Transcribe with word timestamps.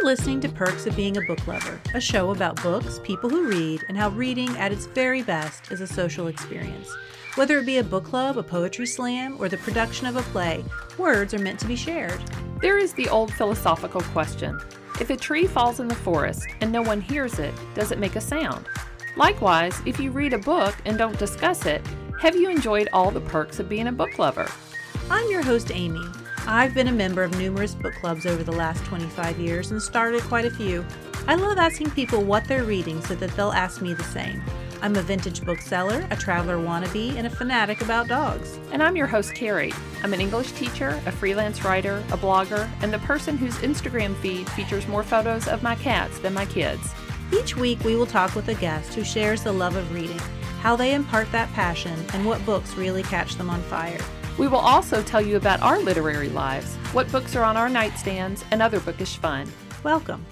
You're 0.00 0.06
listening 0.06 0.40
to 0.40 0.48
Perks 0.48 0.86
of 0.86 0.96
Being 0.96 1.18
a 1.18 1.20
Book 1.20 1.46
Lover, 1.46 1.78
a 1.92 2.00
show 2.00 2.30
about 2.30 2.62
books, 2.62 2.98
people 3.04 3.28
who 3.28 3.48
read, 3.48 3.84
and 3.86 3.98
how 3.98 4.08
reading 4.08 4.48
at 4.56 4.72
its 4.72 4.86
very 4.86 5.22
best 5.22 5.70
is 5.70 5.82
a 5.82 5.86
social 5.86 6.28
experience. 6.28 6.90
Whether 7.34 7.58
it 7.58 7.66
be 7.66 7.76
a 7.76 7.84
book 7.84 8.04
club, 8.04 8.38
a 8.38 8.42
poetry 8.42 8.86
slam, 8.86 9.36
or 9.38 9.50
the 9.50 9.58
production 9.58 10.06
of 10.06 10.16
a 10.16 10.22
play, 10.22 10.64
words 10.96 11.34
are 11.34 11.38
meant 11.38 11.60
to 11.60 11.66
be 11.66 11.76
shared. 11.76 12.18
There 12.62 12.78
is 12.78 12.94
the 12.94 13.10
old 13.10 13.30
philosophical 13.34 14.00
question 14.00 14.58
if 14.98 15.10
a 15.10 15.18
tree 15.18 15.46
falls 15.46 15.80
in 15.80 15.88
the 15.88 15.94
forest 15.94 16.46
and 16.62 16.72
no 16.72 16.80
one 16.80 17.02
hears 17.02 17.38
it, 17.38 17.52
does 17.74 17.92
it 17.92 17.98
make 17.98 18.16
a 18.16 18.22
sound? 18.22 18.66
Likewise, 19.18 19.82
if 19.84 20.00
you 20.00 20.12
read 20.12 20.32
a 20.32 20.38
book 20.38 20.76
and 20.86 20.96
don't 20.96 21.18
discuss 21.18 21.66
it, 21.66 21.86
have 22.18 22.34
you 22.34 22.48
enjoyed 22.48 22.88
all 22.94 23.10
the 23.10 23.20
perks 23.20 23.60
of 23.60 23.68
being 23.68 23.88
a 23.88 23.92
book 23.92 24.18
lover? 24.18 24.50
I'm 25.10 25.30
your 25.30 25.42
host, 25.42 25.70
Amy. 25.70 26.06
I've 26.46 26.74
been 26.74 26.88
a 26.88 26.92
member 26.92 27.22
of 27.22 27.36
numerous 27.38 27.74
book 27.74 27.94
clubs 27.94 28.26
over 28.26 28.42
the 28.42 28.52
last 28.52 28.84
25 28.86 29.38
years 29.38 29.70
and 29.70 29.80
started 29.80 30.22
quite 30.22 30.46
a 30.46 30.50
few. 30.50 30.84
I 31.28 31.34
love 31.34 31.58
asking 31.58 31.90
people 31.90 32.22
what 32.24 32.46
they're 32.46 32.64
reading 32.64 33.00
so 33.02 33.14
that 33.16 33.30
they'll 33.36 33.52
ask 33.52 33.82
me 33.82 33.92
the 33.94 34.04
same. 34.04 34.42
I'm 34.82 34.96
a 34.96 35.02
vintage 35.02 35.44
bookseller, 35.44 36.06
a 36.10 36.16
traveler 36.16 36.56
wannabe, 36.56 37.14
and 37.16 37.26
a 37.26 37.30
fanatic 37.30 37.82
about 37.82 38.08
dogs. 38.08 38.58
And 38.72 38.82
I'm 38.82 38.96
your 38.96 39.06
host, 39.06 39.34
Carrie. 39.34 39.74
I'm 40.02 40.14
an 40.14 40.20
English 40.20 40.52
teacher, 40.52 41.00
a 41.04 41.12
freelance 41.12 41.62
writer, 41.62 42.02
a 42.10 42.16
blogger, 42.16 42.68
and 42.82 42.92
the 42.92 42.98
person 43.00 43.36
whose 43.36 43.56
Instagram 43.56 44.16
feed 44.16 44.48
features 44.50 44.88
more 44.88 45.02
photos 45.02 45.46
of 45.46 45.62
my 45.62 45.74
cats 45.74 46.18
than 46.20 46.32
my 46.32 46.46
kids. 46.46 46.94
Each 47.38 47.54
week, 47.54 47.84
we 47.84 47.94
will 47.94 48.06
talk 48.06 48.34
with 48.34 48.48
a 48.48 48.54
guest 48.54 48.94
who 48.94 49.04
shares 49.04 49.42
the 49.42 49.52
love 49.52 49.76
of 49.76 49.92
reading, 49.92 50.20
how 50.62 50.74
they 50.74 50.94
impart 50.94 51.30
that 51.32 51.52
passion, 51.52 52.02
and 52.14 52.24
what 52.24 52.44
books 52.46 52.74
really 52.74 53.02
catch 53.02 53.36
them 53.36 53.50
on 53.50 53.60
fire. 53.62 54.00
We 54.38 54.48
will 54.48 54.58
also 54.58 55.02
tell 55.02 55.20
you 55.20 55.36
about 55.36 55.60
our 55.62 55.78
literary 55.78 56.28
lives, 56.28 56.74
what 56.92 57.10
books 57.12 57.36
are 57.36 57.44
on 57.44 57.56
our 57.56 57.68
nightstands, 57.68 58.44
and 58.50 58.62
other 58.62 58.80
bookish 58.80 59.16
fun. 59.16 59.50
Welcome. 59.82 60.24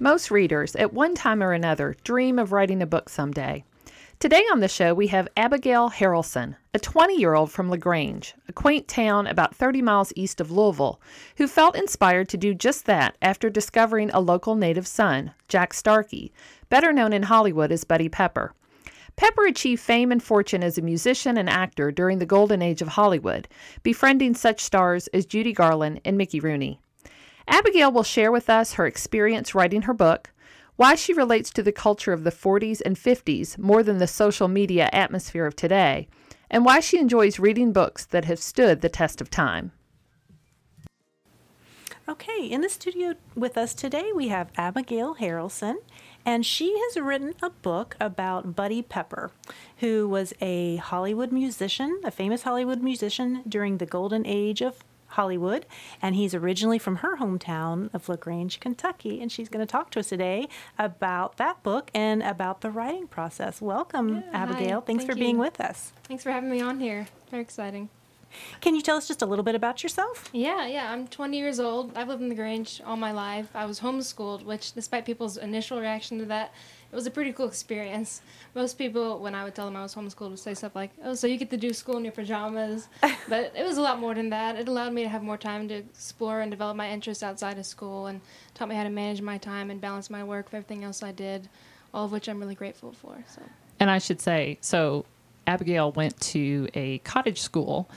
Most 0.00 0.30
readers, 0.30 0.76
at 0.76 0.92
one 0.92 1.14
time 1.14 1.42
or 1.42 1.52
another, 1.52 1.96
dream 2.04 2.38
of 2.38 2.52
writing 2.52 2.82
a 2.82 2.86
book 2.86 3.08
someday. 3.08 3.64
Today 4.20 4.44
on 4.50 4.58
the 4.58 4.68
show, 4.68 4.94
we 4.94 5.08
have 5.08 5.28
Abigail 5.36 5.90
Harrelson, 5.90 6.56
a 6.74 6.78
20 6.80 7.16
year 7.16 7.34
old 7.34 7.52
from 7.52 7.70
LaGrange, 7.70 8.34
a 8.48 8.52
quaint 8.52 8.88
town 8.88 9.28
about 9.28 9.54
30 9.54 9.80
miles 9.80 10.12
east 10.16 10.40
of 10.40 10.50
Louisville, 10.50 11.00
who 11.36 11.46
felt 11.46 11.76
inspired 11.76 12.28
to 12.30 12.36
do 12.36 12.52
just 12.52 12.84
that 12.86 13.16
after 13.22 13.48
discovering 13.48 14.10
a 14.10 14.18
local 14.18 14.56
native 14.56 14.88
son, 14.88 15.32
Jack 15.46 15.72
Starkey, 15.72 16.32
better 16.68 16.92
known 16.92 17.12
in 17.12 17.24
Hollywood 17.24 17.70
as 17.70 17.84
Buddy 17.84 18.08
Pepper. 18.08 18.54
Pepper 19.18 19.46
achieved 19.46 19.82
fame 19.82 20.12
and 20.12 20.22
fortune 20.22 20.62
as 20.62 20.78
a 20.78 20.82
musician 20.82 21.36
and 21.36 21.50
actor 21.50 21.90
during 21.90 22.20
the 22.20 22.24
golden 22.24 22.62
age 22.62 22.80
of 22.80 22.86
Hollywood, 22.86 23.48
befriending 23.82 24.32
such 24.32 24.60
stars 24.60 25.08
as 25.08 25.26
Judy 25.26 25.52
Garland 25.52 26.00
and 26.04 26.16
Mickey 26.16 26.38
Rooney. 26.38 26.80
Abigail 27.48 27.90
will 27.90 28.04
share 28.04 28.30
with 28.30 28.48
us 28.48 28.74
her 28.74 28.86
experience 28.86 29.56
writing 29.56 29.82
her 29.82 29.92
book, 29.92 30.30
why 30.76 30.94
she 30.94 31.12
relates 31.12 31.50
to 31.50 31.64
the 31.64 31.72
culture 31.72 32.12
of 32.12 32.22
the 32.22 32.30
40s 32.30 32.80
and 32.86 32.94
50s 32.94 33.58
more 33.58 33.82
than 33.82 33.98
the 33.98 34.06
social 34.06 34.46
media 34.46 34.88
atmosphere 34.92 35.46
of 35.46 35.56
today, 35.56 36.06
and 36.48 36.64
why 36.64 36.78
she 36.78 36.96
enjoys 36.96 37.40
reading 37.40 37.72
books 37.72 38.06
that 38.06 38.24
have 38.26 38.38
stood 38.38 38.82
the 38.82 38.88
test 38.88 39.20
of 39.20 39.30
time. 39.30 39.72
Okay, 42.08 42.46
in 42.46 42.60
the 42.60 42.68
studio 42.68 43.14
with 43.34 43.58
us 43.58 43.74
today, 43.74 44.12
we 44.14 44.28
have 44.28 44.52
Abigail 44.56 45.16
Harrelson, 45.16 45.74
and 46.28 46.44
she 46.44 46.78
has 46.78 47.00
written 47.00 47.32
a 47.42 47.48
book 47.48 47.96
about 47.98 48.54
Buddy 48.54 48.82
Pepper, 48.82 49.30
who 49.78 50.06
was 50.06 50.34
a 50.42 50.76
Hollywood 50.76 51.32
musician, 51.32 52.02
a 52.04 52.10
famous 52.10 52.42
Hollywood 52.42 52.82
musician 52.82 53.42
during 53.48 53.78
the 53.78 53.86
golden 53.86 54.26
age 54.26 54.60
of 54.60 54.84
Hollywood, 55.06 55.64
and 56.02 56.14
he's 56.14 56.34
originally 56.34 56.78
from 56.78 56.96
her 56.96 57.16
hometown 57.16 57.88
of 57.94 58.10
LaGrange, 58.10 58.60
Kentucky. 58.60 59.22
And 59.22 59.32
she's 59.32 59.48
going 59.48 59.66
to 59.66 59.70
talk 59.70 59.90
to 59.92 60.00
us 60.00 60.10
today 60.10 60.48
about 60.78 61.38
that 61.38 61.62
book 61.62 61.90
and 61.94 62.22
about 62.22 62.60
the 62.60 62.70
writing 62.70 63.06
process. 63.06 63.62
Welcome, 63.62 64.16
yeah, 64.16 64.30
Abigail. 64.34 64.80
Hi. 64.80 64.86
Thanks 64.86 65.04
Thank 65.04 65.12
for 65.12 65.16
you. 65.16 65.24
being 65.24 65.38
with 65.38 65.62
us. 65.62 65.94
Thanks 66.04 66.24
for 66.24 66.30
having 66.30 66.50
me 66.50 66.60
on 66.60 66.78
here. 66.78 67.06
Very 67.30 67.40
exciting. 67.40 67.88
Can 68.60 68.74
you 68.74 68.82
tell 68.82 68.96
us 68.96 69.08
just 69.08 69.22
a 69.22 69.26
little 69.26 69.44
bit 69.44 69.54
about 69.54 69.82
yourself? 69.82 70.28
Yeah, 70.32 70.66
yeah. 70.66 70.92
I'm 70.92 71.06
20 71.08 71.38
years 71.38 71.60
old. 71.60 71.96
I've 71.96 72.08
lived 72.08 72.22
in 72.22 72.28
the 72.28 72.34
Grange 72.34 72.80
all 72.84 72.96
my 72.96 73.12
life. 73.12 73.48
I 73.54 73.66
was 73.66 73.80
homeschooled, 73.80 74.44
which, 74.44 74.72
despite 74.72 75.04
people's 75.06 75.36
initial 75.36 75.80
reaction 75.80 76.18
to 76.18 76.24
that, 76.26 76.52
it 76.90 76.94
was 76.94 77.06
a 77.06 77.10
pretty 77.10 77.32
cool 77.32 77.46
experience. 77.46 78.22
Most 78.54 78.78
people, 78.78 79.18
when 79.18 79.34
I 79.34 79.44
would 79.44 79.54
tell 79.54 79.66
them 79.66 79.76
I 79.76 79.82
was 79.82 79.94
homeschooled, 79.94 80.30
would 80.30 80.38
say 80.38 80.54
stuff 80.54 80.74
like, 80.74 80.90
"Oh, 81.04 81.14
so 81.14 81.26
you 81.26 81.36
get 81.36 81.50
to 81.50 81.56
do 81.56 81.72
school 81.72 81.98
in 81.98 82.04
your 82.04 82.12
pajamas?" 82.12 82.88
but 83.28 83.52
it 83.54 83.64
was 83.64 83.76
a 83.76 83.82
lot 83.82 84.00
more 84.00 84.14
than 84.14 84.30
that. 84.30 84.56
It 84.56 84.68
allowed 84.68 84.92
me 84.92 85.02
to 85.02 85.08
have 85.08 85.22
more 85.22 85.36
time 85.36 85.68
to 85.68 85.74
explore 85.74 86.40
and 86.40 86.50
develop 86.50 86.76
my 86.76 86.90
interests 86.90 87.22
outside 87.22 87.58
of 87.58 87.66
school, 87.66 88.06
and 88.06 88.20
taught 88.54 88.68
me 88.68 88.74
how 88.74 88.84
to 88.84 88.90
manage 88.90 89.20
my 89.20 89.38
time 89.38 89.70
and 89.70 89.80
balance 89.80 90.08
my 90.08 90.24
work 90.24 90.46
with 90.46 90.54
everything 90.54 90.84
else 90.84 91.02
I 91.02 91.12
did. 91.12 91.48
All 91.92 92.04
of 92.04 92.12
which 92.12 92.28
I'm 92.28 92.38
really 92.40 92.54
grateful 92.54 92.92
for. 92.92 93.24
So. 93.28 93.42
And 93.80 93.90
I 93.90 93.98
should 93.98 94.20
say, 94.20 94.58
so 94.60 95.04
Abigail 95.48 95.90
went 95.92 96.20
to 96.20 96.68
a 96.74 96.98
cottage 96.98 97.40
school 97.40 97.90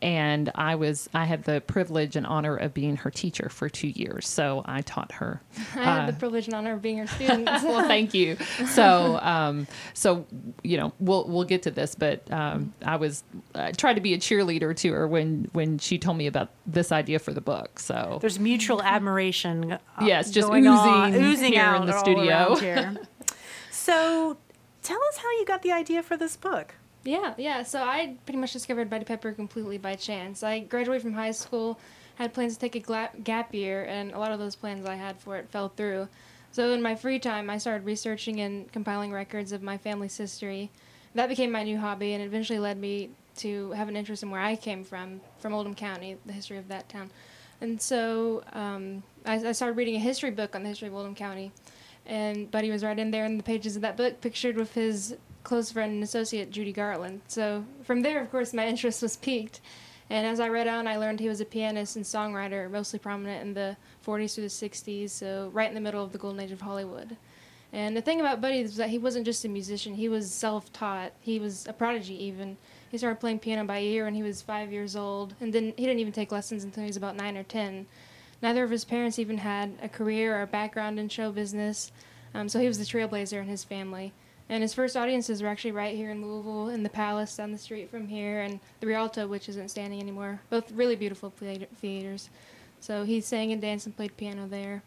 and 0.00 0.52
I 0.54 0.76
was 0.76 1.08
I 1.12 1.24
had 1.24 1.42
the 1.42 1.60
privilege 1.60 2.14
and 2.14 2.24
honor 2.24 2.54
of 2.56 2.72
being 2.72 2.96
her 2.98 3.10
teacher 3.10 3.48
for 3.48 3.68
2 3.68 3.88
years. 3.88 4.28
So 4.28 4.62
I 4.64 4.82
taught 4.82 5.10
her. 5.12 5.40
I 5.74 5.82
had 5.82 6.06
the 6.06 6.12
privilege 6.12 6.46
and 6.46 6.54
honor 6.54 6.74
of 6.74 6.82
being 6.82 6.98
her 6.98 7.06
student. 7.16 7.46
well, 7.46 7.88
thank 7.88 8.14
you. 8.14 8.36
So, 8.74 9.18
um, 9.22 9.66
so 9.94 10.24
you 10.62 10.76
know, 10.76 10.92
we'll 11.00 11.26
we'll 11.26 11.42
get 11.44 11.62
to 11.64 11.72
this, 11.72 11.96
but 11.96 12.30
um, 12.30 12.72
I 12.84 12.94
was 12.94 13.24
I 13.56 13.72
tried 13.72 13.94
to 13.94 14.00
be 14.00 14.14
a 14.14 14.18
cheerleader 14.18 14.76
to 14.76 14.92
her 14.92 15.08
when 15.08 15.48
when 15.52 15.78
she 15.78 15.98
told 15.98 16.16
me 16.16 16.28
about 16.28 16.50
this 16.64 16.92
idea 16.92 17.18
for 17.18 17.32
the 17.32 17.40
book. 17.40 17.80
So 17.80 18.18
There's 18.20 18.38
mutual 18.38 18.80
admiration. 18.82 19.72
Uh, 19.72 19.78
Yes, 20.02 20.30
just 20.30 20.46
going 20.46 20.66
on- 20.68 21.10
oozing 21.12 21.24
oozing 21.24 21.52
here 21.54 21.62
out 21.62 21.80
in 21.80 21.86
the 21.88 21.98
studio. 21.98 22.28
around 22.52 22.60
here. 22.60 22.96
so, 23.72 24.36
tell 24.84 25.00
us 25.08 25.16
how 25.16 25.30
you 25.38 25.44
got 25.44 25.62
the 25.62 25.72
idea 25.72 26.02
for 26.04 26.16
this 26.16 26.36
book. 26.36 26.74
Yeah, 27.08 27.32
yeah. 27.38 27.62
So 27.62 27.82
I 27.82 28.16
pretty 28.26 28.38
much 28.38 28.52
discovered 28.52 28.90
Buddy 28.90 29.06
Pepper 29.06 29.32
completely 29.32 29.78
by 29.78 29.94
chance. 29.94 30.42
I 30.42 30.60
graduated 30.60 31.00
from 31.00 31.14
high 31.14 31.30
school, 31.30 31.80
had 32.16 32.34
plans 32.34 32.52
to 32.52 32.60
take 32.60 32.74
a 32.74 32.80
gla- 32.80 33.08
gap 33.24 33.54
year, 33.54 33.84
and 33.84 34.12
a 34.12 34.18
lot 34.18 34.30
of 34.30 34.38
those 34.38 34.54
plans 34.54 34.84
I 34.84 34.96
had 34.96 35.18
for 35.18 35.38
it 35.38 35.48
fell 35.48 35.70
through. 35.70 36.08
So 36.52 36.72
in 36.72 36.82
my 36.82 36.94
free 36.94 37.18
time, 37.18 37.48
I 37.48 37.56
started 37.56 37.86
researching 37.86 38.40
and 38.40 38.70
compiling 38.72 39.10
records 39.10 39.52
of 39.52 39.62
my 39.62 39.78
family's 39.78 40.18
history. 40.18 40.70
That 41.14 41.30
became 41.30 41.50
my 41.50 41.62
new 41.62 41.78
hobby, 41.78 42.12
and 42.12 42.22
eventually 42.22 42.58
led 42.58 42.76
me 42.76 43.08
to 43.36 43.70
have 43.70 43.88
an 43.88 43.96
interest 43.96 44.22
in 44.22 44.30
where 44.30 44.42
I 44.42 44.54
came 44.54 44.84
from, 44.84 45.22
from 45.38 45.54
Oldham 45.54 45.74
County, 45.74 46.18
the 46.26 46.34
history 46.34 46.58
of 46.58 46.68
that 46.68 46.90
town. 46.90 47.10
And 47.62 47.80
so 47.80 48.44
um, 48.52 49.02
I, 49.24 49.36
I 49.46 49.52
started 49.52 49.78
reading 49.78 49.96
a 49.96 49.98
history 50.00 50.30
book 50.30 50.54
on 50.54 50.62
the 50.62 50.68
history 50.68 50.88
of 50.88 50.94
Oldham 50.94 51.14
County, 51.14 51.52
and 52.04 52.50
Buddy 52.50 52.70
was 52.70 52.84
right 52.84 52.98
in 52.98 53.10
there 53.12 53.24
in 53.24 53.38
the 53.38 53.42
pages 53.42 53.76
of 53.76 53.82
that 53.82 53.96
book, 53.96 54.20
pictured 54.20 54.56
with 54.56 54.74
his 54.74 55.16
close 55.44 55.72
friend 55.72 55.92
and 55.92 56.02
associate 56.02 56.50
Judy 56.50 56.72
Garland. 56.72 57.20
So 57.28 57.64
from 57.84 58.02
there, 58.02 58.20
of 58.20 58.30
course, 58.30 58.52
my 58.52 58.66
interest 58.72 59.02
was 59.02 59.16
piqued. 59.16 59.60
And 60.10 60.26
as 60.26 60.40
I 60.40 60.48
read 60.48 60.68
on, 60.68 60.86
I 60.86 60.96
learned 60.96 61.20
he 61.20 61.28
was 61.28 61.40
a 61.40 61.44
pianist 61.44 61.96
and 61.96 62.04
songwriter, 62.04 62.70
mostly 62.70 62.98
prominent 62.98 63.42
in 63.42 63.54
the 63.54 63.76
40s 64.06 64.34
through 64.34 64.44
the 64.44 64.48
60s, 64.48 65.10
so 65.10 65.50
right 65.52 65.68
in 65.68 65.74
the 65.74 65.80
middle 65.80 66.02
of 66.02 66.12
the 66.12 66.18
golden 66.18 66.40
age 66.40 66.50
of 66.50 66.62
Hollywood. 66.62 67.16
And 67.72 67.94
the 67.94 68.00
thing 68.00 68.20
about 68.20 68.40
Buddy 68.40 68.60
is 68.60 68.76
that 68.76 68.88
he 68.88 68.96
wasn't 68.96 69.26
just 69.26 69.44
a 69.44 69.48
musician, 69.48 69.94
he 69.94 70.08
was 70.08 70.32
self 70.32 70.72
taught. 70.72 71.12
He 71.20 71.38
was 71.38 71.66
a 71.66 71.74
prodigy, 71.74 72.24
even. 72.24 72.56
He 72.90 72.96
started 72.96 73.20
playing 73.20 73.40
piano 73.40 73.64
by 73.64 73.80
ear 73.80 74.04
when 74.06 74.14
he 74.14 74.22
was 74.22 74.40
five 74.40 74.72
years 74.72 74.96
old, 74.96 75.34
and 75.40 75.52
didn't, 75.52 75.78
he 75.78 75.84
didn't 75.84 76.00
even 76.00 76.14
take 76.14 76.32
lessons 76.32 76.64
until 76.64 76.84
he 76.84 76.88
was 76.88 76.96
about 76.96 77.16
nine 77.16 77.36
or 77.36 77.42
ten. 77.42 77.86
Neither 78.40 78.64
of 78.64 78.70
his 78.70 78.86
parents 78.86 79.18
even 79.18 79.38
had 79.38 79.74
a 79.82 79.88
career 79.88 80.38
or 80.38 80.42
a 80.42 80.46
background 80.46 80.98
in 80.98 81.10
show 81.10 81.30
business, 81.30 81.92
um, 82.32 82.48
so 82.48 82.58
he 82.58 82.68
was 82.68 82.78
the 82.78 82.84
trailblazer 82.84 83.42
in 83.42 83.48
his 83.48 83.64
family. 83.64 84.14
And 84.50 84.62
his 84.62 84.72
first 84.72 84.96
audiences 84.96 85.42
were 85.42 85.48
actually 85.48 85.72
right 85.72 85.94
here 85.94 86.10
in 86.10 86.24
Louisville, 86.24 86.68
in 86.70 86.82
the 86.82 86.88
Palace 86.88 87.36
down 87.36 87.52
the 87.52 87.58
street 87.58 87.90
from 87.90 88.08
here, 88.08 88.40
and 88.40 88.60
the 88.80 88.86
Rialto, 88.86 89.26
which 89.26 89.48
isn't 89.48 89.70
standing 89.70 90.00
anymore. 90.00 90.40
Both 90.48 90.72
really 90.72 90.96
beautiful 90.96 91.30
theater- 91.30 91.66
theaters. 91.80 92.30
So 92.80 93.04
he 93.04 93.20
sang 93.20 93.52
and 93.52 93.60
danced 93.60 93.86
and 93.86 93.94
played 93.96 94.16
piano 94.16 94.46
there. 94.48 94.82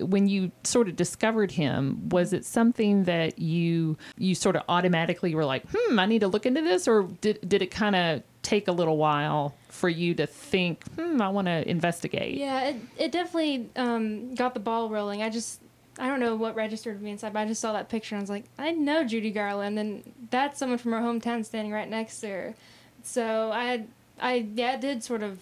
when 0.00 0.26
you 0.26 0.50
sort 0.64 0.88
of 0.88 0.96
discovered 0.96 1.52
him, 1.52 2.08
was 2.08 2.32
it 2.32 2.44
something 2.44 3.04
that 3.04 3.38
you 3.38 3.96
you 4.16 4.34
sort 4.34 4.56
of 4.56 4.62
automatically 4.68 5.36
were 5.36 5.44
like, 5.44 5.62
"Hmm, 5.72 6.00
I 6.00 6.06
need 6.06 6.18
to 6.22 6.26
look 6.26 6.46
into 6.46 6.62
this," 6.62 6.88
or 6.88 7.04
did 7.20 7.48
did 7.48 7.62
it 7.62 7.70
kind 7.70 7.94
of 7.94 8.22
take 8.42 8.66
a 8.66 8.72
little 8.72 8.96
while 8.96 9.54
for 9.68 9.88
you 9.88 10.14
to 10.16 10.26
think, 10.26 10.82
"Hmm, 10.94 11.22
I 11.22 11.28
want 11.28 11.46
to 11.46 11.68
investigate"? 11.70 12.38
Yeah, 12.38 12.70
it, 12.70 12.76
it 12.98 13.12
definitely 13.12 13.70
um, 13.76 14.34
got 14.34 14.54
the 14.54 14.60
ball 14.60 14.88
rolling. 14.90 15.22
I 15.22 15.30
just, 15.30 15.60
I 15.98 16.06
don't 16.06 16.20
know 16.20 16.36
what 16.36 16.54
registered 16.54 17.02
me 17.02 17.10
inside, 17.10 17.32
but 17.32 17.40
I 17.40 17.46
just 17.46 17.60
saw 17.60 17.72
that 17.72 17.88
picture 17.88 18.14
and 18.14 18.20
I 18.20 18.22
was 18.22 18.30
like, 18.30 18.44
I 18.58 18.70
know 18.70 19.04
Judy 19.04 19.30
Garland, 19.30 19.78
and 19.78 20.12
that's 20.30 20.58
someone 20.58 20.78
from 20.78 20.92
her 20.92 21.00
hometown 21.00 21.44
standing 21.44 21.72
right 21.72 21.88
next 21.88 22.20
to 22.20 22.28
her. 22.28 22.54
So 23.02 23.50
I, 23.52 23.84
I 24.20 24.46
yeah, 24.54 24.76
did 24.76 25.02
sort 25.02 25.22
of 25.22 25.38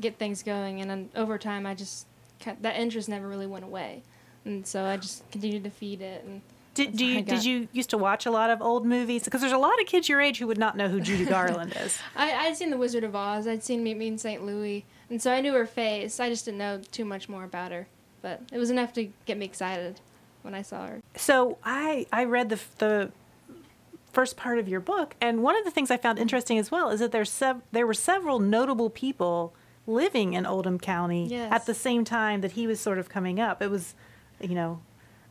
get 0.00 0.18
things 0.18 0.42
going, 0.42 0.80
and 0.80 0.90
then 0.90 1.08
over 1.14 1.38
time, 1.38 1.66
I 1.66 1.74
just 1.74 2.06
that 2.60 2.76
interest 2.76 3.08
never 3.08 3.26
really 3.26 3.46
went 3.46 3.64
away, 3.64 4.02
and 4.44 4.66
so 4.66 4.84
I 4.84 4.96
just 4.96 5.28
continued 5.30 5.64
to 5.64 5.70
feed 5.70 6.00
it. 6.00 6.24
And 6.24 6.40
Did, 6.74 6.96
do 6.96 7.04
you 7.04 7.22
did 7.22 7.44
you 7.44 7.68
used 7.72 7.90
to 7.90 7.98
watch 7.98 8.26
a 8.26 8.30
lot 8.30 8.50
of 8.50 8.62
old 8.62 8.86
movies? 8.86 9.24
Because 9.24 9.40
there's 9.40 9.52
a 9.52 9.58
lot 9.58 9.80
of 9.80 9.86
kids 9.86 10.08
your 10.08 10.20
age 10.20 10.38
who 10.38 10.46
would 10.46 10.58
not 10.58 10.76
know 10.76 10.88
who 10.88 11.00
Judy 11.00 11.24
Garland 11.36 11.74
is. 11.80 11.98
I, 12.14 12.32
I'd 12.32 12.56
seen 12.56 12.70
The 12.70 12.76
Wizard 12.76 13.04
of 13.04 13.16
Oz. 13.16 13.46
I'd 13.46 13.64
seen 13.64 13.82
Meet 13.82 13.96
Me 13.96 14.06
in 14.08 14.18
St. 14.18 14.44
Louis, 14.44 14.84
and 15.10 15.20
so 15.20 15.32
I 15.32 15.40
knew 15.40 15.54
her 15.54 15.66
face. 15.66 16.20
I 16.20 16.28
just 16.28 16.44
didn't 16.44 16.58
know 16.58 16.80
too 16.92 17.04
much 17.04 17.28
more 17.28 17.44
about 17.44 17.72
her, 17.72 17.86
but 18.22 18.42
it 18.52 18.58
was 18.58 18.70
enough 18.70 18.92
to 18.94 19.08
get 19.26 19.36
me 19.38 19.44
excited 19.46 20.00
when 20.42 20.54
I 20.54 20.62
saw 20.62 20.86
her. 20.86 21.00
So 21.16 21.58
I 21.64 22.06
I 22.12 22.24
read 22.24 22.48
the 22.50 22.60
the 22.78 23.12
first 24.12 24.36
part 24.36 24.58
of 24.58 24.68
your 24.68 24.80
book, 24.80 25.14
and 25.20 25.42
one 25.42 25.56
of 25.56 25.64
the 25.64 25.70
things 25.70 25.90
I 25.90 25.96
found 25.96 26.18
interesting 26.18 26.58
as 26.58 26.70
well 26.70 26.88
is 26.90 27.00
that 27.00 27.12
there's 27.12 27.30
sev- 27.30 27.62
there 27.72 27.86
were 27.86 27.94
several 27.94 28.38
notable 28.38 28.90
people 28.90 29.52
living 29.86 30.32
in 30.34 30.44
Oldham 30.46 30.78
County 30.78 31.26
Yes. 31.28 31.52
at 31.52 31.66
the 31.66 31.74
same 31.74 32.04
time 32.04 32.40
that 32.40 32.52
he 32.52 32.66
was 32.66 32.78
sort 32.80 32.98
of 32.98 33.08
coming 33.08 33.38
up. 33.40 33.62
It 33.62 33.70
was, 33.70 33.94
you 34.40 34.54
know. 34.54 34.80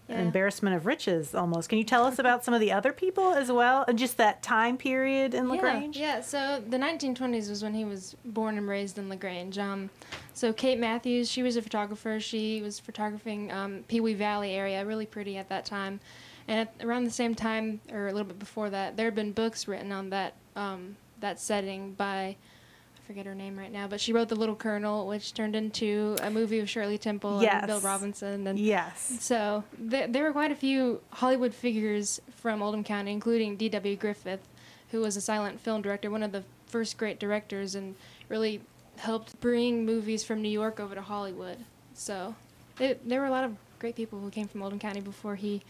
Yeah. 0.07 0.21
embarrassment 0.21 0.75
of 0.75 0.85
riches 0.85 1.35
almost. 1.35 1.67
Can 1.67 1.77
you 1.77 1.83
tell 1.83 2.05
us 2.05 2.17
about 2.17 2.45
some 2.45 2.53
of 2.53 2.61
the 2.61 2.71
other 2.71 2.93
people 2.93 3.33
as 3.33 3.51
well? 3.51 3.83
And 3.87 3.99
just 3.99 4.17
that 4.17 4.41
time 4.41 4.77
period 4.77 5.33
in 5.33 5.49
LaGrange? 5.49 5.97
Yeah, 5.97 6.15
yeah. 6.15 6.21
So 6.21 6.63
the 6.65 6.77
1920s 6.77 7.49
was 7.49 7.61
when 7.61 7.73
he 7.73 7.83
was 7.83 8.15
born 8.23 8.57
and 8.57 8.67
raised 8.67 8.97
in 8.97 9.09
Lagrange. 9.09 9.57
Um, 9.57 9.89
so 10.33 10.53
Kate 10.53 10.79
Matthews, 10.79 11.29
she 11.29 11.43
was 11.43 11.57
a 11.57 11.61
photographer. 11.61 12.19
She 12.21 12.61
was 12.61 12.79
photographing 12.79 13.51
um, 13.51 13.83
Pewee 13.89 14.13
Valley 14.13 14.51
area, 14.51 14.85
really 14.85 15.05
pretty 15.05 15.37
at 15.37 15.49
that 15.49 15.65
time. 15.65 15.99
And 16.47 16.61
at, 16.61 16.85
around 16.85 17.03
the 17.03 17.11
same 17.11 17.35
time, 17.35 17.81
or 17.91 18.07
a 18.07 18.13
little 18.13 18.27
bit 18.27 18.39
before 18.39 18.69
that, 18.69 18.95
there 18.95 19.07
had 19.07 19.15
been 19.15 19.33
books 19.33 19.67
written 19.67 19.91
on 19.91 20.09
that 20.11 20.35
um, 20.55 20.95
that 21.19 21.39
setting 21.39 21.93
by 21.93 22.35
forget 23.07 23.25
her 23.25 23.33
name 23.33 23.57
right 23.57 23.71
now, 23.71 23.87
but 23.87 24.01
she 24.01 24.11
wrote 24.11 24.27
The 24.27 24.35
Little 24.35 24.55
Colonel, 24.55 25.07
which 25.07 25.33
turned 25.33 25.55
into 25.55 26.17
a 26.21 26.29
movie 26.29 26.59
with 26.59 26.69
Shirley 26.69 26.97
Temple 26.97 27.41
Yes. 27.41 27.53
and 27.59 27.67
Bill 27.67 27.79
Robinson. 27.79 28.45
And 28.45 28.59
Yes. 28.59 29.17
so 29.21 29.63
th- 29.89 30.11
there 30.11 30.23
were 30.23 30.33
quite 30.33 30.51
a 30.51 30.55
few 30.55 30.99
Hollywood 31.11 31.53
figures 31.53 32.19
from 32.35 32.61
Oldham 32.61 32.83
County, 32.83 33.13
including 33.13 33.55
D.W. 33.55 33.95
Griffith, 33.95 34.41
who 34.91 34.99
was 34.99 35.15
a 35.15 35.21
silent 35.21 35.61
film 35.61 35.81
director, 35.81 36.11
one 36.11 36.21
of 36.21 36.33
the 36.33 36.43
first 36.65 36.97
great 36.97 37.17
directors, 37.17 37.75
and 37.75 37.95
really 38.27 38.59
helped 38.97 39.39
bring 39.39 39.85
movies 39.85 40.25
from 40.25 40.41
New 40.41 40.49
York 40.49 40.79
over 40.79 40.93
to 40.93 41.01
Hollywood. 41.01 41.57
So 41.93 42.35
there 42.75 42.95
there 43.05 43.21
were 43.21 43.27
a 43.27 43.31
lot 43.31 43.45
of 43.45 43.55
great 43.79 43.95
people 43.95 44.19
who 44.19 44.29
came 44.29 44.47
from 44.49 44.61
Oldham 44.63 44.79
County 44.79 44.99
before 44.99 45.35
he 45.35 45.61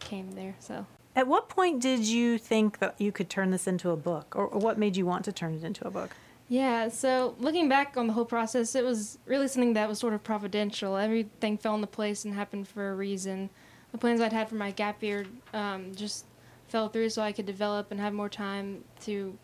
came 0.00 0.32
there. 0.32 0.54
So 0.60 0.86
At 1.14 1.26
what 1.26 1.48
point 1.50 1.80
did 1.82 2.00
you 2.06 2.38
think 2.38 2.78
that 2.78 2.94
you 2.98 3.12
could 3.12 3.28
turn 3.28 3.50
this 3.50 3.66
into 3.66 3.90
a 3.90 3.96
book, 3.96 4.34
or, 4.34 4.46
or 4.46 4.58
what 4.60 4.78
made 4.78 4.96
you 4.96 5.04
want 5.04 5.24
to 5.26 5.32
turn 5.32 5.54
it 5.54 5.62
into 5.64 5.86
a 5.86 5.90
book? 5.90 6.12
Yeah, 6.48 6.88
so 6.88 7.34
looking 7.40 7.68
back 7.68 7.96
on 7.96 8.06
the 8.06 8.12
whole 8.12 8.24
process, 8.24 8.76
it 8.76 8.84
was 8.84 9.18
really 9.26 9.48
something 9.48 9.72
that 9.72 9.88
was 9.88 9.98
sort 9.98 10.14
of 10.14 10.22
providential. 10.22 10.96
Everything 10.96 11.58
fell 11.58 11.74
into 11.74 11.88
place 11.88 12.24
and 12.24 12.34
happened 12.34 12.68
for 12.68 12.90
a 12.90 12.94
reason. 12.94 13.50
The 13.90 13.98
plans 13.98 14.20
I'd 14.20 14.32
had 14.32 14.48
for 14.48 14.54
my 14.54 14.70
gap 14.70 15.02
year 15.02 15.26
um, 15.52 15.92
just 15.94 16.24
fell 16.68 16.88
through 16.88 17.10
so 17.10 17.22
I 17.22 17.32
could 17.32 17.46
develop 17.46 17.90
and 17.90 17.98
have 17.98 18.12
more 18.12 18.28
time 18.28 18.84
to 19.02 19.36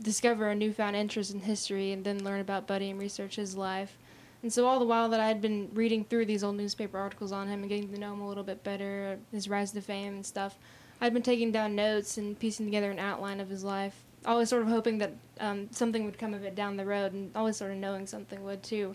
discover 0.00 0.48
a 0.48 0.54
newfound 0.54 0.94
interest 0.94 1.32
in 1.34 1.40
history 1.40 1.92
and 1.92 2.04
then 2.04 2.22
learn 2.22 2.40
about 2.40 2.66
Buddy 2.66 2.90
and 2.90 3.00
research 3.00 3.36
his 3.36 3.56
life. 3.56 3.98
And 4.42 4.52
so 4.52 4.66
all 4.66 4.78
the 4.78 4.86
while 4.86 5.08
that 5.10 5.20
I'd 5.20 5.42
been 5.42 5.70
reading 5.74 6.04
through 6.04 6.26
these 6.26 6.42
old 6.42 6.56
newspaper 6.56 6.98
articles 6.98 7.32
on 7.32 7.48
him 7.48 7.60
and 7.60 7.68
getting 7.68 7.92
to 7.92 7.98
know 7.98 8.12
him 8.12 8.20
a 8.20 8.28
little 8.28 8.44
bit 8.44 8.62
better, 8.62 9.18
his 9.32 9.48
rise 9.48 9.72
to 9.72 9.80
fame 9.80 10.14
and 10.14 10.26
stuff, 10.26 10.56
I'd 11.00 11.12
been 11.12 11.22
taking 11.22 11.50
down 11.52 11.74
notes 11.74 12.16
and 12.16 12.38
piecing 12.38 12.66
together 12.66 12.90
an 12.90 12.98
outline 12.98 13.40
of 13.40 13.48
his 13.48 13.64
life. 13.64 14.04
Always 14.26 14.48
sort 14.48 14.62
of 14.62 14.68
hoping 14.68 14.98
that 14.98 15.12
um, 15.38 15.68
something 15.70 16.04
would 16.04 16.18
come 16.18 16.34
of 16.34 16.44
it 16.44 16.54
down 16.54 16.76
the 16.76 16.84
road, 16.84 17.12
and 17.12 17.30
always 17.34 17.56
sort 17.56 17.70
of 17.70 17.78
knowing 17.78 18.06
something 18.06 18.42
would 18.44 18.62
too, 18.62 18.94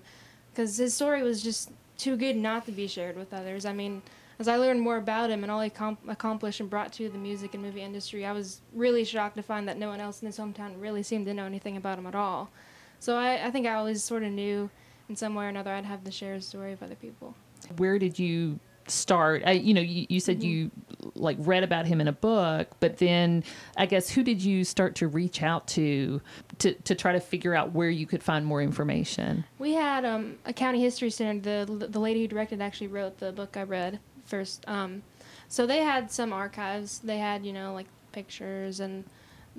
because 0.51 0.77
his 0.77 0.93
story 0.93 1.23
was 1.23 1.41
just 1.41 1.71
too 1.97 2.15
good 2.15 2.35
not 2.35 2.65
to 2.65 2.71
be 2.71 2.87
shared 2.87 3.17
with 3.17 3.33
others. 3.33 3.65
I 3.65 3.73
mean, 3.73 4.01
as 4.37 4.47
I 4.47 4.57
learned 4.57 4.81
more 4.81 4.97
about 4.97 5.29
him 5.29 5.43
and 5.43 5.51
all 5.51 5.61
he 5.61 5.69
com- 5.69 5.97
accomplished 6.07 6.59
and 6.59 6.69
brought 6.69 6.91
to 6.93 7.09
the 7.09 7.17
music 7.17 7.53
and 7.53 7.63
movie 7.63 7.81
industry, 7.81 8.25
I 8.25 8.33
was 8.33 8.61
really 8.73 9.05
shocked 9.05 9.37
to 9.37 9.43
find 9.43 9.67
that 9.67 9.77
no 9.77 9.89
one 9.89 10.01
else 10.01 10.21
in 10.21 10.25
his 10.25 10.37
hometown 10.37 10.73
really 10.79 11.03
seemed 11.03 11.25
to 11.25 11.33
know 11.33 11.45
anything 11.45 11.77
about 11.77 11.97
him 11.97 12.05
at 12.05 12.15
all. 12.15 12.49
So 12.99 13.15
I, 13.15 13.45
I 13.45 13.51
think 13.51 13.65
I 13.65 13.73
always 13.75 14.03
sort 14.03 14.23
of 14.23 14.31
knew 14.31 14.69
in 15.09 15.15
some 15.15 15.35
way 15.35 15.45
or 15.45 15.49
another 15.49 15.71
I'd 15.71 15.85
have 15.85 16.03
to 16.03 16.11
share 16.11 16.33
his 16.33 16.45
story 16.45 16.71
with 16.71 16.83
other 16.83 16.95
people. 16.95 17.33
Where 17.77 17.97
did 17.97 18.19
you 18.19 18.59
start? 18.87 19.43
I, 19.45 19.51
you 19.53 19.73
know, 19.73 19.81
you, 19.81 20.05
you 20.09 20.19
said 20.19 20.43
you 20.43 20.69
like 21.13 21.37
read 21.39 21.63
about 21.63 21.85
him 21.85 22.01
in 22.01 22.07
a 22.07 22.13
book, 22.13 22.67
but 22.79 22.97
then 22.97 23.43
I 23.77 23.85
guess 23.85 24.09
who 24.09 24.23
did 24.23 24.41
you 24.41 24.63
start 24.63 24.95
to 24.95 25.07
reach 25.07 25.43
out 25.43 25.67
to 25.69 26.21
to, 26.59 26.73
to 26.73 26.95
try 26.95 27.11
to 27.11 27.19
figure 27.19 27.53
out 27.53 27.73
where 27.73 27.89
you 27.89 28.07
could 28.07 28.23
find 28.23 28.45
more 28.45 28.61
information? 28.61 29.43
We 29.59 29.73
had 29.73 30.05
um, 30.05 30.37
a 30.45 30.53
county 30.53 30.81
history 30.81 31.09
center. 31.09 31.65
The 31.65 31.87
the 31.87 31.99
lady 31.99 32.21
who 32.21 32.27
directed 32.27 32.61
actually 32.61 32.87
wrote 32.87 33.19
the 33.19 33.31
book 33.31 33.57
I 33.57 33.63
read 33.63 33.99
first. 34.25 34.63
Um, 34.67 35.03
so 35.47 35.65
they 35.65 35.79
had 35.79 36.11
some 36.11 36.33
archives. 36.33 36.99
They 36.99 37.17
had 37.17 37.45
you 37.45 37.53
know 37.53 37.73
like 37.73 37.87
pictures 38.11 38.79
and 38.79 39.03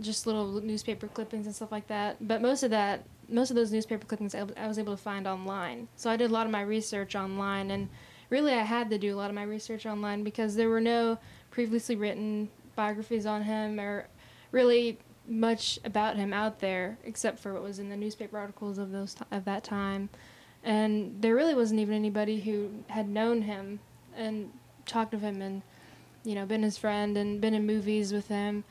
just 0.01 0.27
little 0.27 0.61
newspaper 0.61 1.07
clippings 1.07 1.47
and 1.47 1.55
stuff 1.55 1.73
like 1.73 1.87
that. 1.89 2.17
But 2.27 2.43
most 2.43 2.63
of 2.63 2.71
that, 2.71 3.05
most 3.29 3.51
of 3.51 3.57
those 3.57 3.73
newspaper 3.73 4.05
clippings, 4.07 4.35
I, 4.35 4.45
I 4.57 4.69
was 4.69 4.79
able 4.79 4.97
to 4.97 5.03
find 5.03 5.27
online. 5.27 5.89
So 5.97 6.11
I 6.11 6.17
did 6.17 6.31
a 6.31 6.35
lot 6.35 6.47
of 6.47 6.53
my 6.53 6.63
research 6.63 7.15
online, 7.15 7.71
and 7.71 7.89
really 8.31 8.53
I 8.53 8.63
had 8.63 8.91
to 8.91 8.99
do 8.99 9.15
a 9.15 9.17
lot 9.17 9.31
of 9.31 9.35
my 9.35 9.43
research 9.43 9.87
online 9.87 10.23
because 10.23 10.57
there 10.57 10.69
were 10.69 10.81
no 10.81 11.19
previously 11.51 11.97
written 11.97 12.49
biographies 12.75 13.27
on 13.27 13.43
him 13.43 13.81
or 13.81 14.07
really 14.53 14.99
much 15.29 15.79
about 15.85 16.17
him 16.17 16.33
out 16.33 16.61
there 16.61 16.99
except 17.05 17.39
for 17.39 17.53
what 17.53 17.63
was 17.63 17.79
in 17.79 17.89
the 17.89 17.97
newspaper 17.97 18.39
articles 18.39 18.79
of 18.79 18.93
those 18.93 19.15
t- 19.15 19.25
of 19.31 19.45
that 19.45 19.65
time. 19.65 20.09
And 20.63 21.17
there 21.21 21.35
really 21.35 21.55
wasn't 21.55 21.81
even 21.81 21.95
anybody 21.95 22.41
who 22.41 22.71
had 22.89 23.09
known 23.09 23.43
him 23.43 23.81
and 24.17 24.51
talked 24.85 25.15
of 25.15 25.21
him 25.21 25.43
and 25.43 25.63
you 26.25 26.35
know 26.35 26.47
been 26.47 26.63
his 26.63 26.79
friend 26.79 27.17
and 27.17 27.41
been 27.41 27.55
in 27.55 27.67
movies 27.67 28.13
with 28.13 28.29
him. 28.29 28.65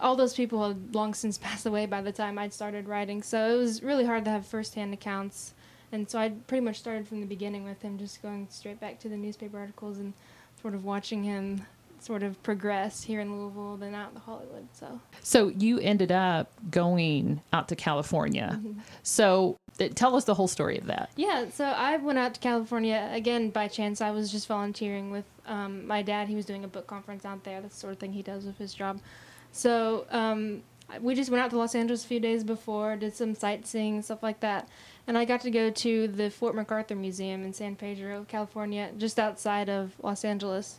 All 0.00 0.16
those 0.16 0.34
people 0.34 0.66
had 0.66 0.94
long 0.94 1.14
since 1.14 1.38
passed 1.46 1.66
away 1.66 1.86
by 1.86 2.00
the 2.00 2.12
time 2.12 2.38
I'd 2.38 2.52
started 2.52 2.88
writing 2.88 3.22
so 3.22 3.54
it 3.54 3.58
was 3.58 3.82
really 3.82 4.04
hard 4.04 4.24
to 4.24 4.30
have 4.30 4.46
firsthand 4.46 4.94
accounts 4.94 5.54
and 5.92 6.08
so 6.08 6.18
I 6.18 6.30
pretty 6.46 6.64
much 6.64 6.78
started 6.78 7.08
from 7.08 7.20
the 7.20 7.26
beginning 7.26 7.64
with 7.64 7.82
him 7.82 7.98
just 7.98 8.22
going 8.22 8.46
straight 8.50 8.80
back 8.80 8.98
to 9.00 9.08
the 9.08 9.16
newspaper 9.16 9.58
articles 9.58 9.98
and 9.98 10.12
sort 10.60 10.74
of 10.74 10.84
watching 10.84 11.24
him 11.24 11.62
sort 12.00 12.22
of 12.22 12.42
progress 12.42 13.02
here 13.02 13.20
in 13.20 13.36
Louisville 13.36 13.76
then 13.76 13.94
out 13.94 14.14
to 14.14 14.20
Hollywood 14.20 14.66
so 14.72 15.00
So 15.22 15.48
you 15.48 15.78
ended 15.80 16.10
up 16.10 16.50
going 16.70 17.42
out 17.52 17.68
to 17.68 17.76
California. 17.76 18.58
So 19.02 19.56
th- 19.76 19.94
tell 19.94 20.16
us 20.16 20.24
the 20.24 20.34
whole 20.34 20.48
story 20.48 20.78
of 20.78 20.86
that. 20.86 21.10
Yeah, 21.16 21.50
so 21.50 21.64
I 21.66 21.98
went 21.98 22.18
out 22.18 22.32
to 22.34 22.40
California 22.40 23.10
again 23.12 23.50
by 23.50 23.68
chance. 23.68 24.00
I 24.00 24.12
was 24.12 24.32
just 24.32 24.46
volunteering 24.48 25.10
with 25.10 25.26
um, 25.46 25.86
my 25.86 26.00
dad. 26.00 26.28
He 26.28 26.36
was 26.36 26.46
doing 26.46 26.64
a 26.64 26.68
book 26.68 26.86
conference 26.86 27.26
out 27.26 27.44
there. 27.44 27.60
That's 27.60 27.74
the 27.74 27.80
sort 27.80 27.92
of 27.92 27.98
thing 27.98 28.12
he 28.14 28.22
does 28.22 28.46
with 28.46 28.56
his 28.56 28.72
job. 28.72 29.00
So 29.52 30.06
um, 30.10 30.62
we 31.00 31.14
just 31.14 31.30
went 31.30 31.42
out 31.42 31.50
to 31.50 31.58
Los 31.58 31.74
Angeles 31.74 32.04
a 32.04 32.06
few 32.08 32.20
days 32.20 32.44
before, 32.44 32.96
did 32.96 33.14
some 33.14 33.34
sightseeing 33.34 34.00
stuff 34.02 34.22
like 34.22 34.40
that. 34.40 34.68
And 35.10 35.18
I 35.18 35.24
got 35.24 35.40
to 35.40 35.50
go 35.50 35.70
to 35.70 36.06
the 36.06 36.30
Fort 36.30 36.54
MacArthur 36.54 36.94
Museum 36.94 37.42
in 37.42 37.52
San 37.52 37.74
Pedro, 37.74 38.24
California, 38.28 38.92
just 38.96 39.18
outside 39.18 39.68
of 39.68 39.90
Los 40.04 40.24
Angeles, 40.24 40.78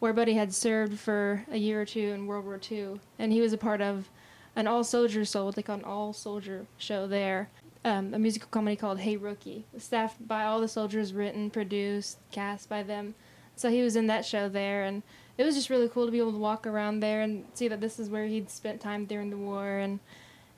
where 0.00 0.12
Buddy 0.12 0.34
had 0.34 0.52
served 0.52 0.98
for 0.98 1.46
a 1.50 1.56
year 1.56 1.80
or 1.80 1.86
two 1.86 2.12
in 2.12 2.26
World 2.26 2.44
War 2.44 2.60
II. 2.70 3.00
And 3.18 3.32
he 3.32 3.40
was 3.40 3.54
a 3.54 3.56
part 3.56 3.80
of 3.80 4.10
an 4.54 4.66
all 4.66 4.84
soldier 4.84 5.24
show, 5.24 5.50
they 5.50 5.62
call 5.62 5.78
an 5.78 5.84
all 5.84 6.12
soldier 6.12 6.66
show 6.76 7.06
there. 7.06 7.48
Um, 7.82 8.12
a 8.12 8.18
musical 8.18 8.50
comedy 8.50 8.76
called 8.76 9.00
Hey 9.00 9.16
Rookie, 9.16 9.64
staffed 9.78 10.28
by 10.28 10.44
all 10.44 10.60
the 10.60 10.68
soldiers, 10.68 11.14
written, 11.14 11.48
produced, 11.48 12.18
cast 12.30 12.68
by 12.68 12.82
them. 12.82 13.14
So 13.56 13.70
he 13.70 13.80
was 13.80 13.96
in 13.96 14.08
that 14.08 14.26
show 14.26 14.50
there, 14.50 14.84
and 14.84 15.02
it 15.38 15.44
was 15.44 15.54
just 15.54 15.70
really 15.70 15.88
cool 15.88 16.04
to 16.04 16.12
be 16.12 16.18
able 16.18 16.32
to 16.32 16.38
walk 16.38 16.66
around 16.66 17.00
there 17.00 17.22
and 17.22 17.46
see 17.54 17.68
that 17.68 17.80
this 17.80 17.98
is 17.98 18.10
where 18.10 18.26
he'd 18.26 18.50
spent 18.50 18.82
time 18.82 19.06
during 19.06 19.30
the 19.30 19.38
war, 19.38 19.78
and 19.78 20.00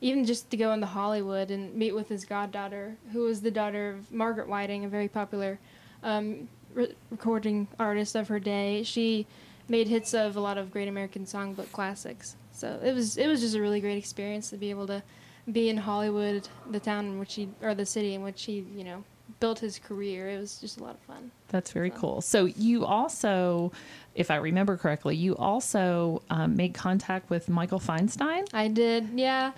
even 0.03 0.25
just 0.25 0.49
to 0.51 0.57
go 0.57 0.73
into 0.73 0.85
Hollywood 0.85 1.49
and 1.49 1.73
meet 1.73 1.95
with 1.95 2.09
his 2.09 2.25
goddaughter, 2.25 2.97
who 3.13 3.21
was 3.21 3.39
the 3.39 3.49
daughter 3.49 3.89
of 3.91 4.11
Margaret 4.11 4.49
Whiting, 4.49 4.83
a 4.83 4.89
very 4.89 5.07
popular 5.07 5.59
um, 6.03 6.49
re- 6.73 6.93
recording 7.09 7.69
artist 7.79 8.13
of 8.13 8.27
her 8.27 8.37
day. 8.37 8.83
She 8.83 9.25
made 9.69 9.87
hits 9.87 10.13
of 10.13 10.35
a 10.35 10.41
lot 10.41 10.57
of 10.57 10.71
great 10.71 10.89
American 10.89 11.23
songbook 11.23 11.71
classics. 11.71 12.35
So 12.51 12.81
it 12.83 12.93
was 12.93 13.17
it 13.17 13.27
was 13.27 13.39
just 13.39 13.55
a 13.55 13.61
really 13.61 13.79
great 13.79 13.97
experience 13.97 14.49
to 14.49 14.57
be 14.57 14.69
able 14.69 14.87
to 14.87 15.01
be 15.49 15.69
in 15.69 15.77
Hollywood, 15.77 16.49
the 16.69 16.81
town 16.81 17.05
in 17.05 17.17
which 17.17 17.35
he 17.35 17.47
or 17.61 17.73
the 17.73 17.85
city 17.85 18.13
in 18.13 18.23
which 18.23 18.43
he 18.43 18.65
you 18.75 18.83
know 18.83 19.05
built 19.39 19.59
his 19.59 19.79
career. 19.79 20.29
It 20.29 20.39
was 20.39 20.57
just 20.59 20.79
a 20.79 20.83
lot 20.83 20.95
of 20.95 20.99
fun. 21.01 21.31
That's 21.47 21.71
very 21.71 21.91
cool. 21.91 22.21
So 22.21 22.45
you 22.45 22.85
also, 22.85 23.71
if 24.15 24.31
I 24.31 24.35
remember 24.35 24.77
correctly, 24.77 25.15
you 25.15 25.35
also 25.37 26.21
um, 26.29 26.55
made 26.55 26.73
contact 26.73 27.29
with 27.29 27.49
Michael 27.49 27.79
Feinstein. 27.79 28.47
I 28.53 28.67
did, 28.67 29.09
yeah. 29.15 29.51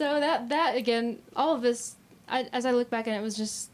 So 0.00 0.18
that 0.18 0.48
that 0.48 0.76
again, 0.76 1.18
all 1.36 1.54
of 1.54 1.60
this, 1.60 1.96
I, 2.26 2.48
as 2.54 2.64
I 2.64 2.70
look 2.70 2.88
back 2.88 3.06
and 3.06 3.14
it 3.14 3.20
was 3.20 3.36
just 3.36 3.68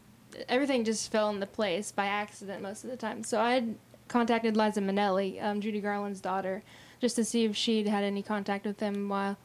everything 0.49 0.83
just 0.83 1.09
fell 1.09 1.29
into 1.29 1.45
place 1.45 1.93
by 1.93 2.07
accident 2.07 2.61
most 2.61 2.83
of 2.83 2.89
the 2.89 2.97
time. 2.97 3.23
So 3.23 3.39
I 3.39 3.63
contacted 4.09 4.57
Liza 4.57 4.81
Minnelli, 4.81 5.41
um, 5.41 5.61
Judy 5.61 5.79
Garland's 5.79 6.19
daughter, 6.19 6.63
just 6.99 7.15
to 7.15 7.23
see 7.23 7.45
if 7.45 7.55
she'd 7.55 7.87
had 7.87 8.03
any 8.03 8.21
contact 8.21 8.65
with 8.65 8.77
him 8.77 9.07
while 9.07 9.37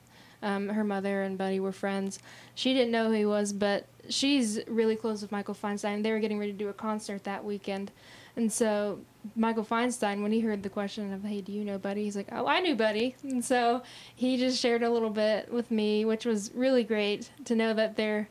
um, 0.43 0.71
her 0.71 0.83
mother 0.83 1.23
and 1.23 1.39
Buddy 1.39 1.61
were 1.61 1.71
friends. 1.71 2.19
She 2.57 2.75
didn't 2.75 2.91
know 2.91 3.07
who 3.07 3.13
he 3.13 3.27
was, 3.27 3.53
but 3.53 3.87
she's 4.09 4.59
really 4.67 4.97
close 4.97 5.23
with 5.23 5.31
Michael 5.31 5.55
Feinstein. 5.55 6.03
They 6.03 6.11
were 6.11 6.19
getting 6.19 6.41
ready 6.41 6.51
to 6.51 6.59
do 6.59 6.69
a 6.69 6.73
concert 6.73 7.23
that 7.23 7.45
weekend. 7.45 7.93
And 8.35 8.53
so 8.53 9.01
Michael 9.37 9.65
Feinstein, 9.65 10.23
when 10.23 10.33
he 10.33 10.41
heard 10.41 10.63
the 10.63 10.71
question 10.71 11.13
of, 11.13 11.23
"Hey, 11.23 11.41
do 11.41 11.53
you 11.53 11.65
know 11.65 11.79
Buddy?" 11.79 12.05
He's 12.05 12.17
like, 12.17 12.29
"Oh, 12.33 12.47
I 12.47 12.61
knew 12.61 12.75
Buddy," 12.75 13.15
and 13.23 13.45
so 13.45 13.83
he 14.15 14.37
just 14.37 14.61
shared 14.61 14.83
a 14.83 14.91
little 14.91 15.11
bit 15.11 15.53
with 15.53 15.71
me, 15.71 16.05
which 16.05 16.25
was 16.25 16.51
really 16.55 16.83
great 16.83 17.31
to 17.45 17.55
know 17.55 17.75
that 17.75 17.97
there 17.97 18.29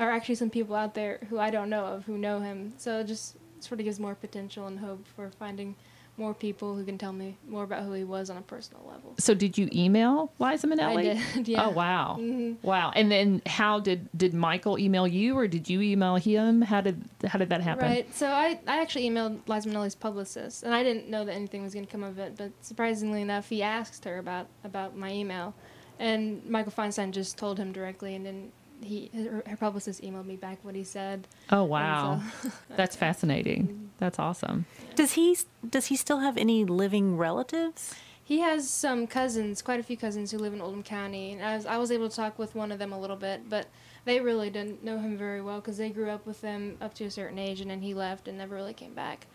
are 0.00 0.10
actually 0.10 0.34
some 0.36 0.50
people 0.50 0.74
out 0.74 0.94
there 0.94 1.18
who 1.28 1.38
I 1.38 1.50
don't 1.50 1.70
know 1.70 1.84
of 1.84 2.04
who 2.06 2.16
know 2.18 2.40
him. 2.40 2.72
So 2.78 3.00
it 3.00 3.06
just 3.06 3.36
sort 3.60 3.78
of 3.78 3.84
gives 3.84 4.00
more 4.00 4.14
potential 4.14 4.66
and 4.66 4.78
hope 4.80 5.06
for 5.06 5.30
finding 5.30 5.76
more 6.16 6.34
people 6.34 6.74
who 6.76 6.84
can 6.84 6.98
tell 6.98 7.12
me 7.12 7.36
more 7.48 7.64
about 7.64 7.84
who 7.84 7.92
he 7.92 8.04
was 8.04 8.28
on 8.28 8.36
a 8.36 8.42
personal 8.42 8.84
level. 8.86 9.14
So 9.18 9.34
did 9.34 9.56
you 9.56 9.68
email 9.72 10.32
Liza 10.38 10.66
Minnelli? 10.66 10.98
I 10.98 11.02
did, 11.34 11.48
yeah. 11.48 11.66
Oh 11.66 11.70
wow, 11.70 12.16
mm-hmm. 12.20 12.66
wow! 12.66 12.92
And 12.94 13.10
then 13.10 13.40
how 13.46 13.80
did 13.80 14.08
did 14.16 14.34
Michael 14.34 14.78
email 14.78 15.06
you, 15.06 15.36
or 15.36 15.48
did 15.48 15.68
you 15.68 15.80
email 15.80 16.16
him? 16.16 16.62
How 16.62 16.80
did 16.80 17.02
how 17.26 17.38
did 17.38 17.48
that 17.48 17.62
happen? 17.62 17.84
Right. 17.84 18.14
So 18.14 18.28
I, 18.28 18.60
I 18.66 18.80
actually 18.80 19.08
emailed 19.08 19.40
Liza 19.48 19.68
Minnelli's 19.68 19.94
publicist, 19.94 20.62
and 20.62 20.74
I 20.74 20.82
didn't 20.82 21.08
know 21.08 21.24
that 21.24 21.32
anything 21.32 21.62
was 21.62 21.72
going 21.72 21.86
to 21.86 21.90
come 21.90 22.04
of 22.04 22.18
it. 22.18 22.36
But 22.36 22.52
surprisingly 22.60 23.22
enough, 23.22 23.48
he 23.48 23.62
asked 23.62 24.04
her 24.04 24.18
about 24.18 24.48
about 24.64 24.96
my 24.96 25.10
email, 25.10 25.54
and 25.98 26.44
Michael 26.48 26.72
Feinstein 26.72 27.12
just 27.12 27.38
told 27.38 27.58
him 27.58 27.72
directly, 27.72 28.14
and 28.14 28.26
then 28.26 28.52
he 28.84 29.10
her, 29.14 29.42
her 29.46 29.56
publicist 29.56 30.02
emailed 30.02 30.26
me 30.26 30.36
back 30.36 30.58
what 30.62 30.74
he 30.74 30.84
said. 30.84 31.26
Oh 31.50 31.64
wow, 31.64 32.22
so- 32.42 32.50
that's 32.76 32.96
fascinating. 32.96 33.90
That's 33.98 34.18
awesome. 34.18 34.66
Does 34.94 35.12
he 35.12 35.36
does 35.68 35.86
he 35.86 35.96
still 35.96 36.18
have 36.20 36.36
any 36.36 36.64
living 36.64 37.16
relatives? 37.16 37.94
He 38.24 38.38
has 38.40 38.70
some 38.70 39.06
cousins, 39.08 39.62
quite 39.62 39.80
a 39.80 39.82
few 39.82 39.96
cousins 39.96 40.30
who 40.30 40.38
live 40.38 40.52
in 40.54 40.60
Oldham 40.60 40.82
County, 40.82 41.32
and 41.32 41.42
I 41.44 41.56
was 41.56 41.66
I 41.66 41.76
was 41.78 41.90
able 41.90 42.08
to 42.08 42.16
talk 42.16 42.38
with 42.38 42.54
one 42.54 42.70
of 42.72 42.78
them 42.78 42.92
a 42.92 42.98
little 43.00 43.16
bit, 43.16 43.48
but 43.48 43.66
they 44.04 44.20
really 44.20 44.48
didn't 44.50 44.82
know 44.84 44.98
him 44.98 45.16
very 45.16 45.40
well 45.42 45.60
because 45.60 45.76
they 45.76 45.90
grew 45.90 46.08
up 46.10 46.24
with 46.26 46.40
him 46.40 46.76
up 46.80 46.94
to 46.94 47.04
a 47.04 47.10
certain 47.10 47.38
age, 47.38 47.60
and 47.60 47.70
then 47.70 47.82
he 47.82 47.94
left 47.94 48.28
and 48.28 48.38
never 48.38 48.54
really 48.54 48.74
came 48.74 48.94
back. 48.94 49.26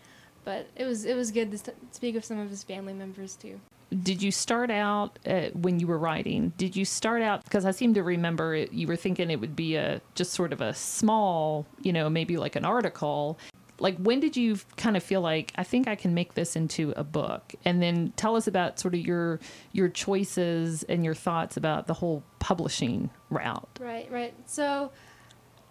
But 0.44 0.68
it 0.76 0.84
was 0.84 1.04
it 1.04 1.14
was 1.14 1.30
good 1.30 1.50
to 1.52 1.58
st- 1.58 1.94
speak 1.94 2.14
with 2.14 2.24
some 2.24 2.38
of 2.38 2.48
his 2.50 2.62
family 2.62 2.94
members 2.94 3.36
too. 3.36 3.60
Did 4.02 4.22
you 4.22 4.30
start 4.30 4.70
out 4.70 5.18
uh, 5.26 5.48
when 5.54 5.80
you 5.80 5.86
were 5.86 5.98
writing? 5.98 6.52
Did 6.56 6.76
you 6.76 6.84
start 6.84 7.22
out 7.22 7.44
because 7.44 7.64
I 7.64 7.70
seem 7.70 7.94
to 7.94 8.02
remember 8.02 8.54
it, 8.54 8.72
you 8.72 8.86
were 8.86 8.96
thinking 8.96 9.30
it 9.30 9.40
would 9.40 9.56
be 9.56 9.76
a 9.76 10.00
just 10.14 10.32
sort 10.32 10.52
of 10.52 10.60
a 10.60 10.74
small, 10.74 11.66
you 11.82 11.92
know, 11.92 12.10
maybe 12.10 12.36
like 12.36 12.54
an 12.56 12.64
article. 12.64 13.38
Like 13.80 13.96
when 13.98 14.20
did 14.20 14.36
you 14.36 14.58
kind 14.76 14.96
of 14.96 15.02
feel 15.02 15.20
like 15.20 15.52
I 15.56 15.62
think 15.64 15.88
I 15.88 15.94
can 15.94 16.12
make 16.12 16.34
this 16.34 16.56
into 16.56 16.92
a 16.96 17.04
book? 17.04 17.54
And 17.64 17.80
then 17.80 18.12
tell 18.16 18.36
us 18.36 18.46
about 18.46 18.78
sort 18.78 18.94
of 18.94 19.00
your 19.00 19.40
your 19.72 19.88
choices 19.88 20.82
and 20.82 21.04
your 21.04 21.14
thoughts 21.14 21.56
about 21.56 21.86
the 21.86 21.94
whole 21.94 22.22
publishing 22.40 23.08
route. 23.30 23.68
Right, 23.80 24.10
right. 24.10 24.34
So 24.46 24.90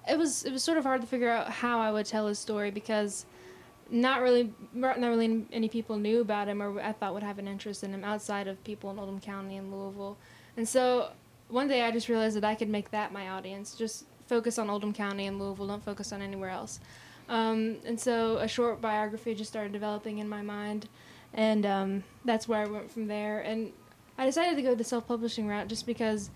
it 0.09 0.17
was 0.17 0.43
it 0.43 0.51
was 0.51 0.63
sort 0.63 0.77
of 0.77 0.85
hard 0.85 1.01
to 1.01 1.07
figure 1.07 1.29
out 1.29 1.49
how 1.49 1.79
I 1.79 1.91
would 1.91 2.05
tell 2.05 2.27
his 2.27 2.39
story 2.39 2.71
because 2.71 3.25
not 3.89 4.21
really 4.21 4.53
not 4.73 4.99
really 4.99 5.45
any 5.51 5.69
people 5.69 5.97
knew 5.97 6.21
about 6.21 6.47
him 6.47 6.61
or 6.61 6.79
I 6.81 6.91
thought 6.91 7.13
would 7.13 7.23
have 7.23 7.39
an 7.39 7.47
interest 7.47 7.83
in 7.83 7.93
him 7.93 8.03
outside 8.03 8.47
of 8.47 8.63
people 8.63 8.89
in 8.91 8.99
Oldham 8.99 9.19
County 9.19 9.57
and 9.57 9.71
Louisville. 9.71 10.17
And 10.55 10.67
so 10.67 11.11
one 11.49 11.67
day 11.67 11.83
I 11.83 11.91
just 11.91 12.09
realized 12.09 12.35
that 12.35 12.43
I 12.43 12.55
could 12.55 12.69
make 12.69 12.91
that 12.91 13.11
my 13.11 13.29
audience. 13.29 13.75
Just 13.75 14.05
focus 14.27 14.57
on 14.57 14.69
Oldham 14.69 14.93
County 14.93 15.27
and 15.27 15.39
Louisville. 15.39 15.67
Don't 15.67 15.83
focus 15.83 16.11
on 16.11 16.21
anywhere 16.21 16.49
else. 16.49 16.79
Um, 17.29 17.77
and 17.85 17.99
so 17.99 18.37
a 18.37 18.47
short 18.47 18.81
biography 18.81 19.35
just 19.35 19.49
started 19.49 19.73
developing 19.73 20.19
in 20.19 20.29
my 20.29 20.41
mind, 20.41 20.87
and 21.33 21.65
um, 21.65 22.03
that's 22.23 22.47
where 22.47 22.61
I 22.61 22.65
went 22.65 22.89
from 22.89 23.07
there. 23.07 23.41
And 23.41 23.71
I 24.17 24.25
decided 24.25 24.55
to 24.55 24.61
go 24.61 24.75
the 24.75 24.83
self-publishing 24.83 25.47
route 25.47 25.67
just 25.67 25.85
because 25.85 26.29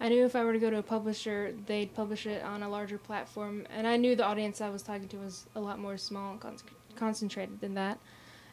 I 0.00 0.08
knew 0.08 0.24
if 0.24 0.34
I 0.34 0.44
were 0.44 0.52
to 0.52 0.58
go 0.58 0.70
to 0.70 0.78
a 0.78 0.82
publisher, 0.82 1.54
they'd 1.66 1.94
publish 1.94 2.24
it 2.26 2.42
on 2.42 2.62
a 2.62 2.68
larger 2.68 2.98
platform, 2.98 3.66
and 3.70 3.86
I 3.86 3.96
knew 3.96 4.16
the 4.16 4.24
audience 4.24 4.60
I 4.60 4.70
was 4.70 4.82
talking 4.82 5.08
to 5.08 5.18
was 5.18 5.46
a 5.54 5.60
lot 5.60 5.78
more 5.78 5.98
small 5.98 6.32
and 6.32 6.40
con- 6.40 6.56
concentrated 6.98 7.60
than 7.60 7.74
that. 7.74 7.98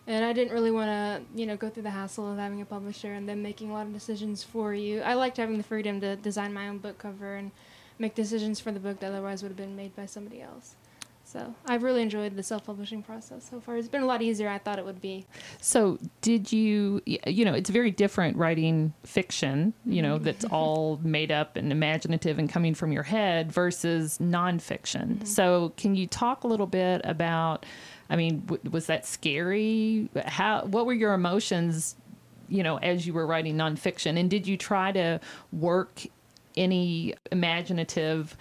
And 0.08 0.24
I 0.24 0.34
didn't 0.34 0.54
really 0.54 0.72
want 0.72 0.90
to, 0.90 1.22
you 1.36 1.48
know, 1.48 1.58
go 1.58 1.68
through 1.68 1.84
the 1.84 1.90
hassle 1.90 2.32
of 2.32 2.38
having 2.38 2.62
a 2.62 2.66
publisher 2.66 3.14
and 3.14 3.28
them 3.28 3.42
making 3.42 3.72
a 3.72 3.74
lot 3.74 3.88
of 3.88 3.94
decisions 3.94 4.44
for 4.44 4.74
you. 4.74 5.02
I 5.02 5.16
liked 5.16 5.38
having 5.38 5.58
the 5.58 5.64
freedom 5.64 6.00
to 6.02 6.16
design 6.16 6.54
my 6.54 6.68
own 6.68 6.78
book 6.78 7.00
cover 7.00 7.36
and 7.36 7.52
make 7.98 8.14
decisions 8.14 8.60
for 8.60 8.72
the 8.72 8.80
book 8.80 9.00
that 9.00 9.08
otherwise 9.08 9.42
would 9.42 9.50
have 9.50 9.58
been 9.58 9.76
made 9.76 9.96
by 9.96 10.06
somebody 10.06 10.42
else. 10.42 10.76
So 11.28 11.56
I've 11.66 11.82
really 11.82 12.04
enjoyed 12.04 12.36
the 12.36 12.44
self-publishing 12.44 13.02
process 13.02 13.50
so 13.50 13.60
far. 13.60 13.78
It's 13.78 13.88
been 13.88 14.04
a 14.04 14.06
lot 14.06 14.22
easier 14.22 14.46
than 14.46 14.56
I 14.56 14.60
thought 14.60 14.78
it 14.78 14.86
would 14.86 15.02
be. 15.02 15.26
So, 15.60 15.98
did 16.22 16.52
you, 16.52 17.02
you 17.06 17.44
know, 17.44 17.56
it's 17.56 17.72
very 17.72 17.90
different 17.90 18.38
writing 18.38 18.94
fiction, 19.04 19.74
you 19.88 20.04
know, 20.04 20.16
mm-hmm. 20.16 20.24
that's 20.24 20.46
all 20.46 21.00
made 21.04 21.32
up 21.32 21.56
and 21.56 21.72
imaginative 21.72 22.38
and 22.38 22.48
coming 22.48 22.76
from 22.76 22.92
your 22.92 23.02
head 23.02 23.52
versus 23.52 24.20
nonfiction. 24.20 25.16
Mm-hmm. 25.16 25.26
So, 25.26 25.74
can 25.78 25.96
you 25.96 26.06
talk 26.06 26.44
a 26.44 26.48
little 26.48 26.68
bit 26.68 27.02
about, 27.04 27.66
I 28.10 28.16
mean, 28.16 28.42
w- 28.42 28.70
was 28.72 28.88
that 28.88 29.06
scary? 29.06 30.10
How, 30.26 30.66
what 30.66 30.86
were 30.86 30.94
your 30.94 31.14
emotions, 31.14 31.96
you 32.48 32.64
know, 32.64 32.78
as 32.78 33.06
you 33.08 33.14
were 33.14 33.26
writing 33.26 33.56
nonfiction? 33.56 34.20
And 34.20 34.30
did 34.30 34.48
you 34.48 34.58
try 34.58 34.92
to 34.92 35.20
work 35.52 36.02
any 36.56 37.16
imaginative 37.32 38.38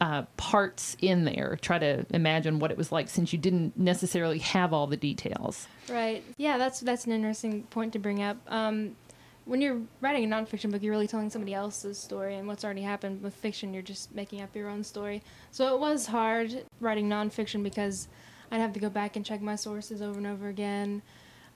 uh, 0.00 0.22
parts 0.36 0.96
in 1.00 1.24
there? 1.24 1.58
Try 1.60 1.78
to 1.78 2.06
imagine 2.10 2.60
what 2.60 2.70
it 2.70 2.76
was 2.76 2.92
like 2.92 3.08
since 3.08 3.32
you 3.32 3.38
didn't 3.38 3.76
necessarily 3.76 4.38
have 4.38 4.72
all 4.72 4.86
the 4.86 4.96
details. 4.96 5.66
Right. 5.88 6.22
Yeah, 6.36 6.58
that's 6.58 6.80
that's 6.80 7.06
an 7.06 7.12
interesting 7.12 7.64
point 7.64 7.92
to 7.94 7.98
bring 7.98 8.22
up. 8.22 8.36
Um, 8.48 8.96
when 9.44 9.62
you're 9.62 9.80
writing 10.02 10.30
a 10.30 10.36
nonfiction 10.36 10.70
book, 10.70 10.82
you're 10.82 10.92
really 10.92 11.08
telling 11.08 11.30
somebody 11.30 11.54
else's 11.54 11.98
story 11.98 12.36
and 12.36 12.46
what's 12.46 12.64
already 12.64 12.82
happened. 12.82 13.22
With 13.22 13.34
fiction, 13.34 13.72
you're 13.72 13.82
just 13.82 14.14
making 14.14 14.42
up 14.42 14.54
your 14.54 14.68
own 14.68 14.84
story. 14.84 15.22
So 15.50 15.74
it 15.74 15.80
was 15.80 16.06
hard 16.06 16.64
writing 16.80 17.08
nonfiction 17.08 17.62
because 17.62 18.08
I'd 18.50 18.60
have 18.60 18.72
to 18.74 18.80
go 18.80 18.88
back 18.88 19.16
and 19.16 19.24
check 19.24 19.40
my 19.40 19.56
sources 19.56 20.00
over 20.02 20.18
and 20.18 20.26
over 20.26 20.48
again, 20.48 21.02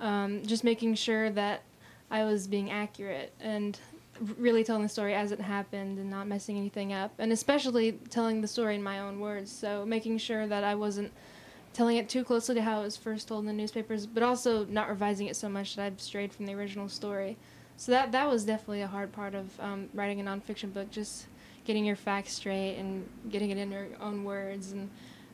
um, 0.00 0.42
just 0.44 0.64
making 0.64 0.94
sure 0.94 1.30
that 1.30 1.62
I 2.10 2.24
was 2.24 2.46
being 2.46 2.70
accurate 2.70 3.32
and 3.40 3.78
really 4.36 4.62
telling 4.62 4.82
the 4.82 4.88
story 4.88 5.14
as 5.14 5.32
it 5.32 5.40
happened 5.40 5.98
and 5.98 6.10
not 6.10 6.26
messing 6.26 6.56
anything 6.56 6.92
up. 6.92 7.12
And 7.18 7.32
especially 7.32 7.92
telling 8.10 8.40
the 8.40 8.48
story 8.48 8.74
in 8.74 8.82
my 8.82 9.00
own 9.00 9.20
words. 9.20 9.50
So 9.50 9.84
making 9.86 10.18
sure 10.18 10.46
that 10.46 10.64
I 10.64 10.74
wasn't 10.74 11.12
telling 11.72 11.96
it 11.96 12.08
too 12.08 12.22
closely 12.22 12.54
to 12.54 12.62
how 12.62 12.80
it 12.80 12.84
was 12.84 12.96
first 12.96 13.28
told 13.28 13.40
in 13.40 13.46
the 13.46 13.52
newspapers, 13.52 14.06
but 14.06 14.22
also 14.22 14.66
not 14.66 14.88
revising 14.88 15.26
it 15.26 15.36
so 15.36 15.48
much 15.48 15.76
that 15.76 15.86
I've 15.86 16.00
strayed 16.00 16.32
from 16.32 16.46
the 16.46 16.54
original 16.54 16.88
story. 16.88 17.36
So 17.78 17.90
that 17.92 18.12
that 18.12 18.28
was 18.28 18.44
definitely 18.44 18.82
a 18.82 18.86
hard 18.86 19.12
part 19.12 19.34
of 19.34 19.58
um, 19.58 19.88
writing 19.94 20.20
a 20.20 20.24
nonfiction 20.24 20.72
book, 20.72 20.90
just 20.90 21.26
getting 21.64 21.84
your 21.84 21.96
facts 21.96 22.34
straight 22.34 22.76
and 22.76 23.08
getting 23.30 23.50
it 23.50 23.56
in 23.56 23.72
your 23.72 23.86
own 24.00 24.24
words, 24.24 24.72
and 24.72 24.90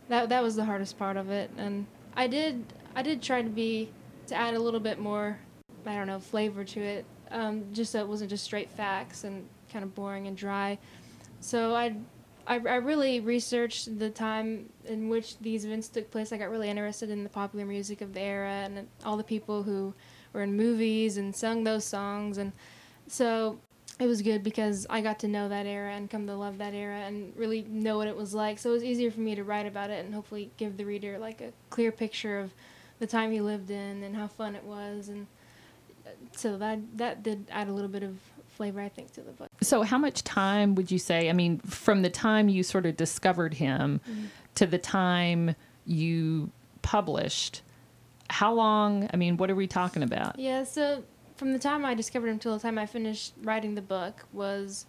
that 0.09 0.29
that 0.29 0.43
was 0.43 0.57
the 0.57 0.65
hardest 0.65 0.99
part 0.99 1.17
of 1.17 1.31
it. 1.31 1.51
And 1.57 1.87
I 2.17 2.27
did 2.27 2.65
I 2.95 3.03
did 3.03 3.23
try 3.23 3.43
to 3.43 3.49
be 3.51 3.91
to 4.29 4.35
add 4.35 4.55
a 4.55 4.59
little 4.59 4.81
bit 4.81 4.99
more, 4.99 5.39
I 5.87 5.95
don't 5.95 6.07
know, 6.07 6.21
flavor 6.21 6.65
to 6.65 6.81
it, 6.81 7.05
um, 7.31 7.65
just 7.73 7.93
so 7.93 8.01
it 8.01 8.09
wasn't 8.09 8.31
just 8.31 8.45
straight 8.45 8.71
facts 8.71 9.25
and 9.25 9.47
kind 9.73 9.85
of 9.85 9.95
boring 9.95 10.27
and 10.27 10.37
dry. 10.37 10.79
So 11.41 11.75
I, 11.75 11.97
I, 12.47 12.57
I 12.57 12.77
really 12.77 13.21
researched 13.21 13.99
the 13.99 14.11
time 14.11 14.71
in 14.85 15.09
which 15.09 15.39
these 15.39 15.65
events 15.65 15.89
took 15.89 16.11
place. 16.11 16.33
I 16.33 16.37
got 16.39 16.51
really 16.51 16.69
interested 16.69 17.11
in 17.11 17.23
the 17.23 17.29
popular 17.29 17.65
music 17.65 18.01
of 18.01 18.13
the 18.13 18.21
era 18.21 18.51
and 18.51 18.89
all 19.05 19.17
the 19.17 19.25
people 19.25 19.63
who 19.63 19.95
were 20.33 20.43
in 20.43 20.57
movies 20.57 21.17
and 21.17 21.35
sung 21.35 21.65
those 21.65 21.85
songs. 21.85 22.39
And 22.39 22.53
so 23.07 23.59
it 23.99 24.07
was 24.07 24.23
good 24.23 24.43
because 24.43 24.87
I 24.89 25.01
got 25.01 25.19
to 25.21 25.29
know 25.29 25.49
that 25.49 25.67
era 25.67 25.93
and 25.93 26.09
come 26.09 26.27
to 26.27 26.35
love 26.35 26.59
that 26.59 26.75
era 26.75 27.01
and 27.01 27.33
really 27.37 27.63
know 27.63 27.97
what 27.97 28.07
it 28.07 28.17
was 28.17 28.33
like. 28.33 28.59
So 28.59 28.71
it 28.71 28.75
was 28.75 28.85
easier 28.85 29.11
for 29.11 29.21
me 29.21 29.35
to 29.35 29.43
write 29.43 29.67
about 29.67 29.91
it 29.91 30.05
and 30.05 30.15
hopefully 30.15 30.51
give 30.57 30.77
the 30.77 30.85
reader 30.85 31.19
like 31.19 31.41
a 31.41 31.53
clear 31.71 31.91
picture 31.91 32.39
of 32.39 32.53
the 33.01 33.07
time 33.07 33.33
he 33.33 33.41
lived 33.41 33.71
in 33.71 34.03
and 34.03 34.15
how 34.15 34.29
fun 34.29 34.55
it 34.55 34.65
was. 34.65 35.09
And 35.09 35.27
uh, 36.07 36.11
so 36.33 36.57
that 36.59 36.79
that 36.97 37.23
did 37.23 37.47
add 37.51 37.69
a 37.69 37.73
little 37.73 37.91
bit 37.91 38.03
of 38.03 38.17
flavor, 38.59 38.81
I 38.81 38.89
think, 38.89 39.13
to 39.13 39.21
the 39.21 39.31
book. 39.31 39.49
So, 39.63 39.83
how 39.83 39.99
much 39.99 40.25
time 40.25 40.75
would 40.75 40.91
you 40.91 40.99
say? 40.99 41.31
I 41.31 41.33
mean, 41.33 41.59
from 41.61 42.03
the 42.03 42.11
time 42.11 42.49
you 42.49 42.63
sort 42.63 42.87
of 42.87 42.97
discovered 42.97 43.55
him 43.55 44.01
to 44.57 44.67
the 44.67 44.79
time 44.79 45.55
you 45.87 46.51
published, 46.83 47.63
how 48.31 48.53
long? 48.53 49.09
I 49.13 49.17
mean, 49.17 49.37
what 49.37 49.51
are 49.51 49.55
we 49.55 49.67
talking 49.67 50.03
about? 50.03 50.39
Yeah, 50.39 50.65
so 50.65 51.05
from 51.39 51.53
the 51.53 51.59
time 51.59 51.85
I 51.85 51.95
discovered 51.95 52.29
him 52.29 52.39
till 52.39 52.53
the 52.53 52.61
time 52.61 52.79
I 52.79 52.85
finished 52.85 53.33
writing 53.43 53.77
the 53.77 53.83
book 53.83 54.25
was 54.33 54.87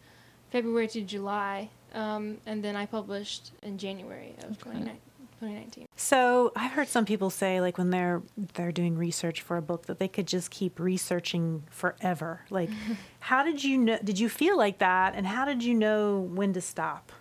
February 0.51 0.88
to 0.89 1.01
July, 1.01 1.70
um, 1.94 2.39
and 2.46 2.63
then 2.63 2.75
I 2.75 2.88
published 2.88 3.51
in 3.62 3.77
January 3.77 4.34
of 4.44 4.58
29 4.58 4.98
2019. 5.39 5.88
So 5.96 6.51
I've 6.56 6.72
heard 6.72 6.89
some 6.89 7.06
people 7.06 7.29
say, 7.29 7.62
like 7.62 7.77
when 7.77 7.91
they're 7.91 8.22
they're 8.56 8.72
doing 8.74 8.98
research 8.98 9.41
for 9.41 9.56
a 9.56 9.62
book, 9.62 9.86
that 9.86 10.00
they 10.00 10.08
could 10.08 10.27
just 10.27 10.51
keep 10.51 10.79
researching 10.79 11.63
forever. 11.70 12.41
Like, 12.50 12.70
how 13.22 13.44
did 13.44 13.63
you 13.63 13.77
know? 13.77 14.00
Did 14.03 14.20
you 14.20 14.27
feel 14.27 14.58
like 14.58 14.79
that? 14.79 15.15
And 15.15 15.25
how 15.25 15.46
did 15.46 15.63
you 15.63 15.74
know 15.74 16.20
when 16.20 16.51
to 16.53 16.62
stop? 16.62 17.12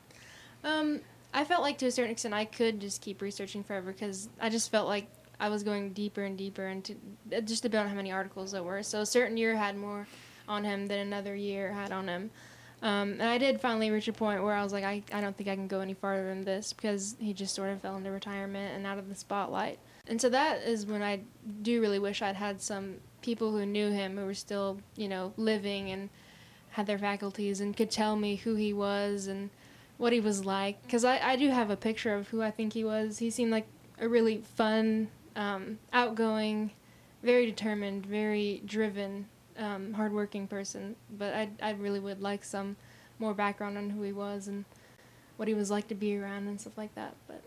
Um, 0.64 1.00
I 1.32 1.44
felt 1.44 1.62
like 1.62 1.78
to 1.78 1.86
a 1.86 1.90
certain 1.92 2.10
extent 2.10 2.34
I 2.34 2.46
could 2.46 2.80
just 2.80 3.02
keep 3.02 3.22
researching 3.22 3.62
forever 3.62 3.92
because 3.92 4.28
I 4.40 4.48
just 4.48 4.70
felt 4.70 4.88
like 4.88 5.06
I 5.40 5.48
was 5.48 5.62
going 5.62 5.92
deeper 5.92 6.22
and 6.22 6.36
deeper 6.36 6.66
into 6.66 6.96
it 7.30 7.46
just 7.46 7.64
on 7.64 7.88
how 7.88 7.94
many 7.94 8.10
articles 8.12 8.52
there 8.52 8.62
were. 8.62 8.82
So 8.82 9.00
a 9.00 9.06
certain 9.06 9.36
year 9.36 9.56
had 9.56 9.76
more 9.76 10.06
on 10.48 10.64
him 10.64 10.86
than 10.86 11.00
another 11.00 11.34
year 11.34 11.72
had 11.72 11.92
on 11.92 12.08
him. 12.08 12.30
Um, 12.80 13.12
and 13.12 13.24
I 13.24 13.38
did 13.38 13.60
finally 13.60 13.90
reach 13.90 14.08
a 14.08 14.12
point 14.12 14.42
where 14.42 14.54
I 14.54 14.62
was 14.62 14.72
like, 14.72 14.84
I, 14.84 15.02
I 15.12 15.20
don't 15.20 15.36
think 15.36 15.48
I 15.48 15.56
can 15.56 15.66
go 15.66 15.80
any 15.80 15.94
farther 15.94 16.28
than 16.28 16.44
this 16.44 16.72
because 16.72 17.16
he 17.18 17.32
just 17.32 17.54
sort 17.54 17.70
of 17.70 17.80
fell 17.80 17.96
into 17.96 18.10
retirement 18.10 18.74
and 18.74 18.86
out 18.86 18.98
of 18.98 19.08
the 19.08 19.14
spotlight. 19.14 19.78
and 20.06 20.20
so 20.20 20.28
that 20.28 20.62
is 20.62 20.86
when 20.86 21.02
I 21.02 21.20
do 21.62 21.80
really 21.80 21.98
wish 21.98 22.22
I'd 22.22 22.36
had 22.36 22.62
some 22.62 22.96
people 23.20 23.50
who 23.50 23.66
knew 23.66 23.90
him 23.90 24.16
who 24.16 24.24
were 24.24 24.34
still, 24.34 24.78
you 24.96 25.08
know, 25.08 25.32
living 25.36 25.90
and 25.90 26.08
had 26.70 26.86
their 26.86 26.98
faculties 26.98 27.60
and 27.60 27.76
could 27.76 27.90
tell 27.90 28.14
me 28.16 28.36
who 28.36 28.54
he 28.54 28.72
was 28.72 29.26
and 29.26 29.50
what 29.96 30.12
he 30.12 30.20
was 30.20 30.44
like. 30.44 30.80
Because 30.82 31.04
I, 31.04 31.18
I 31.18 31.36
do 31.36 31.48
have 31.50 31.70
a 31.70 31.76
picture 31.76 32.14
of 32.14 32.28
who 32.28 32.42
I 32.42 32.50
think 32.52 32.72
he 32.72 32.84
was. 32.84 33.18
He 33.18 33.30
seemed 33.30 33.50
like 33.50 33.66
a 34.00 34.08
really 34.08 34.38
fun, 34.38 35.08
um, 35.36 35.78
outgoing, 35.92 36.70
very 37.22 37.46
determined, 37.46 38.06
very 38.06 38.62
driven, 38.64 39.26
um, 39.56 39.92
hardworking 39.92 40.46
person. 40.46 40.96
But 41.16 41.34
I, 41.34 41.48
I 41.62 41.70
really 41.72 42.00
would 42.00 42.20
like 42.20 42.44
some 42.44 42.76
more 43.18 43.34
background 43.34 43.76
on 43.76 43.90
who 43.90 44.02
he 44.02 44.12
was 44.12 44.48
and 44.48 44.64
what 45.36 45.48
he 45.48 45.54
was 45.54 45.70
like 45.70 45.88
to 45.88 45.94
be 45.94 46.16
around 46.16 46.48
and 46.48 46.60
stuff 46.60 46.76
like 46.76 46.94
that. 46.94 47.14
But 47.26 47.42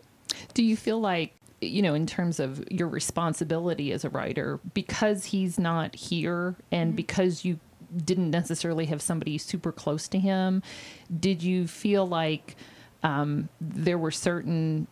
do 0.54 0.62
you 0.62 0.76
feel 0.76 1.00
like 1.00 1.34
you 1.60 1.82
know 1.82 1.94
in 1.94 2.06
terms 2.06 2.40
of 2.40 2.64
your 2.70 2.88
responsibility 2.88 3.92
as 3.92 4.04
a 4.04 4.10
writer 4.10 4.58
because 4.74 5.26
he's 5.26 5.58
not 5.58 5.94
here 5.94 6.56
and 6.70 6.90
mm-hmm. 6.90 6.96
because 6.96 7.44
you 7.44 7.58
didn't 8.04 8.30
necessarily 8.30 8.86
have 8.86 9.02
somebody 9.02 9.36
super 9.38 9.70
close 9.70 10.08
to 10.08 10.18
him 10.18 10.62
did 11.20 11.42
you 11.42 11.66
feel 11.66 12.06
like 12.06 12.56
um, 13.02 13.48
there 13.60 13.98
were 13.98 14.10
certain 14.10 14.86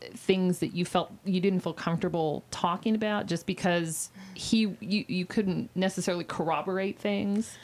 things 0.00 0.58
that 0.60 0.74
you 0.74 0.84
felt 0.84 1.12
you 1.24 1.40
didn't 1.40 1.60
feel 1.60 1.72
comfortable 1.72 2.44
talking 2.50 2.94
about 2.94 3.26
just 3.26 3.46
because 3.46 4.10
he 4.34 4.76
you, 4.80 5.04
you 5.08 5.26
couldn't 5.26 5.70
necessarily 5.74 6.24
corroborate 6.24 6.98
things? 6.98 7.58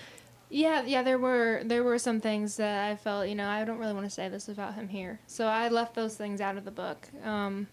Yeah 0.50 0.82
yeah 0.82 1.02
there 1.02 1.18
were 1.18 1.62
there 1.64 1.82
were 1.82 1.98
some 1.98 2.20
things 2.20 2.56
that 2.56 2.90
i 2.90 2.96
felt 2.96 3.28
you 3.28 3.34
know 3.34 3.48
i 3.48 3.64
don't 3.64 3.78
really 3.78 3.94
want 3.94 4.04
to 4.04 4.10
say 4.10 4.28
this 4.28 4.48
about 4.48 4.74
him 4.74 4.88
here. 4.88 5.20
So 5.26 5.46
i 5.46 5.68
left 5.68 5.94
those 5.94 6.16
things 6.16 6.40
out 6.40 6.56
of 6.56 6.64
the 6.64 6.70
book. 6.70 7.08
Um, 7.24 7.68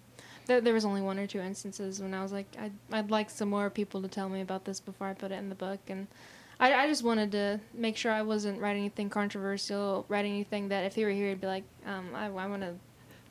there, 0.45 0.61
there 0.61 0.73
was 0.73 0.85
only 0.85 1.01
one 1.01 1.19
or 1.19 1.27
two 1.27 1.39
instances 1.39 2.01
when 2.01 2.13
i 2.13 2.23
was 2.23 2.31
like 2.31 2.47
I'd, 2.59 2.73
I'd 2.91 3.11
like 3.11 3.29
some 3.29 3.49
more 3.49 3.69
people 3.69 4.01
to 4.01 4.07
tell 4.07 4.29
me 4.29 4.41
about 4.41 4.65
this 4.65 4.79
before 4.79 5.07
i 5.07 5.13
put 5.13 5.31
it 5.31 5.35
in 5.35 5.49
the 5.49 5.55
book. 5.55 5.79
And 5.87 6.07
I, 6.59 6.73
I 6.73 6.87
just 6.87 7.03
wanted 7.03 7.31
to 7.33 7.59
make 7.73 7.97
sure 7.97 8.11
i 8.11 8.21
wasn't 8.21 8.59
writing 8.59 8.81
anything 8.83 9.09
controversial 9.09 10.05
writing 10.09 10.31
anything 10.33 10.69
that 10.69 10.85
if 10.85 10.95
he 10.95 11.03
were 11.05 11.11
here 11.11 11.29
he'd 11.29 11.41
be 11.41 11.47
like 11.47 11.63
um, 11.85 12.09
i, 12.15 12.25
I 12.25 12.47
want 12.47 12.61
to 12.61 12.75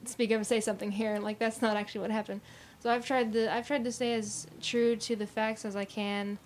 speak 0.05 0.31
up 0.31 0.37
and 0.37 0.47
say 0.47 0.61
something 0.61 0.90
here 0.90 1.19
like 1.19 1.38
that's 1.38 1.62
not 1.62 1.76
actually 1.76 2.00
what 2.00 2.11
happened. 2.11 2.40
So 2.81 2.90
i've 2.90 3.05
tried 3.05 3.33
to 3.33 3.52
i've 3.52 3.67
tried 3.67 3.85
to 3.85 3.93
stay 3.93 4.14
as 4.14 4.47
true 4.62 4.95
to 4.97 5.17
the 5.17 5.26
facts 5.26 5.64
as 5.64 5.75
i 5.75 5.85
can 5.85 6.38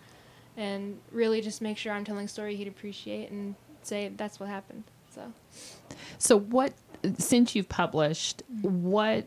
and 0.57 0.99
really 1.11 1.43
just 1.43 1.61
make 1.61 1.77
sure 1.77 1.93
i'm 1.93 2.05
telling 2.05 2.25
a 2.25 2.29
story 2.29 2.57
he'd 2.57 2.69
appreciate 2.69 3.31
and 3.31 3.55
say 3.83 4.11
that's 4.17 4.41
what 4.41 4.49
happened 4.49 4.85
so. 5.15 5.33
So 6.19 6.39
what 6.39 6.73
since 7.19 7.55
you've 7.55 7.69
published, 7.69 8.43
what 8.61 9.27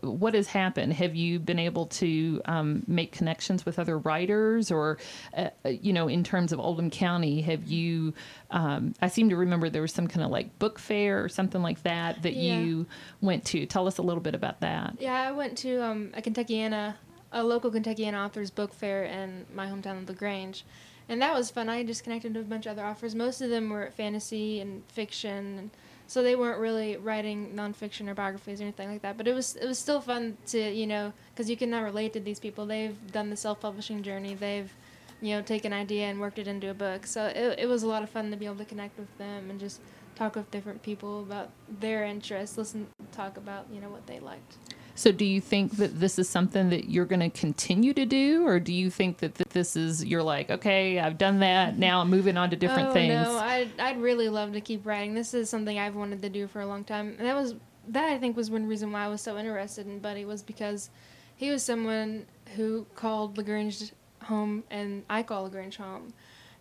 what 0.00 0.34
has 0.34 0.46
happened? 0.46 0.92
Have 0.94 1.14
you 1.14 1.38
been 1.38 1.58
able 1.58 1.86
to 1.86 2.40
um, 2.44 2.82
make 2.86 3.12
connections 3.12 3.64
with 3.64 3.78
other 3.78 3.98
writers, 3.98 4.70
or 4.70 4.98
uh, 5.36 5.50
you 5.64 5.92
know, 5.92 6.08
in 6.08 6.24
terms 6.24 6.52
of 6.52 6.60
Oldham 6.60 6.90
County, 6.90 7.40
have 7.42 7.64
you? 7.64 8.14
Um, 8.50 8.94
I 9.00 9.08
seem 9.08 9.30
to 9.30 9.36
remember 9.36 9.70
there 9.70 9.82
was 9.82 9.92
some 9.92 10.08
kind 10.08 10.24
of 10.24 10.30
like 10.30 10.58
book 10.58 10.78
fair 10.78 11.22
or 11.22 11.28
something 11.28 11.62
like 11.62 11.82
that 11.82 12.22
that 12.22 12.34
yeah. 12.34 12.58
you 12.58 12.86
went 13.20 13.44
to. 13.46 13.66
Tell 13.66 13.86
us 13.86 13.98
a 13.98 14.02
little 14.02 14.22
bit 14.22 14.34
about 14.34 14.60
that. 14.60 14.96
Yeah, 14.98 15.14
I 15.14 15.32
went 15.32 15.58
to 15.58 15.82
um, 15.82 16.10
a 16.14 16.22
Kentuckiana, 16.22 16.94
a 17.32 17.42
local 17.42 17.70
Kentuckiana 17.70 18.26
authors 18.26 18.50
book 18.50 18.74
fair 18.74 19.04
in 19.04 19.46
my 19.54 19.66
hometown 19.66 20.02
of 20.02 20.08
Lagrange 20.08 20.64
and 21.08 21.22
that 21.22 21.34
was 21.34 21.50
fun. 21.50 21.68
I 21.68 21.84
just 21.84 22.04
connected 22.04 22.34
with 22.34 22.46
a 22.46 22.48
bunch 22.48 22.66
of 22.66 22.72
other 22.72 22.84
authors. 22.84 23.14
Most 23.14 23.40
of 23.40 23.50
them 23.50 23.70
were 23.70 23.90
fantasy 23.96 24.60
and 24.60 24.82
fiction, 24.88 25.58
and 25.58 25.70
so 26.06 26.22
they 26.22 26.36
weren't 26.36 26.60
really 26.60 26.96
writing 26.96 27.52
nonfiction 27.54 28.08
or 28.08 28.14
biographies 28.14 28.60
or 28.60 28.64
anything 28.64 28.90
like 28.90 29.02
that. 29.02 29.16
But 29.16 29.26
it 29.26 29.34
was 29.34 29.56
it 29.56 29.66
was 29.66 29.78
still 29.78 30.00
fun 30.00 30.36
to 30.48 30.58
you 30.58 30.86
know 30.86 31.12
because 31.30 31.50
you 31.50 31.56
can 31.56 31.70
now 31.70 31.82
relate 31.82 32.12
to 32.14 32.20
these 32.20 32.40
people. 32.40 32.66
They've 32.66 32.96
done 33.12 33.30
the 33.30 33.36
self 33.36 33.60
publishing 33.60 34.02
journey. 34.02 34.34
They've 34.34 34.72
you 35.20 35.34
know 35.34 35.42
taken 35.42 35.72
an 35.72 35.80
idea 35.80 36.06
and 36.06 36.20
worked 36.20 36.38
it 36.38 36.48
into 36.48 36.70
a 36.70 36.74
book. 36.74 37.06
So 37.06 37.26
it 37.26 37.60
it 37.60 37.68
was 37.68 37.82
a 37.82 37.88
lot 37.88 38.02
of 38.02 38.10
fun 38.10 38.30
to 38.30 38.36
be 38.36 38.46
able 38.46 38.56
to 38.56 38.64
connect 38.64 38.98
with 38.98 39.16
them 39.18 39.50
and 39.50 39.58
just 39.58 39.80
talk 40.14 40.34
with 40.34 40.50
different 40.50 40.82
people 40.82 41.20
about 41.20 41.50
their 41.80 42.04
interests. 42.04 42.56
Listen, 42.56 42.86
talk 43.12 43.36
about 43.36 43.66
you 43.72 43.80
know 43.80 43.90
what 43.90 44.06
they 44.06 44.20
liked. 44.20 44.58
So, 44.96 45.12
do 45.12 45.26
you 45.26 45.42
think 45.42 45.72
that 45.72 46.00
this 46.00 46.18
is 46.18 46.26
something 46.26 46.70
that 46.70 46.88
you're 46.88 47.04
going 47.04 47.20
to 47.20 47.28
continue 47.28 47.92
to 47.92 48.06
do, 48.06 48.46
or 48.46 48.58
do 48.58 48.72
you 48.72 48.88
think 48.88 49.18
that 49.18 49.34
this 49.34 49.76
is 49.76 50.02
you're 50.02 50.22
like, 50.22 50.50
okay, 50.50 50.98
I've 50.98 51.18
done 51.18 51.40
that, 51.40 51.78
now 51.78 52.00
I'm 52.00 52.08
moving 52.08 52.38
on 52.38 52.48
to 52.48 52.56
different 52.56 52.88
oh, 52.88 52.92
things? 52.94 53.12
No, 53.12 53.36
I'd, 53.36 53.78
I'd 53.78 54.00
really 54.00 54.30
love 54.30 54.54
to 54.54 54.60
keep 54.62 54.86
writing. 54.86 55.12
This 55.12 55.34
is 55.34 55.50
something 55.50 55.78
I've 55.78 55.94
wanted 55.94 56.22
to 56.22 56.30
do 56.30 56.48
for 56.48 56.62
a 56.62 56.66
long 56.66 56.82
time, 56.82 57.14
and 57.18 57.26
that 57.26 57.36
was 57.36 57.54
that 57.88 58.10
I 58.10 58.18
think 58.18 58.38
was 58.38 58.50
one 58.50 58.66
reason 58.66 58.90
why 58.90 59.04
I 59.04 59.08
was 59.08 59.20
so 59.20 59.36
interested 59.36 59.86
in 59.86 59.98
Buddy 59.98 60.24
was 60.24 60.42
because 60.42 60.88
he 61.36 61.50
was 61.50 61.62
someone 61.62 62.24
who 62.56 62.86
called 62.94 63.36
Lagrange 63.36 63.92
home, 64.22 64.64
and 64.70 65.04
I 65.10 65.22
call 65.22 65.42
Lagrange 65.42 65.76
home, 65.76 66.14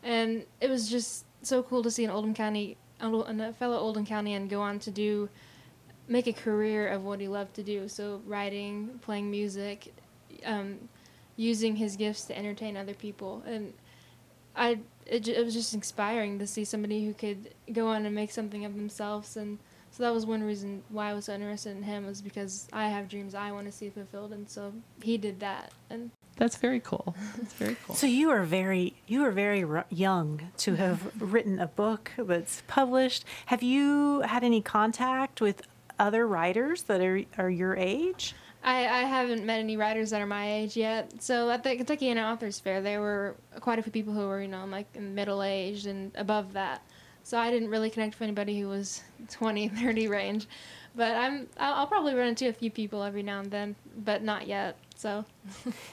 and 0.04 0.44
it 0.60 0.70
was 0.70 0.90
just 0.90 1.24
so 1.42 1.64
cool 1.64 1.82
to 1.84 1.90
see 1.90 2.04
an 2.04 2.12
Oldham 2.12 2.34
County, 2.34 2.76
a 3.00 3.54
fellow 3.54 3.78
Oldham 3.78 4.06
County, 4.06 4.34
and 4.34 4.50
go 4.50 4.60
on 4.60 4.78
to 4.80 4.92
do 4.92 5.30
make 6.08 6.28
a 6.28 6.34
career 6.34 6.88
of 6.88 7.04
what 7.04 7.20
he 7.20 7.28
loved 7.28 7.56
to 7.56 7.64
do. 7.64 7.88
So 7.88 8.22
writing, 8.26 9.00
playing 9.02 9.30
music, 9.32 9.94
um, 10.46 10.90
using 11.36 11.76
his 11.76 11.96
gifts 11.96 12.26
to 12.26 12.38
entertain 12.38 12.78
other 12.78 12.94
people, 12.94 13.44
and 13.46 13.74
I 14.56 14.80
it, 15.06 15.28
it 15.28 15.44
was 15.44 15.54
just 15.54 15.74
inspiring 15.74 16.40
to 16.40 16.48
see 16.48 16.66
somebody 16.66 17.06
who 17.06 17.14
could 17.14 17.54
go 17.72 17.88
on 17.88 18.06
and 18.06 18.16
make 18.16 18.32
something 18.32 18.66
of 18.66 18.76
themselves 18.76 19.38
and. 19.38 19.60
So 19.92 20.04
that 20.04 20.14
was 20.14 20.26
one 20.26 20.44
reason 20.44 20.84
why 20.90 21.12
I 21.12 21.14
was 21.14 21.24
so 21.24 21.34
interested 21.34 21.78
in 21.78 21.82
him 21.82 22.06
was 22.06 22.22
because 22.22 22.68
I 22.74 22.90
have 22.90 23.08
dreams 23.08 23.34
I 23.34 23.54
want 23.54 23.66
to 23.68 23.72
see 23.72 23.90
fulfilled, 23.90 24.34
and 24.34 24.50
so 24.50 24.74
he 25.02 25.18
did 25.18 25.40
that. 25.40 25.72
And 25.90 26.12
that's 26.38 26.58
very 26.58 26.82
cool. 26.82 27.16
That's 27.38 27.54
very 27.54 27.78
cool. 27.86 27.96
So 27.96 28.06
you 28.06 28.30
are 28.30 28.44
very 28.44 28.96
you 29.08 29.24
are 29.24 29.32
very 29.32 29.66
young 29.90 30.50
to 30.58 30.76
have 30.76 31.12
written 31.22 31.60
a 31.60 31.68
book 31.68 32.12
that's 32.18 32.62
published. 32.68 33.24
Have 33.46 33.64
you 33.64 34.22
had 34.22 34.44
any 34.44 34.62
contact 34.62 35.40
with 35.40 35.62
other 36.00 36.28
writers 36.28 36.84
that 36.84 37.02
are, 37.02 37.22
are 37.38 37.50
your 37.50 37.76
age? 37.76 38.36
I, 38.64 38.88
I 38.88 39.02
haven't 39.04 39.46
met 39.46 39.60
any 39.60 39.78
writers 39.78 40.10
that 40.10 40.22
are 40.22 40.26
my 40.26 40.52
age 40.52 40.76
yet. 40.76 41.22
So 41.22 41.52
at 41.52 41.64
the 41.64 41.76
Kentucky 41.76 42.08
Kentuckiana 42.08 42.34
Authors 42.34 42.60
Fair, 42.60 42.82
there 42.82 43.00
were 43.00 43.36
quite 43.60 43.78
a 43.78 43.84
few 43.84 43.92
people 43.92 44.14
who 44.14 44.28
were, 44.28 44.42
you 44.42 44.48
know, 44.48 44.66
like 44.66 45.00
middle 45.00 45.44
aged 45.44 45.86
and 45.86 46.12
above 46.16 46.54
that. 46.54 46.82
So 47.24 47.38
I 47.38 47.52
didn't 47.52 47.70
really 47.70 47.92
connect 47.92 48.16
with 48.16 48.24
anybody 48.24 48.60
who 48.60 48.68
was 48.68 49.04
20, 49.30 49.70
30 49.70 50.08
range. 50.08 50.48
But 50.96 51.16
I'm 51.16 51.48
I'll 51.58 51.88
probably 51.88 52.16
run 52.16 52.28
into 52.28 52.48
a 52.48 52.54
few 52.54 52.72
people 52.72 53.04
every 53.04 53.22
now 53.22 53.42
and 53.42 53.52
then, 53.52 53.76
but 53.98 54.24
not 54.24 54.48
yet. 54.48 54.78
So, 55.06 55.24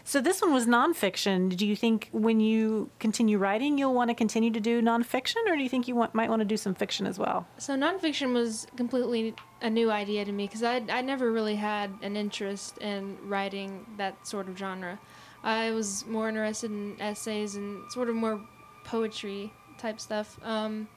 so 0.04 0.22
this 0.22 0.40
one 0.40 0.54
was 0.54 0.66
nonfiction. 0.66 1.54
Do 1.54 1.66
you 1.66 1.76
think 1.76 2.08
when 2.12 2.40
you 2.40 2.88
continue 2.98 3.36
writing, 3.36 3.76
you'll 3.76 3.92
want 3.92 4.08
to 4.08 4.14
continue 4.14 4.50
to 4.50 4.58
do 4.58 4.80
nonfiction, 4.80 5.36
or 5.46 5.54
do 5.54 5.62
you 5.62 5.68
think 5.68 5.86
you 5.86 5.94
want, 5.94 6.14
might 6.14 6.30
want 6.30 6.40
to 6.40 6.46
do 6.46 6.56
some 6.56 6.74
fiction 6.74 7.06
as 7.06 7.18
well? 7.18 7.46
So 7.58 7.74
nonfiction 7.76 8.32
was 8.32 8.66
completely 8.74 9.34
a 9.60 9.68
new 9.68 9.90
idea 9.90 10.24
to 10.24 10.32
me 10.32 10.46
because 10.46 10.62
I 10.62 10.82
I 10.88 11.02
never 11.02 11.30
really 11.30 11.56
had 11.56 11.90
an 12.00 12.16
interest 12.16 12.78
in 12.78 13.18
writing 13.28 13.84
that 13.98 14.26
sort 14.26 14.48
of 14.48 14.56
genre. 14.56 14.98
I 15.44 15.72
was 15.72 16.06
more 16.06 16.30
interested 16.30 16.70
in 16.70 16.96
essays 16.98 17.54
and 17.54 17.92
sort 17.92 18.08
of 18.08 18.14
more 18.14 18.40
poetry 18.84 19.52
type 19.76 20.00
stuff. 20.00 20.38
Um, 20.42 20.88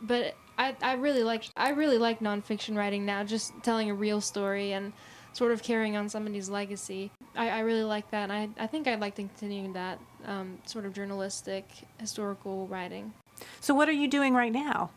but 0.00 0.34
I, 0.56 0.74
I 0.80 0.94
really 0.94 1.24
like 1.24 1.44
I 1.58 1.70
really 1.72 1.98
like 1.98 2.20
nonfiction 2.20 2.74
writing 2.74 3.04
now, 3.04 3.22
just 3.22 3.52
telling 3.62 3.90
a 3.90 3.94
real 3.94 4.22
story 4.22 4.72
and 4.72 4.94
sort 5.34 5.52
of 5.52 5.62
carrying 5.62 5.96
on 5.96 6.08
somebody's 6.08 6.48
legacy. 6.48 7.10
I, 7.36 7.50
I 7.50 7.58
really 7.60 7.82
like 7.82 8.10
that. 8.10 8.30
I, 8.30 8.48
I 8.58 8.66
think 8.66 8.88
I'd 8.88 9.00
like 9.00 9.16
to 9.16 9.22
continue 9.22 9.70
that 9.74 9.98
um, 10.24 10.58
sort 10.64 10.86
of 10.86 10.94
journalistic, 10.94 11.66
historical 12.00 12.66
writing. 12.68 13.12
So, 13.60 13.74
what 13.74 13.88
are 13.88 13.92
you 13.92 14.08
doing 14.08 14.32
right 14.32 14.52
now? 14.52 14.90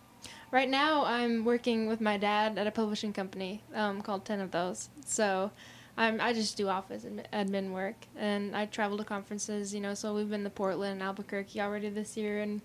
Right 0.52 0.69
now, 0.69 1.04
I'm 1.04 1.43
working 1.43 1.88
with 1.88 2.00
my 2.00 2.17
dad 2.17 2.58
at 2.58 2.67
a 2.67 2.71
publishing 2.71 3.12
company 3.12 3.62
um, 3.73 4.02
called 4.02 4.23
Ten 4.23 4.39
of 4.39 4.52
Those. 4.52 4.89
So, 5.06 5.52
I'm, 5.97 6.21
I 6.21 6.32
just 6.32 6.56
do 6.56 6.69
office 6.69 7.06
admin 7.34 7.71
work, 7.71 7.95
and 8.15 8.56
I 8.56 8.67
travel 8.67 8.97
to 9.00 9.04
conferences. 9.04 9.73
You 9.73 9.82
know, 9.82 9.95
so 9.95 10.13
we've 10.13 10.30
been 10.30 10.43
to 10.43 10.50
Portland 10.50 10.93
and 10.93 11.04
Albuquerque 11.04 11.60
already 11.60 11.89
this 11.89 12.15
year, 12.15 12.41
and 12.41 12.62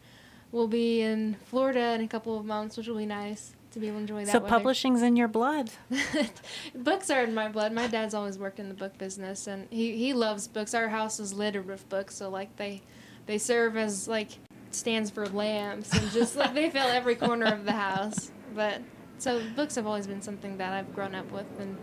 we'll 0.52 0.68
be 0.68 1.00
in 1.00 1.36
Florida 1.46 1.94
in 1.94 2.02
a 2.02 2.08
couple 2.08 2.38
of 2.38 2.44
months, 2.44 2.76
which 2.76 2.86
will 2.86 2.98
be 2.98 3.06
nice 3.06 3.54
to 3.72 3.80
be 3.80 3.88
able 3.88 3.96
to 3.96 4.00
enjoy 4.02 4.24
that. 4.24 4.32
So 4.32 4.38
weather. 4.38 4.48
publishing's 4.48 5.02
in 5.02 5.16
your 5.16 5.28
blood. 5.28 5.70
books 6.74 7.10
are 7.10 7.24
in 7.24 7.34
my 7.34 7.48
blood. 7.48 7.72
My 7.72 7.86
dad's 7.86 8.14
always 8.14 8.38
worked 8.38 8.60
in 8.60 8.68
the 8.68 8.74
book 8.74 8.96
business, 8.98 9.46
and 9.46 9.66
he 9.70 9.96
he 9.96 10.12
loves 10.12 10.46
books. 10.46 10.74
Our 10.74 10.88
house 10.88 11.18
is 11.18 11.34
littered 11.34 11.66
with 11.66 11.88
books, 11.88 12.14
so 12.14 12.28
like 12.28 12.54
they 12.56 12.82
they 13.26 13.38
serve 13.38 13.76
as 13.76 14.06
like 14.06 14.30
stands 14.70 15.10
for 15.10 15.26
lamps, 15.28 15.92
and 15.92 16.10
just 16.12 16.36
like 16.36 16.54
they 16.54 16.70
fill 16.70 16.88
every 16.88 17.16
corner 17.16 17.46
of 17.46 17.64
the 17.64 17.72
house. 17.72 18.30
But 18.54 18.82
so 19.18 19.42
books 19.56 19.74
have 19.76 19.86
always 19.86 20.06
been 20.06 20.22
something 20.22 20.58
that 20.58 20.72
I've 20.72 20.94
grown 20.94 21.14
up 21.14 21.30
with, 21.32 21.46
and 21.58 21.76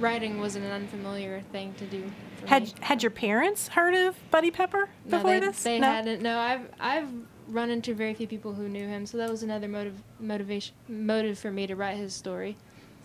writing 0.00 0.40
wasn't 0.40 0.64
an 0.64 0.72
unfamiliar 0.72 1.42
thing 1.52 1.74
to 1.74 1.86
do. 1.86 2.10
Had 2.46 2.64
me. 2.64 2.72
had 2.80 3.02
your 3.04 3.10
parents 3.10 3.68
heard 3.68 3.94
of 3.94 4.16
Buddy 4.32 4.50
Pepper 4.50 4.88
before 5.04 5.34
no, 5.34 5.40
they, 5.40 5.46
this? 5.46 5.62
They 5.62 5.78
no? 5.78 5.86
hadn't. 5.86 6.22
No, 6.22 6.38
I've 6.38 6.68
I've 6.80 7.08
run 7.48 7.70
into 7.70 7.94
very 7.94 8.14
few 8.14 8.26
people 8.26 8.52
who 8.54 8.68
knew 8.68 8.86
him, 8.86 9.06
so 9.06 9.18
that 9.18 9.30
was 9.30 9.42
another 9.42 9.68
motive 9.68 10.02
motivation 10.20 10.74
motive 10.88 11.38
for 11.38 11.50
me 11.50 11.66
to 11.66 11.76
write 11.76 11.96
his 11.96 12.14
story. 12.14 12.56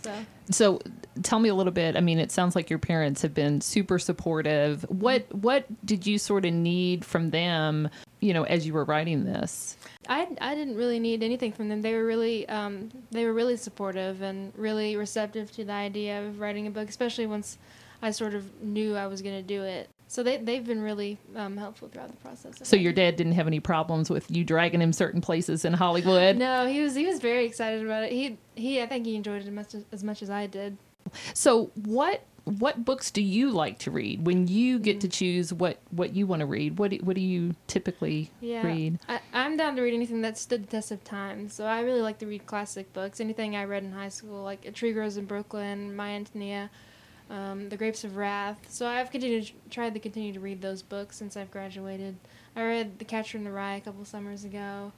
So 0.04 0.14
So 0.52 0.80
tell 1.24 1.40
me 1.40 1.50
a 1.50 1.56
little 1.56 1.72
bit. 1.74 1.96
I 1.96 2.02
mean, 2.02 2.20
it 2.20 2.32
sounds 2.32 2.56
like 2.56 2.70
your 2.70 2.80
parents 2.80 3.22
have 3.22 3.34
been 3.34 3.62
super 3.62 4.00
supportive. 4.00 4.84
What 4.90 5.34
what 5.34 5.66
did 5.86 6.06
you 6.06 6.18
sort 6.18 6.46
of 6.46 6.54
need 6.54 7.04
from 7.04 7.32
them, 7.32 7.90
you 8.20 8.34
know, 8.34 8.44
as 8.44 8.66
you 8.66 8.74
were 8.74 8.86
writing 8.86 9.26
this? 9.26 9.78
I, 10.08 10.28
I 10.40 10.56
didn't 10.56 10.76
really 10.76 11.00
need 11.00 11.24
anything 11.24 11.52
from 11.52 11.68
them. 11.70 11.82
They 11.82 11.94
were 11.94 12.06
really 12.06 12.48
um, 12.48 12.90
they 13.12 13.26
were 13.26 13.34
really 13.34 13.58
supportive 13.58 14.22
and 14.22 14.54
really 14.56 14.96
receptive 14.96 15.52
to 15.54 15.66
the 15.66 15.74
idea 15.74 16.26
of 16.26 16.40
writing 16.40 16.68
a 16.68 16.72
book, 16.72 16.88
especially 16.90 17.28
once 17.28 17.58
I 18.02 18.12
sort 18.12 18.34
of 18.36 18.62
knew 18.62 18.96
I 18.96 19.08
was 19.08 19.22
going 19.22 19.36
to 19.36 19.42
do 19.42 19.64
it. 19.64 19.90
So 20.08 20.24
they 20.24 20.38
they've 20.38 20.66
been 20.66 20.82
really 20.82 21.18
um, 21.36 21.58
helpful 21.58 21.90
throughout 21.90 22.10
the 22.12 22.18
process. 22.18 22.56
So 22.64 22.76
your 22.76 22.94
dad 22.94 23.16
didn't 23.18 23.34
have 23.34 23.48
any 23.48 23.60
problems 23.60 24.10
with 24.10 24.30
you 24.32 24.44
dragging 24.44 24.82
him 24.82 24.94
certain 24.94 25.22
places 25.22 25.66
in 25.66 25.74
Hollywood? 25.74 26.38
No, 26.38 26.66
he 26.68 26.82
was 26.82 26.96
he 26.96 27.06
was 27.06 27.20
very 27.20 27.46
excited 27.46 27.86
about 27.86 28.04
it. 28.04 28.12
He 28.12 28.38
he 28.56 28.82
I 28.82 28.86
think 28.88 29.06
he 29.06 29.16
enjoyed 29.16 29.42
it 29.42 29.46
as 29.48 29.52
much 29.52 29.76
as, 29.76 29.86
as 29.92 30.04
much 30.04 30.22
as 30.22 30.30
I 30.30 30.48
did. 30.48 30.78
So 31.34 31.72
what 31.76 32.22
what 32.46 32.86
books 32.86 33.12
do 33.12 33.22
you 33.22 33.52
like 33.52 33.78
to 33.80 33.92
read 33.92 34.26
when 34.26 34.48
you 34.48 34.80
Mm. 34.80 34.84
get 34.84 35.02
to 35.02 35.10
choose 35.10 35.54
what 35.54 35.80
what 35.92 36.16
you 36.16 36.26
want 36.26 36.40
to 36.40 36.46
read? 36.46 36.80
What 36.80 36.92
do, 36.92 36.98
what 37.04 37.16
do 37.16 37.22
you 37.22 37.56
typically 37.68 38.32
Yeah, 38.40 38.66
read? 38.66 39.00
I, 39.10 39.20
I'm 39.34 39.58
down 39.58 39.76
to 39.76 39.82
read 39.82 39.94
anything 39.94 40.22
that 40.22 40.38
stood 40.38 40.64
the 40.64 40.68
test 40.68 40.92
of 40.92 41.04
time. 41.04 41.50
So 41.50 41.66
I 41.66 41.82
really 41.82 42.02
like 42.02 42.20
to 42.20 42.26
read 42.26 42.46
classic 42.46 42.94
books. 42.94 43.20
Anything 43.20 43.58
I 43.58 43.66
read 43.66 43.84
in 43.84 43.92
high 43.92 44.08
school, 44.08 44.44
like 44.44 44.66
A 44.66 44.72
Tree 44.72 44.94
Grows 44.94 45.18
in 45.18 45.26
Brooklyn, 45.26 45.94
My 45.94 46.12
Antonia, 46.12 46.70
um, 47.30 47.70
The 47.70 47.78
Grapes 47.78 48.04
of 48.04 48.16
Wrath. 48.16 48.66
So 48.70 48.88
I've 48.88 49.12
continued 49.12 49.52
tried 49.70 49.94
to 49.94 50.00
continue 50.00 50.34
to 50.34 50.40
read 50.40 50.62
those 50.62 50.82
books 50.82 51.18
since 51.18 51.38
I've 51.38 51.52
graduated. 51.52 52.18
I 52.56 52.64
read 52.64 53.00
The 53.00 53.06
Catcher 53.06 53.38
in 53.38 53.44
the 53.44 53.52
Rye 53.52 53.76
a 53.76 53.82
couple 53.82 54.04
summers 54.06 54.44
ago, 54.44 54.92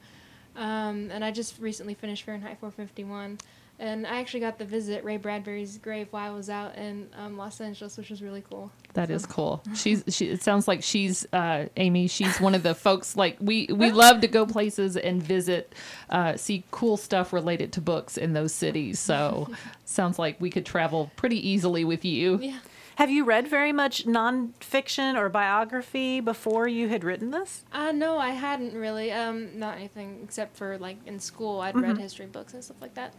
um, 0.56 1.10
and 1.10 1.24
I 1.24 1.30
just 1.30 1.58
recently 1.60 1.94
finished 1.94 2.24
Fahrenheit 2.24 2.58
451. 2.60 3.38
And 3.80 4.06
I 4.06 4.20
actually 4.20 4.40
got 4.40 4.58
to 4.58 4.66
visit 4.66 5.02
Ray 5.04 5.16
Bradbury's 5.16 5.78
grave 5.78 6.08
while 6.10 6.30
I 6.30 6.36
was 6.36 6.50
out 6.50 6.76
in 6.76 7.08
um, 7.16 7.38
Los 7.38 7.62
Angeles, 7.62 7.96
which 7.96 8.10
was 8.10 8.20
really 8.20 8.42
cool. 8.42 8.70
That 8.92 9.08
is 9.08 9.24
cool. 9.24 9.62
She's 9.74 10.04
she. 10.08 10.26
It 10.26 10.42
sounds 10.42 10.68
like 10.68 10.82
she's 10.82 11.26
uh, 11.32 11.64
Amy. 11.78 12.06
She's 12.06 12.38
one 12.42 12.54
of 12.54 12.62
the 12.62 12.74
folks 12.86 13.16
like 13.16 13.38
we 13.40 13.68
we 13.72 13.90
love 13.90 14.20
to 14.20 14.28
go 14.28 14.44
places 14.44 14.98
and 14.98 15.22
visit, 15.22 15.74
uh, 16.10 16.36
see 16.36 16.62
cool 16.70 16.98
stuff 16.98 17.32
related 17.32 17.72
to 17.72 17.80
books 17.80 18.18
in 18.18 18.34
those 18.34 18.52
cities. 18.52 18.98
So 19.00 19.48
sounds 19.86 20.18
like 20.18 20.38
we 20.42 20.50
could 20.50 20.66
travel 20.66 21.10
pretty 21.16 21.48
easily 21.48 21.82
with 21.86 22.04
you. 22.04 22.38
Yeah. 22.38 22.58
Have 23.00 23.08
you 23.08 23.24
read 23.24 23.48
very 23.48 23.72
much 23.72 24.04
nonfiction 24.04 25.16
or 25.16 25.30
biography 25.30 26.20
before 26.20 26.68
you 26.68 26.88
had 26.88 27.02
written 27.02 27.30
this? 27.30 27.64
Uh, 27.72 27.92
no, 27.92 28.18
I 28.18 28.32
hadn't 28.32 28.74
really. 28.74 29.10
Um, 29.10 29.58
not 29.58 29.78
anything 29.78 30.20
except 30.22 30.54
for 30.54 30.76
like 30.76 30.98
in 31.06 31.18
school, 31.18 31.62
I'd 31.62 31.74
read 31.80 31.96
history 31.96 32.26
books 32.26 32.52
and 32.52 32.62
stuff 32.62 32.76
like 32.78 32.92
that. 32.96 33.14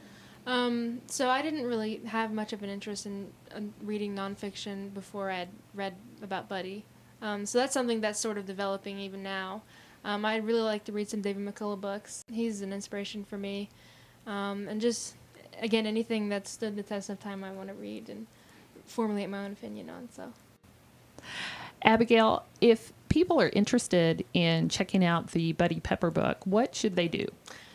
Um, 0.45 1.01
so 1.07 1.29
I 1.29 1.41
didn't 1.41 1.65
really 1.65 1.99
have 2.05 2.31
much 2.31 2.53
of 2.53 2.61
an 2.61 2.69
interest 2.69 3.07
in, 3.07 3.31
in 3.55 3.73
reading 3.81 4.15
nonfiction 4.15 4.93
before 4.93 5.31
I'd 5.31 5.49
read 5.73 5.95
about 6.21 6.47
Buddy. 6.47 6.85
Um, 7.23 7.47
so 7.47 7.57
that's 7.57 7.73
something 7.73 8.01
that's 8.01 8.19
sort 8.19 8.37
of 8.37 8.45
developing 8.45 8.99
even 8.99 9.23
now. 9.23 9.63
Um, 10.05 10.25
I'd 10.25 10.45
really 10.45 10.61
like 10.61 10.83
to 10.83 10.91
read 10.91 11.09
some 11.09 11.21
David 11.21 11.43
McCullough 11.43 11.81
books. 11.81 12.23
He's 12.31 12.61
an 12.61 12.71
inspiration 12.71 13.23
for 13.23 13.39
me. 13.39 13.69
Um, 14.27 14.67
and 14.67 14.79
just, 14.79 15.15
again, 15.59 15.87
anything 15.87 16.29
that 16.29 16.47
stood 16.47 16.75
the 16.75 16.83
test 16.83 17.09
of 17.09 17.19
time 17.19 17.43
I 17.43 17.51
want 17.51 17.69
to 17.69 17.73
read 17.73 18.09
and 18.09 18.27
formulate 18.91 19.29
my 19.29 19.45
own 19.45 19.51
opinion 19.53 19.89
on. 19.89 20.09
So. 20.11 20.33
Abigail, 21.83 22.45
if 22.59 22.93
people 23.09 23.41
are 23.41 23.49
interested 23.49 24.25
in 24.33 24.69
checking 24.69 25.03
out 25.03 25.31
the 25.31 25.53
Buddy 25.53 25.79
Pepper 25.79 26.11
book, 26.11 26.37
what 26.45 26.75
should 26.75 26.95
they 26.95 27.07
do? 27.07 27.27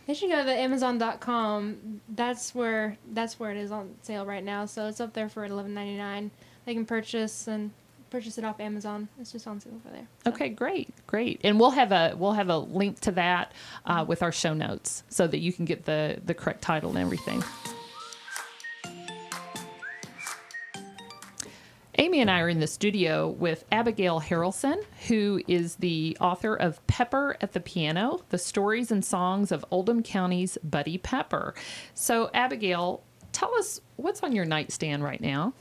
They 0.07 0.15
should 0.15 0.31
go 0.31 0.45
to 0.45 0.53
Amazon.com. 0.53 2.01
That's 2.09 2.55
where 2.55 2.97
that's 3.13 3.41
where 3.41 3.51
it 3.51 3.57
is 3.57 3.73
on 3.73 3.95
sale 4.03 4.25
right 4.25 4.45
now. 4.45 4.65
So 4.67 4.87
it's 4.87 5.01
up 5.01 5.13
there 5.13 5.29
for 5.29 5.45
eleven 5.45 5.75
ninety 5.75 5.97
nine. 5.97 6.31
They 6.65 6.75
can 6.75 6.87
purchase 6.87 7.49
and 7.49 7.73
purchase 8.11 8.39
it 8.39 8.45
off 8.45 8.61
Amazon. 8.61 9.09
It's 9.21 9.33
just 9.33 9.49
on 9.49 9.61
sale 9.61 9.73
over 9.75 9.95
there. 9.95 10.07
So. 10.25 10.31
Okay, 10.31 10.49
great, 10.49 10.95
great, 11.09 11.41
and 11.43 11.59
we'll 11.59 11.71
have 11.71 11.91
a 11.91 12.15
we'll 12.17 12.35
have 12.35 12.49
a 12.49 12.59
link 12.59 13.01
to 13.01 13.13
that 13.13 13.53
uh, 13.85 14.05
with 14.07 14.23
our 14.23 14.33
show 14.33 14.55
notes 14.55 15.03
so 15.09 15.27
that 15.27 15.39
you 15.39 15.53
can 15.53 15.65
get 15.65 15.85
the 15.85 16.21
the 16.25 16.35
correct 16.35 16.63
title 16.63 16.91
and 16.91 16.99
everything. 16.99 17.43
Amy 21.99 22.21
and 22.21 22.31
I 22.31 22.41
are 22.41 22.49
in 22.51 22.61
the 22.61 22.67
studio 22.67 23.29
with 23.29 23.65
Abigail 23.73 24.21
Harrelson, 24.21 24.85
who 25.09 25.41
is 25.49 25.77
the 25.77 26.15
author 26.21 26.55
of 26.55 26.87
Pepper 26.87 27.39
at 27.41 27.55
the 27.55 27.61
Piano 27.61 28.21
The 28.29 28.37
Stories 28.37 28.91
and 28.91 29.03
Songs 29.03 29.51
of 29.51 29.65
Oldham 29.71 30.03
County's 30.03 30.59
Buddy 30.63 30.99
Pepper. 30.99 31.55
So, 31.95 32.31
Abigail, 32.35 33.03
tell 33.33 33.55
us 33.55 33.81
what's 33.97 34.23
on 34.23 34.33
your 34.33 34.45
nightstand 34.45 35.05
right 35.05 35.21
now. 35.23 35.55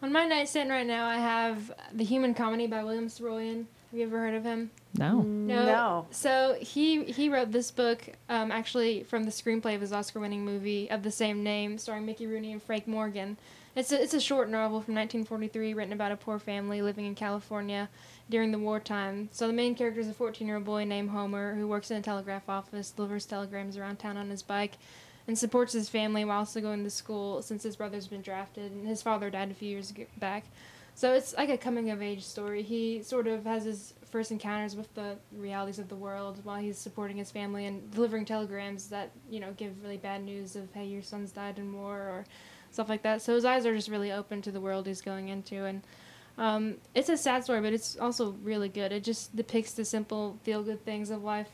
On 0.00 0.12
my 0.12 0.26
nightstand 0.26 0.70
right 0.70 0.86
now, 0.86 1.06
I 1.06 1.16
have 1.16 1.72
The 1.92 2.04
Human 2.04 2.34
Comedy 2.34 2.68
by 2.68 2.84
William 2.84 3.08
Saroyan. 3.08 3.66
Have 3.90 3.98
you 3.98 4.06
ever 4.06 4.18
heard 4.18 4.34
of 4.34 4.44
him? 4.44 4.70
No. 4.96 5.22
No. 5.22 6.06
So 6.12 6.56
he 6.60 7.02
he 7.04 7.28
wrote 7.28 7.50
this 7.50 7.72
book 7.72 8.08
um, 8.28 8.52
actually 8.52 9.02
from 9.02 9.24
the 9.24 9.32
screenplay 9.32 9.74
of 9.74 9.80
his 9.80 9.92
Oscar-winning 9.92 10.44
movie 10.44 10.88
of 10.88 11.02
the 11.02 11.10
same 11.10 11.42
name, 11.42 11.78
starring 11.78 12.06
Mickey 12.06 12.28
Rooney 12.28 12.52
and 12.52 12.62
Frank 12.62 12.86
Morgan. 12.86 13.36
It's 13.76 13.92
a, 13.92 14.02
it's 14.02 14.14
a 14.14 14.20
short 14.20 14.48
novel 14.48 14.80
from 14.80 14.96
1943 14.96 15.74
written 15.74 15.92
about 15.92 16.10
a 16.10 16.16
poor 16.16 16.40
family 16.40 16.82
living 16.82 17.06
in 17.06 17.14
California 17.14 17.88
during 18.28 18.50
the 18.50 18.58
wartime. 18.58 19.28
So 19.30 19.46
the 19.46 19.52
main 19.52 19.76
character 19.76 20.00
is 20.00 20.08
a 20.08 20.12
14-year-old 20.12 20.64
boy 20.64 20.84
named 20.84 21.10
Homer 21.10 21.54
who 21.54 21.68
works 21.68 21.90
in 21.90 21.96
a 21.96 22.02
telegraph 22.02 22.48
office, 22.48 22.90
delivers 22.90 23.26
telegrams 23.26 23.76
around 23.76 23.98
town 24.00 24.16
on 24.16 24.28
his 24.28 24.42
bike, 24.42 24.72
and 25.28 25.38
supports 25.38 25.72
his 25.72 25.88
family 25.88 26.24
while 26.24 26.38
also 26.38 26.60
going 26.60 26.82
to 26.82 26.90
school 26.90 27.42
since 27.42 27.62
his 27.62 27.76
brother's 27.76 28.08
been 28.08 28.22
drafted 28.22 28.72
and 28.72 28.88
his 28.88 29.02
father 29.02 29.30
died 29.30 29.52
a 29.52 29.54
few 29.54 29.68
years 29.68 29.92
back. 30.18 30.46
So 30.96 31.14
it's 31.14 31.34
like 31.36 31.48
a 31.48 31.56
coming 31.56 31.90
of 31.90 32.02
age 32.02 32.24
story. 32.24 32.62
He 32.62 33.04
sort 33.04 33.28
of 33.28 33.44
has 33.44 33.64
his 33.64 33.94
first 34.10 34.32
encounters 34.32 34.74
with 34.74 34.92
the 34.94 35.16
realities 35.32 35.78
of 35.78 35.88
the 35.88 35.94
world 35.94 36.40
while 36.42 36.56
he's 36.56 36.76
supporting 36.76 37.18
his 37.18 37.30
family 37.30 37.66
and 37.66 37.88
delivering 37.92 38.24
telegrams 38.24 38.88
that, 38.88 39.12
you 39.30 39.38
know, 39.38 39.52
give 39.56 39.80
really 39.82 39.96
bad 39.96 40.24
news 40.24 40.56
of, 40.56 40.68
hey, 40.74 40.86
your 40.86 41.02
son's 41.02 41.30
died 41.30 41.60
in 41.60 41.72
war 41.72 41.96
or 41.96 42.24
stuff 42.70 42.88
like 42.88 43.02
that. 43.02 43.22
So 43.22 43.34
his 43.34 43.44
eyes 43.44 43.66
are 43.66 43.74
just 43.74 43.88
really 43.88 44.12
open 44.12 44.42
to 44.42 44.50
the 44.50 44.60
world 44.60 44.86
he's 44.86 45.00
going 45.00 45.28
into. 45.28 45.64
And 45.64 45.82
um, 46.38 46.76
it's 46.94 47.08
a 47.08 47.16
sad 47.16 47.44
story, 47.44 47.60
but 47.60 47.72
it's 47.72 47.96
also 47.96 48.36
really 48.42 48.68
good. 48.68 48.92
It 48.92 49.04
just 49.04 49.34
depicts 49.34 49.72
the 49.72 49.84
simple, 49.84 50.38
feel 50.42 50.62
good 50.62 50.84
things 50.84 51.10
of 51.10 51.22
life 51.22 51.50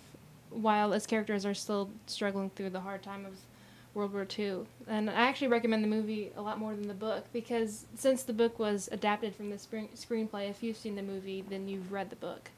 while 0.51 0.93
its 0.93 1.07
characters 1.07 1.45
are 1.45 1.55
still 1.55 1.91
struggling 2.07 2.51
through 2.51 2.71
the 2.71 2.81
hard 2.81 3.03
time 3.03 3.27
of 3.27 3.35
World 3.95 4.13
War 4.13 4.27
II. 4.39 4.67
And 4.87 5.09
I 5.11 5.15
actually 5.15 5.49
recommend 5.49 5.83
the 5.83 5.89
movie 5.89 6.31
a 6.37 6.43
lot 6.43 6.59
more 6.59 6.75
than 6.75 6.87
the 6.87 6.95
book 6.95 7.25
because 7.33 7.87
since 7.97 8.23
the 8.23 8.33
book 8.33 8.59
was 8.59 8.89
adapted 8.93 9.35
from 9.35 9.51
the 9.51 9.59
spring- 9.59 9.89
screenplay, 9.97 10.51
if 10.51 10.63
you've 10.63 10.77
seen 10.77 10.97
the 10.97 11.03
movie, 11.03 11.43
then 11.49 11.67
you've 11.67 11.91
read 11.91 12.11
the 12.11 12.17
book. 12.17 12.51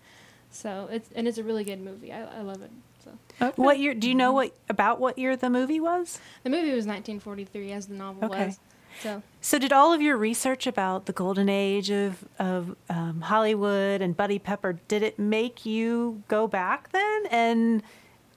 So 0.50 0.88
it's 0.90 1.10
and 1.14 1.28
it's 1.28 1.38
a 1.38 1.44
really 1.44 1.64
good 1.64 1.80
movie. 1.80 2.12
I, 2.12 2.38
I 2.38 2.40
love 2.40 2.62
it. 2.62 2.70
So 3.04 3.10
Okay. 3.40 3.52
What 3.56 3.78
year? 3.78 3.94
Do 3.94 4.08
you 4.08 4.14
know 4.14 4.32
what 4.32 4.56
about 4.68 5.00
what 5.00 5.18
year 5.18 5.36
the 5.36 5.50
movie 5.50 5.80
was? 5.80 6.18
the 6.42 6.50
movie 6.50 6.72
was 6.74 6.86
1943, 6.86 7.72
as 7.72 7.86
the 7.88 7.94
novel 7.94 8.24
Okay. 8.24 8.46
was. 8.46 8.58
So 9.00 9.22
So, 9.40 9.58
did 9.60 9.72
all 9.72 9.92
of 9.92 10.02
your 10.02 10.16
research 10.16 10.66
about 10.66 11.06
the 11.06 11.12
golden 11.12 11.48
age 11.48 11.90
of 11.90 12.24
of 12.38 12.74
um, 12.88 13.20
Hollywood 13.22 14.02
and 14.02 14.16
Buddy 14.16 14.38
Pepper 14.40 14.80
did 14.88 15.02
it 15.02 15.18
make 15.18 15.64
you 15.64 16.22
go 16.28 16.48
back 16.48 16.90
then 16.90 17.22
and 17.30 17.82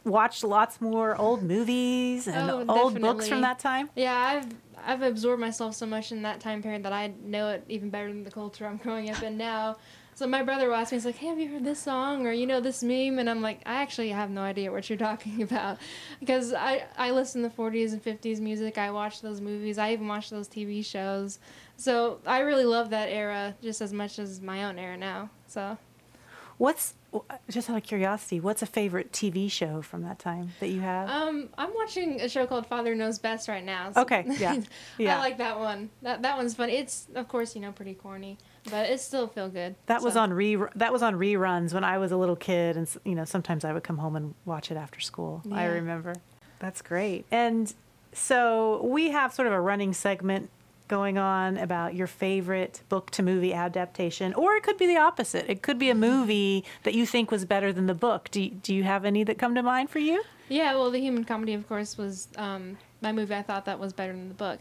watch 0.04 0.44
lots 0.44 0.80
more 0.82 1.16
old 1.18 1.44
movies 1.44 2.28
and 2.28 2.50
Oh, 2.50 2.66
old 2.70 3.00
books 3.02 3.28
from 3.28 3.42
that 3.42 3.58
time? 3.60 3.90
yeah, 3.96 4.16
I've 4.16 4.54
I've 4.86 5.02
absorbed 5.02 5.42
myself 5.42 5.76
so 5.76 5.86
much 5.88 6.12
in 6.12 6.22
that 6.24 6.40
time 6.40 6.62
period 6.62 6.84
that 6.84 6.94
I 6.94 7.14
know 7.24 7.50
it 7.50 7.64
even 7.68 7.90
better 7.90 8.08
than 8.10 8.24
the 8.24 8.32
culture 8.32 8.66
I'm 8.68 8.78
growing 8.86 9.10
up 9.10 9.22
in 9.24 9.38
now. 9.38 9.78
So 10.22 10.28
my 10.28 10.44
brother 10.44 10.68
will 10.68 10.76
ask 10.76 10.92
me, 10.92 10.98
he's 10.98 11.06
like, 11.08 11.16
"Hey, 11.16 11.30
have 11.30 11.40
you 11.40 11.50
heard 11.50 11.66
this 11.66 11.80
song 11.80 12.28
or 12.28 12.32
you 12.32 12.46
know 12.46 12.60
this 12.62 12.84
meme?" 12.84 13.18
And 13.18 13.28
I'm 13.28 13.42
like, 13.42 13.62
"I 13.66 13.82
actually 13.82 14.10
have 14.10 14.30
no 14.30 14.42
idea 14.42 14.72
what 14.72 14.88
you're 14.88 15.00
talking 15.10 15.42
about," 15.42 15.80
because 16.20 16.54
I 16.54 16.84
I 16.96 17.10
listen 17.10 17.42
to 17.42 17.50
40s 17.50 17.94
and 17.94 18.04
50s 18.04 18.40
music. 18.40 18.78
I 18.78 18.92
watch 18.92 19.22
those 19.22 19.42
movies. 19.42 19.80
I 19.80 19.94
even 19.94 20.08
watch 20.08 20.30
those 20.30 20.48
TV 20.48 20.86
shows. 20.86 21.40
So 21.76 22.20
I 22.28 22.42
really 22.42 22.66
love 22.66 22.92
that 22.92 23.10
era 23.10 23.56
just 23.64 23.82
as 23.82 23.92
much 23.94 24.20
as 24.20 24.40
my 24.42 24.66
own 24.66 24.78
era 24.78 24.96
now. 24.96 25.32
So 25.48 25.80
What's 26.60 26.94
just 27.50 27.68
out 27.72 27.78
of 27.78 27.82
curiosity? 27.84 28.40
What's 28.40 28.62
a 28.62 28.68
favorite 28.68 29.12
TV 29.12 29.50
show 29.50 29.82
from 29.82 30.04
that 30.04 30.20
time 30.20 30.52
that 30.60 30.68
you 30.68 30.82
have? 30.82 31.10
um, 31.10 31.50
I'm 31.58 31.74
watching 31.74 32.22
a 32.22 32.30
show 32.30 32.46
called 32.46 32.68
Father 32.68 32.94
Knows 32.94 33.18
Best 33.18 33.48
right 33.48 33.66
now. 33.66 33.92
so- 33.92 34.02
Okay, 34.02 34.24
yeah, 34.38 34.62
yeah. 35.00 35.16
I 35.18 35.20
like 35.20 35.40
that 35.40 35.58
one. 35.58 35.90
That 36.04 36.22
that 36.22 36.38
one's 36.38 36.54
funny. 36.54 36.74
It's 36.74 37.08
of 37.16 37.28
course 37.28 37.56
you 37.56 37.62
know 37.62 37.72
pretty 37.72 37.96
corny, 37.96 38.38
but 38.70 38.90
it 38.90 39.00
still 39.00 39.28
feel 39.28 39.50
good. 39.50 39.76
that 39.88 40.02
was 40.02 40.16
on 40.16 40.34
re 40.34 40.58
that 40.76 40.94
was 40.94 41.02
on 41.02 41.16
reruns 41.16 41.74
when 41.74 41.84
I 41.84 41.98
was 41.98 42.12
a 42.12 42.18
little 42.18 42.36
kid, 42.36 42.78
and 42.78 42.88
you 43.04 43.16
know 43.16 43.26
sometimes 43.26 43.66
I 43.66 43.74
would 43.74 43.84
come 43.84 43.98
home 43.98 44.16
and 44.16 44.36
watch 44.46 44.72
it 44.72 44.78
after 44.78 45.00
school. 45.00 45.42
I 45.52 45.66
remember. 45.66 46.16
That's 46.60 46.82
great. 46.82 47.26
And 47.32 47.74
so 48.14 48.84
we 48.84 49.10
have 49.12 49.34
sort 49.34 49.48
of 49.48 49.54
a 49.54 49.60
running 49.60 49.94
segment 49.94 50.50
going 50.88 51.18
on 51.18 51.58
about 51.58 51.96
your 51.96 52.06
favorite 52.06 52.82
book 52.90 53.10
to 53.12 53.24
movie 53.24 53.54
adaptation, 53.54 54.34
or 54.34 54.56
it 54.56 54.64
could 54.64 54.78
be 54.78 54.86
the 54.86 54.98
opposite. 54.98 55.50
It 55.50 55.62
could 55.62 55.80
be 55.80 55.90
a 55.90 55.96
movie 55.96 56.66
that 56.84 56.94
you 56.94 57.06
think 57.06 57.32
was 57.32 57.46
better 57.46 57.72
than 57.72 57.88
the 57.88 57.96
book. 57.96 58.30
Do 58.30 58.42
you, 58.42 58.50
do 58.52 58.76
you 58.76 58.84
have 58.84 59.06
any 59.06 59.24
that 59.24 59.38
come 59.38 59.56
to 59.56 59.64
mind 59.64 59.90
for 59.90 60.00
you? 60.00 60.22
Yeah, 60.50 60.74
well, 60.74 60.92
the 60.92 61.00
human 61.00 61.24
comedy, 61.24 61.54
of 61.54 61.66
course, 61.70 61.98
was 61.98 62.28
um, 62.36 62.78
my 63.00 63.14
movie. 63.14 63.34
I 63.34 63.42
thought 63.42 63.64
that 63.66 63.80
was 63.80 63.94
better 63.94 64.12
than 64.12 64.28
the 64.28 64.34
book, 64.34 64.60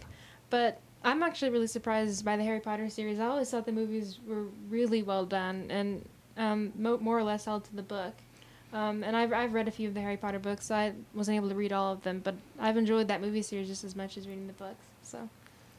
but 0.48 0.80
I'm 1.02 1.22
actually 1.22 1.50
really 1.50 1.66
surprised 1.66 2.24
by 2.24 2.36
the 2.36 2.44
Harry 2.44 2.60
Potter 2.60 2.88
series. 2.90 3.18
I 3.18 3.26
always 3.26 3.50
thought 3.50 3.64
the 3.66 3.72
movies 3.72 4.18
were 4.26 4.44
really 4.68 5.02
well 5.02 5.24
done 5.24 5.66
and 5.70 6.06
um, 6.36 6.72
mo- 6.78 6.98
more 6.98 7.18
or 7.18 7.22
less 7.22 7.44
held 7.46 7.64
to 7.64 7.76
the 7.76 7.82
book. 7.82 8.14
Um, 8.72 9.02
and 9.02 9.16
I've, 9.16 9.32
I've 9.32 9.52
read 9.52 9.66
a 9.66 9.70
few 9.70 9.88
of 9.88 9.94
the 9.94 10.00
Harry 10.00 10.16
Potter 10.16 10.38
books. 10.38 10.66
So 10.66 10.74
I 10.74 10.92
wasn't 11.14 11.36
able 11.36 11.48
to 11.48 11.54
read 11.54 11.72
all 11.72 11.92
of 11.92 12.02
them, 12.02 12.20
but 12.22 12.34
I've 12.58 12.76
enjoyed 12.76 13.08
that 13.08 13.20
movie 13.20 13.42
series 13.42 13.66
just 13.68 13.82
as 13.82 13.96
much 13.96 14.16
as 14.16 14.28
reading 14.28 14.46
the 14.46 14.52
books. 14.52 14.84
So 15.02 15.28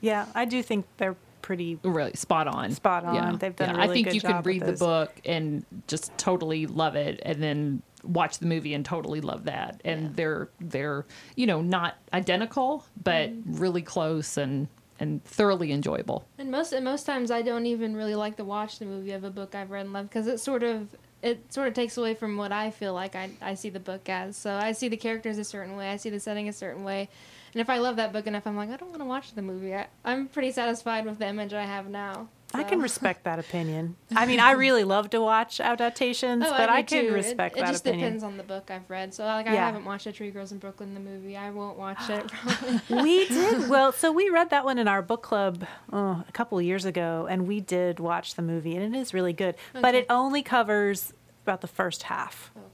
Yeah, 0.02 0.26
I 0.36 0.46
do 0.46 0.62
think 0.64 0.86
they're 0.98 1.16
pretty 1.42 1.80
really 1.84 2.14
spot 2.14 2.48
on. 2.48 2.72
spot 2.72 3.06
on. 3.06 3.38
They've 3.38 3.56
done 3.56 3.76
a 3.76 3.80
I 3.80 3.84
really 3.84 4.04
think 4.04 4.14
you 4.16 4.22
can 4.22 4.42
read 4.44 4.62
the 4.64 4.74
book 4.74 5.12
and 5.26 5.66
just 5.88 6.16
totally 6.18 6.66
love 6.68 6.96
it, 6.96 7.20
and 7.24 7.42
then 7.42 7.82
watch 8.04 8.40
the 8.40 8.46
movie 8.48 8.74
and 8.74 8.84
totally 8.84 9.22
love 9.22 9.46
that. 9.46 9.82
And 9.86 10.16
they're 10.16 10.50
they're 10.60 11.06
you 11.36 11.48
know 11.48 11.62
not 11.62 11.96
identical, 12.14 12.86
but 13.04 13.30
Mm-hmm. 13.32 13.56
really 13.58 13.82
close 13.82 14.38
and 14.38 14.68
and 15.02 15.24
thoroughly 15.26 15.72
enjoyable. 15.72 16.28
And 16.38 16.52
most 16.52 16.72
and 16.72 16.86
most 16.86 17.08
times 17.08 17.32
I 17.32 17.42
don't 17.42 17.66
even 17.66 17.96
really 17.96 18.14
like 18.14 18.38
to 18.38 18.46
watch 18.46 18.78
the 18.78 18.86
movie 18.86 19.12
of 19.12 19.24
a 19.24 19.32
book 19.32 19.56
I've 19.56 19.72
read 19.72 19.86
and 19.86 19.94
loved 19.94 20.10
because 20.10 20.28
it 20.28 20.40
sort 20.40 20.62
of 20.62 20.96
it 21.24 21.52
sort 21.52 21.68
of 21.68 21.74
takes 21.74 21.98
away 21.98 22.14
from 22.14 22.38
what 22.38 22.52
I 22.52 22.70
feel 22.70 22.94
like 22.94 23.16
I, 23.16 23.32
I 23.42 23.56
see 23.56 23.70
the 23.70 23.80
book 23.80 24.08
as. 24.10 24.38
So 24.38 24.54
I 24.54 24.72
see 24.72 24.88
the 24.90 24.98
characters 24.98 25.40
a 25.40 25.44
certain 25.44 25.76
way, 25.76 25.90
I 25.90 25.98
see 25.98 26.12
the 26.12 26.20
setting 26.20 26.48
a 26.48 26.54
certain 26.54 26.84
way, 26.84 27.10
and 27.54 27.62
if 27.62 27.70
I 27.70 27.80
love 27.80 27.96
that 27.96 28.14
book 28.14 28.28
enough, 28.28 28.46
I'm 28.46 28.56
like 28.56 28.70
I 28.70 28.78
don't 28.78 28.90
want 28.90 29.02
to 29.02 29.06
watch 29.06 29.34
the 29.34 29.42
movie. 29.42 29.74
I, 29.74 29.88
I'm 30.06 30.28
pretty 30.28 30.52
satisfied 30.52 31.06
with 31.06 31.18
the 31.18 31.28
image 31.28 31.54
I 31.54 31.66
have 31.66 31.90
now. 31.90 32.28
I 32.54 32.64
can 32.64 32.80
respect 32.82 33.24
that 33.24 33.40
opinion. 33.40 33.96
I 34.16 34.26
mean, 34.26 34.40
I 34.40 34.52
really 34.52 34.84
love 34.84 35.10
to 35.12 35.22
watch 35.22 35.60
adaptations, 35.60 36.44
Oh, 36.46 36.50
but 36.52 36.70
I, 36.70 36.78
I, 36.78 36.82
can 36.84 37.08
too. 37.08 37.14
respect 37.14 37.56
it, 37.56 37.60
it 37.60 37.66
that 37.66 37.72
just 37.72 37.84
depends 37.84 38.24
on 38.24 38.38
the 38.38 38.44
book 38.44 38.70
I've 38.72 38.90
read. 38.90 39.14
So 39.14 39.24
like 39.26 39.48
I 39.48 39.54
Yeah. 39.54 39.66
haven't 39.66 39.86
watched 39.86 40.06
The 40.06 40.12
Tree 40.12 40.32
Grows 40.32 40.52
in 40.52 40.58
Brooklyn 40.58 40.94
the 40.94 41.00
movie. 41.00 41.38
I 41.38 41.50
won't 41.52 41.78
watch 41.78 42.10
it 42.10 42.30
we 42.90 43.26
did 43.28 43.70
well 43.70 43.92
so 43.92 44.12
we 44.12 44.30
read 44.30 44.50
that 44.50 44.66
one 44.66 44.78
in 44.78 44.88
our 44.88 45.02
book 45.02 45.22
club 45.24 45.66
oh, 45.92 46.24
a 46.28 46.32
couple 46.32 46.58
of 46.58 46.64
years 46.64 46.86
ago 46.86 47.28
and 47.30 47.48
we 47.48 47.60
did 47.60 48.00
watch 48.00 48.36
the 48.36 48.42
movie 48.42 48.76
and 48.76 48.96
it 48.96 48.98
is 49.00 49.14
really 49.14 49.34
good 49.34 49.56
but 49.74 49.96
it 49.96 50.06
only 50.10 50.42
covers 50.44 51.14
about 51.44 51.62
the 51.62 51.68
first 51.68 52.04
half 52.04 52.52
okay, 52.56 52.66
yeah. 52.66 52.71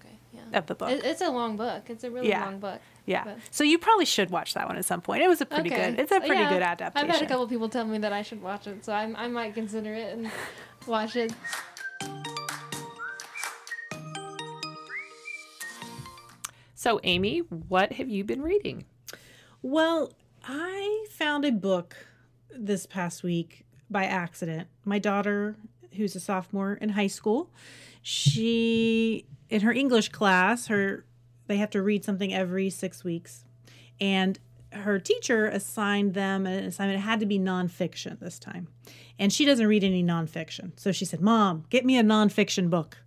Of 0.53 0.65
the 0.67 0.75
book 0.75 0.89
It, 0.89 1.03
it's 1.05 1.21
a 1.21 1.29
long 1.29 1.57
book. 1.57 1.89
It's 1.89 2.03
a 2.03 2.12
really 2.12 2.29
Yeah. 2.29 2.45
long 2.45 2.60
book. 2.60 2.79
yeah 3.05 3.23
but- 3.23 3.38
so 3.51 3.63
you 3.63 3.77
probably 3.77 4.05
should 4.05 4.29
watch 4.29 4.53
that 4.53 4.67
one 4.67 4.77
at 4.77 4.86
some 4.86 5.01
point 5.01 5.21
it 5.23 5.27
was 5.27 5.41
a 5.41 5.45
pretty 5.45 5.71
Okay. 5.71 5.91
good 5.91 5.99
it's 5.99 6.12
a 6.12 6.19
pretty 6.19 6.36
Yeah, 6.36 6.49
good 6.49 6.62
adaptation 6.62 7.10
I've 7.10 7.15
had 7.15 7.23
a 7.23 7.27
couple 7.27 7.47
people 7.47 7.69
tell 7.69 7.86
me 7.86 7.97
that 7.99 8.13
I 8.13 8.21
should 8.21 8.41
watch 8.41 8.67
it, 8.67 8.83
so 8.86 8.93
I, 8.93 9.03
I 9.15 9.27
might 9.27 9.53
consider 9.53 9.93
it 9.93 10.17
and 10.17 10.31
watch 10.88 11.15
it. 11.15 11.33
So, 16.75 16.99
Amy, 17.03 17.39
what 17.39 17.93
have 17.93 18.07
you 18.10 18.23
been 18.23 18.41
reading? 18.41 18.86
Well, 19.62 20.13
I 20.43 21.05
found 21.10 21.43
a 21.43 21.51
book 21.51 21.95
this 22.55 22.86
past 22.86 23.23
week 23.23 23.65
by 23.89 24.05
accident. 24.05 24.67
My 24.86 24.99
daughter, 24.99 25.55
who's 25.95 26.15
a 26.15 26.19
sophomore 26.19 26.73
in 26.73 26.89
high 26.89 27.07
school, 27.07 27.49
she 28.01 29.25
in 29.49 29.62
her 29.62 29.71
English 29.71 30.10
class, 30.10 30.67
her 30.67 31.05
they 31.47 31.57
have 31.57 31.69
to 31.71 31.81
read 31.81 32.03
something 32.03 32.33
every 32.33 32.69
6 32.69 33.03
weeks. 33.03 33.45
And 33.99 34.38
her 34.73 34.99
teacher 34.99 35.47
assigned 35.47 36.13
them 36.13 36.45
an 36.45 36.65
assignment. 36.65 36.99
It 36.99 37.03
had 37.03 37.19
to 37.21 37.25
be 37.25 37.39
nonfiction 37.39 38.19
this 38.19 38.38
time. 38.38 38.67
And 39.17 39.31
she 39.31 39.45
doesn't 39.45 39.65
read 39.65 39.83
any 39.83 40.03
nonfiction. 40.03 40.77
So 40.77 40.91
she 40.91 41.05
said, 41.05 41.21
Mom, 41.21 41.65
get 41.69 41.86
me 41.86 41.97
a 41.97 42.03
nonfiction 42.03 42.69
book. 42.69 42.97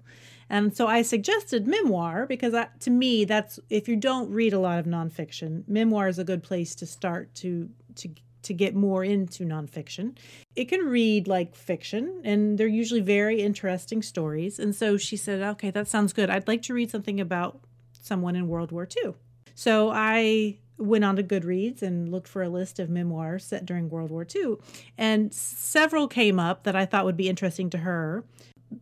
And 0.49 0.77
so 0.77 0.89
I 0.89 1.03
suggested 1.03 1.69
memoir 1.69 2.27
because 2.27 2.55
I, 2.55 2.69
to 2.81 2.91
me, 2.91 3.25
that's 3.25 3.61
if 3.69 3.89
you 3.89 3.95
don't 3.95 4.31
read 4.31 4.53
a 4.53 4.59
lot 4.59 4.81
of 4.81 4.87
nonfiction, 4.87 5.63
memoir 5.69 6.09
is 6.09 6.19
a 6.19 6.25
good 6.25 6.43
place 6.43 6.75
to 6.77 6.87
start 6.87 7.33
to 7.37 7.71
to 7.97 8.09
to 8.43 8.55
get 8.55 8.75
more 8.75 9.05
into 9.05 9.45
nonfiction. 9.45 10.17
It 10.57 10.67
can 10.67 10.81
read 10.81 11.29
like 11.29 11.55
fiction, 11.55 12.21
and 12.25 12.59
they're 12.59 12.67
usually 12.67 13.01
very 13.01 13.43
interesting 13.43 14.03
stories. 14.03 14.59
And 14.59 14.75
so 14.75 14.97
she 14.97 15.17
said, 15.17 15.41
"Okay, 15.43 15.71
that 15.71 15.89
sounds 15.89 16.13
good. 16.13 16.31
I'd 16.31 16.49
like 16.49 16.63
to 16.63 16.75
read 16.75 16.91
something 16.91 17.21
about 17.21 17.61
someone 17.93 18.37
in 18.37 18.49
World 18.49 18.73
War 18.73 18.87
II." 19.05 19.15
So 19.55 19.91
I 19.91 20.59
went 20.79 21.05
on 21.05 21.17
to 21.17 21.23
Goodreads 21.23 21.83
and 21.83 22.11
looked 22.11 22.29
for 22.29 22.43
a 22.43 22.49
list 22.49 22.79
of 22.79 22.89
memoirs 22.89 23.45
set 23.45 23.67
during 23.67 23.91
World 23.91 24.11
War 24.11 24.27
II, 24.35 24.57
and 24.97 25.33
several 25.33 26.09
came 26.09 26.39
up 26.39 26.65
that 26.65 26.75
I 26.75 26.87
thought 26.87 27.05
would 27.05 27.19
be 27.19 27.29
interesting 27.29 27.69
to 27.71 27.79
her 27.79 28.25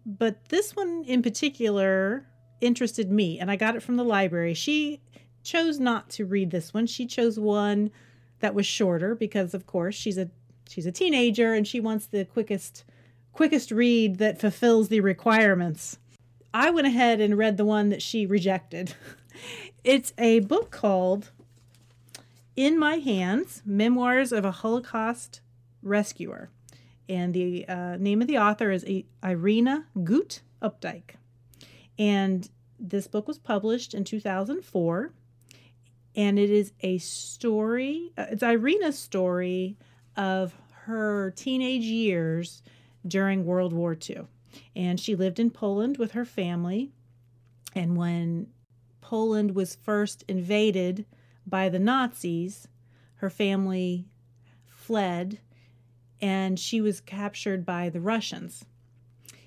but 0.05 0.49
this 0.49 0.77
one 0.77 1.05
in 1.07 1.23
particular 1.23 2.27
interested 2.61 3.11
me 3.11 3.38
and 3.38 3.51
I 3.51 3.57
got 3.57 3.77
it 3.77 3.83
from 3.83 3.97
the 3.97 4.05
library. 4.05 4.55
She 4.55 5.01
chose 5.42 5.79
not 5.79 6.11
to 6.11 6.27
read 6.27 6.51
this 6.51 6.75
one. 6.75 6.87
She 6.87 7.07
chose 7.07 7.38
one 7.38 7.90
that 8.40 8.55
was 8.55 8.66
shorter 8.66 9.14
because 9.14 9.55
of 9.55 9.66
course 9.66 9.94
she's 9.94 10.18
a 10.18 10.31
she's 10.68 10.87
a 10.87 10.92
teenager 10.92 11.55
and 11.55 11.66
she 11.66 11.81
wants 11.81 12.07
the 12.07 12.24
quickest 12.24 12.85
quickest 13.33 13.70
read 13.70 14.18
that 14.18 14.40
fulfills 14.40 14.88
the 14.88 15.01
requirements. 15.01 15.98
I 16.53 16.70
went 16.70 16.87
ahead 16.87 17.20
and 17.20 17.38
read 17.38 17.57
the 17.57 17.64
one 17.64 17.90
that 17.90 18.03
she 18.03 18.27
rejected. 18.27 18.94
It's 19.85 20.12
a 20.18 20.40
book 20.40 20.72
called 20.72 21.31
In 22.57 22.77
My 22.77 22.96
Hands: 22.96 23.62
Memoirs 23.64 24.33
of 24.33 24.44
a 24.44 24.51
Holocaust 24.51 25.40
Rescuer 25.83 26.51
and 27.09 27.33
the 27.33 27.66
uh, 27.66 27.96
name 27.96 28.20
of 28.20 28.29
the 28.29 28.38
author 28.38 28.70
is 28.70 28.85
Irena 29.24 29.87
Gut 30.05 30.40
Opdyke. 30.62 31.14
And 31.98 32.48
this 32.79 33.07
book 33.07 33.27
was 33.27 33.38
published 33.38 33.94
in 33.94 34.05
2004, 34.05 35.12
and 36.19 36.37
it 36.37 36.51
is 36.51 36.73
a 36.81 36.99
story. 36.99 38.13
Uh, 38.19 38.27
it's 38.31 38.43
Irena's 38.43 38.99
story 38.99 39.79
of 40.17 40.53
her 40.83 41.31
teenage 41.31 41.85
years 41.85 42.61
during 43.07 43.47
World 43.47 43.73
War 43.73 43.97
II, 43.97 44.27
and 44.75 44.99
she 44.99 45.15
lived 45.15 45.39
in 45.39 45.51
Poland 45.51 45.97
with 45.97 46.13
her 46.13 46.25
family. 46.25 46.91
And 47.73 47.97
when 47.97 48.49
Poland 49.01 49.55
was 49.55 49.77
first 49.77 50.25
invaded 50.27 51.07
by 51.47 51.69
the 51.69 51.79
Nazis, 51.79 52.67
her 53.17 53.31
family 53.31 54.09
fled 54.67 55.39
and 56.21 56.59
she 56.59 56.81
was 56.81 57.01
captured 57.01 57.65
by 57.65 57.89
the 57.91 58.01
Russians. 58.01 58.65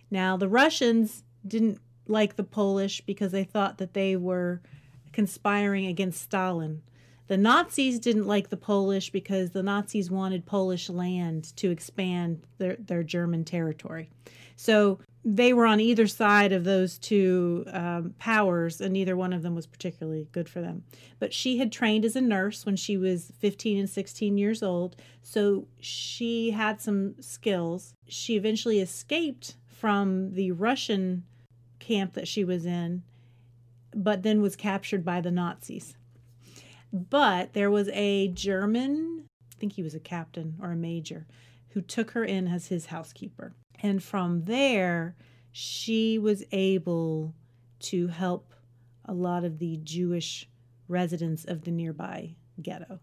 Now, 0.10 0.38
the 0.38 0.48
Russians 0.48 1.24
didn't 1.46 1.82
like 2.08 2.38
the 2.38 2.46
Polish 2.46 3.02
because 3.02 3.34
they 3.34 3.44
thought 3.44 3.78
that 3.80 3.94
they 3.94 4.16
were 4.16 4.62
conspiring 5.12 5.86
against 5.86 6.22
Stalin. 6.22 6.82
The 7.28 7.38
Nazis 7.38 7.98
didn't 8.00 8.28
like 8.28 8.50
the 8.50 8.58
Polish 8.58 9.10
because 9.10 9.52
the 9.52 9.64
Nazis 9.64 10.12
wanted 10.12 10.46
Polish 10.46 10.90
land 10.90 11.56
to 11.56 11.72
expand 11.72 12.46
their, 12.58 12.76
their 12.78 13.04
German 13.04 13.46
territory. 13.46 14.10
So 14.58 15.00
they 15.24 15.54
were 15.54 15.66
on 15.66 15.80
either 15.80 16.08
side 16.08 16.52
of 16.52 16.64
those 16.64 16.98
two 16.98 17.64
um, 17.72 18.16
powers, 18.18 18.82
and 18.82 18.94
neither 18.94 19.16
one 19.16 19.34
of 19.34 19.44
them 19.44 19.56
was 19.56 19.68
particularly 19.68 20.28
good 20.32 20.50
for 20.50 20.62
them. 20.62 20.84
But 21.20 21.34
she 21.34 21.58
had 21.58 21.72
trained 21.72 22.06
as 22.06 22.16
a 22.16 22.22
nurse 22.22 22.66
when 22.66 22.76
she 22.76 22.98
was 22.98 23.32
15 23.40 23.80
and 23.80 23.90
16 23.90 24.38
years 24.38 24.64
old, 24.64 24.96
so 25.22 25.68
she 25.80 26.52
had 26.52 26.82
some 26.82 27.16
skills. 27.22 27.94
She 28.08 28.36
eventually 28.36 28.80
escaped 28.80 29.56
from 29.68 30.34
the 30.34 30.52
Russian 30.52 31.24
camp 31.80 32.14
that 32.14 32.28
she 32.28 32.44
was 32.44 32.66
in, 32.66 33.04
but 33.96 34.24
then 34.24 34.42
was 34.42 34.56
captured 34.56 35.04
by 35.04 35.22
the 35.22 35.32
Nazis. 35.32 35.96
But 36.94 37.54
there 37.54 37.72
was 37.72 37.90
a 37.90 38.28
German, 38.30 39.26
I 39.52 39.60
think 39.60 39.74
he 39.74 39.84
was 39.84 39.96
a 39.96 40.00
captain 40.00 40.56
or 40.62 40.72
a 40.72 40.76
major, 40.76 41.28
who 41.70 41.82
took 41.82 42.12
her 42.12 42.24
in 42.24 42.48
as 42.48 42.68
his 42.68 42.88
housekeeper. 42.88 43.54
And 43.82 44.04
from 44.04 44.44
there, 44.44 45.16
she 45.52 46.20
was 46.20 46.44
able 46.52 47.34
to 47.80 48.08
help 48.08 48.54
a 49.06 49.14
lot 49.14 49.44
of 49.44 49.60
the 49.60 49.78
Jewish 49.84 50.50
residents 50.88 51.46
of 51.46 51.64
the 51.64 51.72
nearby 51.72 52.36
ghetto. 52.62 53.00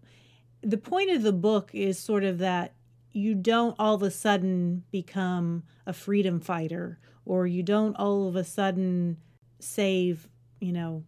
The 0.63 0.79
point 0.79 1.11
of 1.11 1.23
the 1.23 1.33
book 1.33 1.71
is 1.73 1.99
sort 1.99 2.25
of 2.25 2.39
that 2.39 2.75
you 3.13 3.35
don't 3.35 3.75
all 3.79 3.95
of 3.95 4.03
a 4.03 4.11
sudden 4.11 4.85
become 4.91 5.63
a 5.87 5.93
freedom 5.93 6.41
fighter 6.41 6.99
or 7.25 7.47
you 7.47 7.63
don't 7.63 7.97
all 7.97 8.29
of 8.29 8.37
a 8.37 8.45
sudden 8.45 9.17
save, 9.61 10.29
you 10.61 10.73
know, 10.73 11.05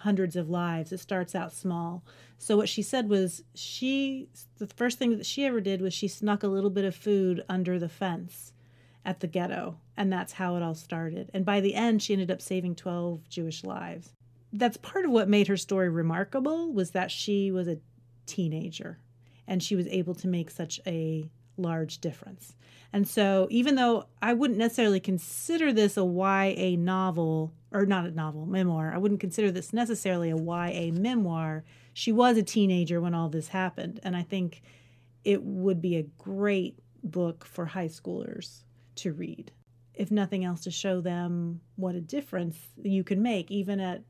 hundreds 0.00 0.36
of 0.36 0.48
lives. 0.48 0.92
It 0.92 1.00
starts 1.00 1.34
out 1.34 1.52
small. 1.52 2.02
So 2.38 2.56
what 2.56 2.68
she 2.68 2.82
said 2.82 3.08
was 3.08 3.42
she 3.54 4.28
the 4.58 4.66
first 4.66 4.98
thing 4.98 5.16
that 5.16 5.26
she 5.26 5.44
ever 5.44 5.60
did 5.60 5.82
was 5.82 5.92
she 5.92 6.08
snuck 6.08 6.42
a 6.42 6.48
little 6.48 6.70
bit 6.70 6.84
of 6.84 6.94
food 6.94 7.44
under 7.48 7.78
the 7.78 7.88
fence 7.88 8.52
at 9.04 9.20
the 9.20 9.26
ghetto 9.26 9.78
and 9.96 10.12
that's 10.12 10.34
how 10.34 10.56
it 10.56 10.62
all 10.62 10.74
started. 10.74 11.30
And 11.34 11.44
by 11.44 11.60
the 11.60 11.74
end 11.74 12.02
she 12.02 12.14
ended 12.14 12.30
up 12.30 12.40
saving 12.40 12.76
12 12.76 13.28
Jewish 13.28 13.62
lives. 13.62 14.12
That's 14.52 14.76
part 14.78 15.04
of 15.04 15.10
what 15.10 15.28
made 15.28 15.48
her 15.48 15.56
story 15.56 15.88
remarkable 15.88 16.72
was 16.72 16.90
that 16.92 17.10
she 17.10 17.50
was 17.50 17.68
a 17.68 17.78
teenager 18.26 18.98
and 19.46 19.62
she 19.62 19.76
was 19.76 19.86
able 19.88 20.14
to 20.14 20.28
make 20.28 20.50
such 20.50 20.80
a 20.86 21.30
large 21.60 21.98
difference. 21.98 22.54
And 22.92 23.06
so, 23.06 23.46
even 23.50 23.76
though 23.76 24.06
I 24.20 24.32
wouldn't 24.32 24.58
necessarily 24.58 25.00
consider 25.00 25.72
this 25.72 25.96
a 25.96 26.04
YA 26.04 26.76
novel, 26.76 27.52
or 27.70 27.86
not 27.86 28.06
a 28.06 28.10
novel, 28.10 28.46
memoir, 28.46 28.92
I 28.92 28.98
wouldn't 28.98 29.20
consider 29.20 29.52
this 29.52 29.72
necessarily 29.72 30.30
a 30.30 30.36
YA 30.36 30.92
memoir, 30.92 31.64
she 31.92 32.10
was 32.10 32.36
a 32.36 32.42
teenager 32.42 33.00
when 33.00 33.14
all 33.14 33.28
this 33.28 33.48
happened. 33.48 34.00
And 34.02 34.16
I 34.16 34.22
think 34.22 34.62
it 35.24 35.42
would 35.42 35.80
be 35.80 35.96
a 35.96 36.02
great 36.18 36.78
book 37.04 37.44
for 37.44 37.66
high 37.66 37.88
schoolers 37.88 38.62
to 38.96 39.12
read. 39.12 39.52
If 39.94 40.10
nothing 40.10 40.44
else, 40.44 40.62
to 40.62 40.70
show 40.70 41.00
them 41.00 41.60
what 41.76 41.94
a 41.94 42.00
difference 42.00 42.56
you 42.82 43.04
can 43.04 43.22
make, 43.22 43.50
even 43.50 43.80
at 43.80 44.02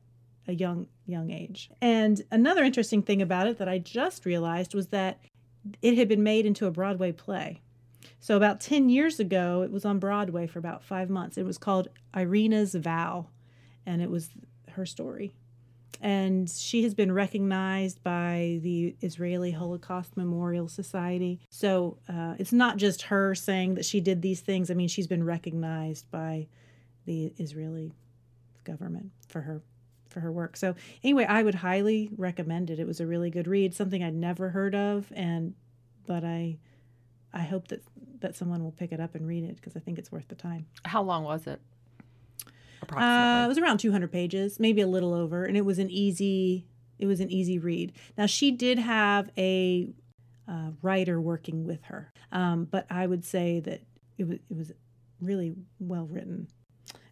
a 0.47 0.53
young 0.53 0.87
young 1.05 1.31
age. 1.31 1.69
And 1.81 2.21
another 2.31 2.63
interesting 2.63 3.03
thing 3.03 3.21
about 3.21 3.47
it 3.47 3.57
that 3.57 3.69
I 3.69 3.77
just 3.77 4.25
realized 4.25 4.73
was 4.73 4.87
that 4.87 5.19
it 5.81 5.97
had 5.97 6.07
been 6.07 6.23
made 6.23 6.45
into 6.45 6.65
a 6.65 6.71
Broadway 6.71 7.11
play. 7.11 7.61
So 8.19 8.37
about 8.37 8.61
10 8.61 8.89
years 8.89 9.19
ago, 9.19 9.63
it 9.63 9.71
was 9.71 9.85
on 9.85 9.99
Broadway 9.99 10.47
for 10.47 10.59
about 10.59 10.83
5 10.83 11.09
months. 11.09 11.37
It 11.37 11.45
was 11.45 11.57
called 11.57 11.87
Irena's 12.15 12.75
Vow, 12.75 13.27
and 13.85 14.01
it 14.01 14.09
was 14.09 14.29
her 14.71 14.85
story. 14.85 15.33
And 16.01 16.49
she 16.49 16.83
has 16.83 16.95
been 16.95 17.11
recognized 17.11 18.01
by 18.03 18.59
the 18.63 18.95
Israeli 19.01 19.51
Holocaust 19.51 20.17
Memorial 20.17 20.67
Society. 20.67 21.39
So 21.49 21.97
uh, 22.09 22.35
it's 22.39 22.53
not 22.53 22.77
just 22.77 23.03
her 23.03 23.35
saying 23.35 23.75
that 23.75 23.85
she 23.85 24.01
did 24.01 24.21
these 24.21 24.41
things. 24.41 24.71
I 24.71 24.73
mean, 24.73 24.87
she's 24.87 25.07
been 25.07 25.23
recognized 25.23 26.09
by 26.09 26.47
the 27.05 27.33
Israeli 27.37 27.93
government 28.63 29.11
for 29.27 29.41
her 29.41 29.61
for 30.11 30.19
her 30.19 30.31
work. 30.31 30.57
So 30.57 30.75
anyway, 31.03 31.25
I 31.25 31.43
would 31.43 31.55
highly 31.55 32.09
recommend 32.17 32.69
it. 32.69 32.79
It 32.79 32.87
was 32.87 32.99
a 32.99 33.07
really 33.07 33.29
good 33.29 33.47
read, 33.47 33.73
something 33.73 34.03
I'd 34.03 34.13
never 34.13 34.49
heard 34.49 34.75
of, 34.75 35.11
and 35.15 35.55
but 36.05 36.23
I 36.23 36.57
I 37.33 37.41
hope 37.41 37.69
that 37.69 37.83
that 38.19 38.35
someone 38.35 38.63
will 38.63 38.71
pick 38.71 38.91
it 38.91 38.99
up 38.99 39.15
and 39.15 39.27
read 39.27 39.43
it 39.43 39.55
because 39.55 39.75
I 39.75 39.79
think 39.79 39.97
it's 39.97 40.11
worth 40.11 40.27
the 40.27 40.35
time. 40.35 40.67
How 40.85 41.01
long 41.01 41.23
was 41.23 41.47
it? 41.47 41.61
Uh, 42.91 43.43
it 43.45 43.47
was 43.47 43.57
around 43.57 43.77
200 43.77 44.11
pages, 44.11 44.59
maybe 44.59 44.81
a 44.81 44.87
little 44.87 45.13
over, 45.13 45.45
and 45.45 45.55
it 45.55 45.65
was 45.65 45.79
an 45.79 45.89
easy 45.89 46.65
it 46.99 47.07
was 47.07 47.19
an 47.19 47.31
easy 47.31 47.57
read. 47.57 47.93
Now 48.17 48.27
she 48.27 48.51
did 48.51 48.77
have 48.77 49.31
a 49.37 49.89
uh, 50.47 50.71
writer 50.81 51.19
working 51.19 51.65
with 51.65 51.83
her, 51.85 52.13
um, 52.31 52.65
but 52.69 52.85
I 52.89 53.07
would 53.07 53.25
say 53.25 53.59
that 53.61 53.81
it 54.17 54.27
was 54.27 54.37
it 54.49 54.55
was 54.55 54.71
really 55.19 55.55
well 55.79 56.05
written. 56.05 56.47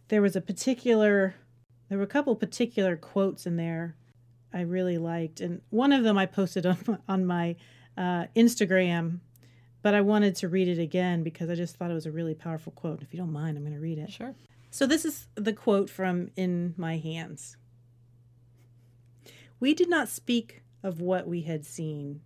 There 0.08 0.22
was 0.22 0.36
a 0.36 0.40
particular 0.40 1.34
there 1.90 1.98
were 1.98 2.04
a 2.04 2.06
couple 2.06 2.34
particular 2.36 2.96
quotes 2.96 3.44
in 3.46 3.56
there 3.56 3.96
I 4.52 4.62
really 4.62 4.98
liked, 4.98 5.40
and 5.40 5.60
one 5.70 5.92
of 5.92 6.02
them 6.02 6.18
I 6.18 6.26
posted 6.26 6.66
on 6.66 6.78
my, 6.86 6.98
on 7.08 7.26
my 7.26 7.56
uh, 7.96 8.26
Instagram, 8.34 9.20
but 9.82 9.94
I 9.94 10.00
wanted 10.00 10.34
to 10.36 10.48
read 10.48 10.68
it 10.68 10.78
again 10.78 11.22
because 11.22 11.50
I 11.50 11.54
just 11.54 11.76
thought 11.76 11.90
it 11.90 11.94
was 11.94 12.06
a 12.06 12.10
really 12.10 12.34
powerful 12.34 12.72
quote. 12.72 13.02
If 13.02 13.12
you 13.12 13.18
don't 13.18 13.32
mind, 13.32 13.56
I'm 13.56 13.64
going 13.64 13.74
to 13.74 13.80
read 13.80 13.98
it. 13.98 14.10
Sure. 14.10 14.34
So 14.70 14.86
this 14.86 15.04
is 15.04 15.26
the 15.34 15.52
quote 15.52 15.90
from 15.90 16.30
In 16.36 16.74
My 16.76 16.96
Hands. 16.96 17.56
We 19.58 19.74
did 19.74 19.90
not 19.90 20.08
speak 20.08 20.62
of 20.82 21.00
what 21.00 21.26
we 21.26 21.42
had 21.42 21.64
seen. 21.64 22.20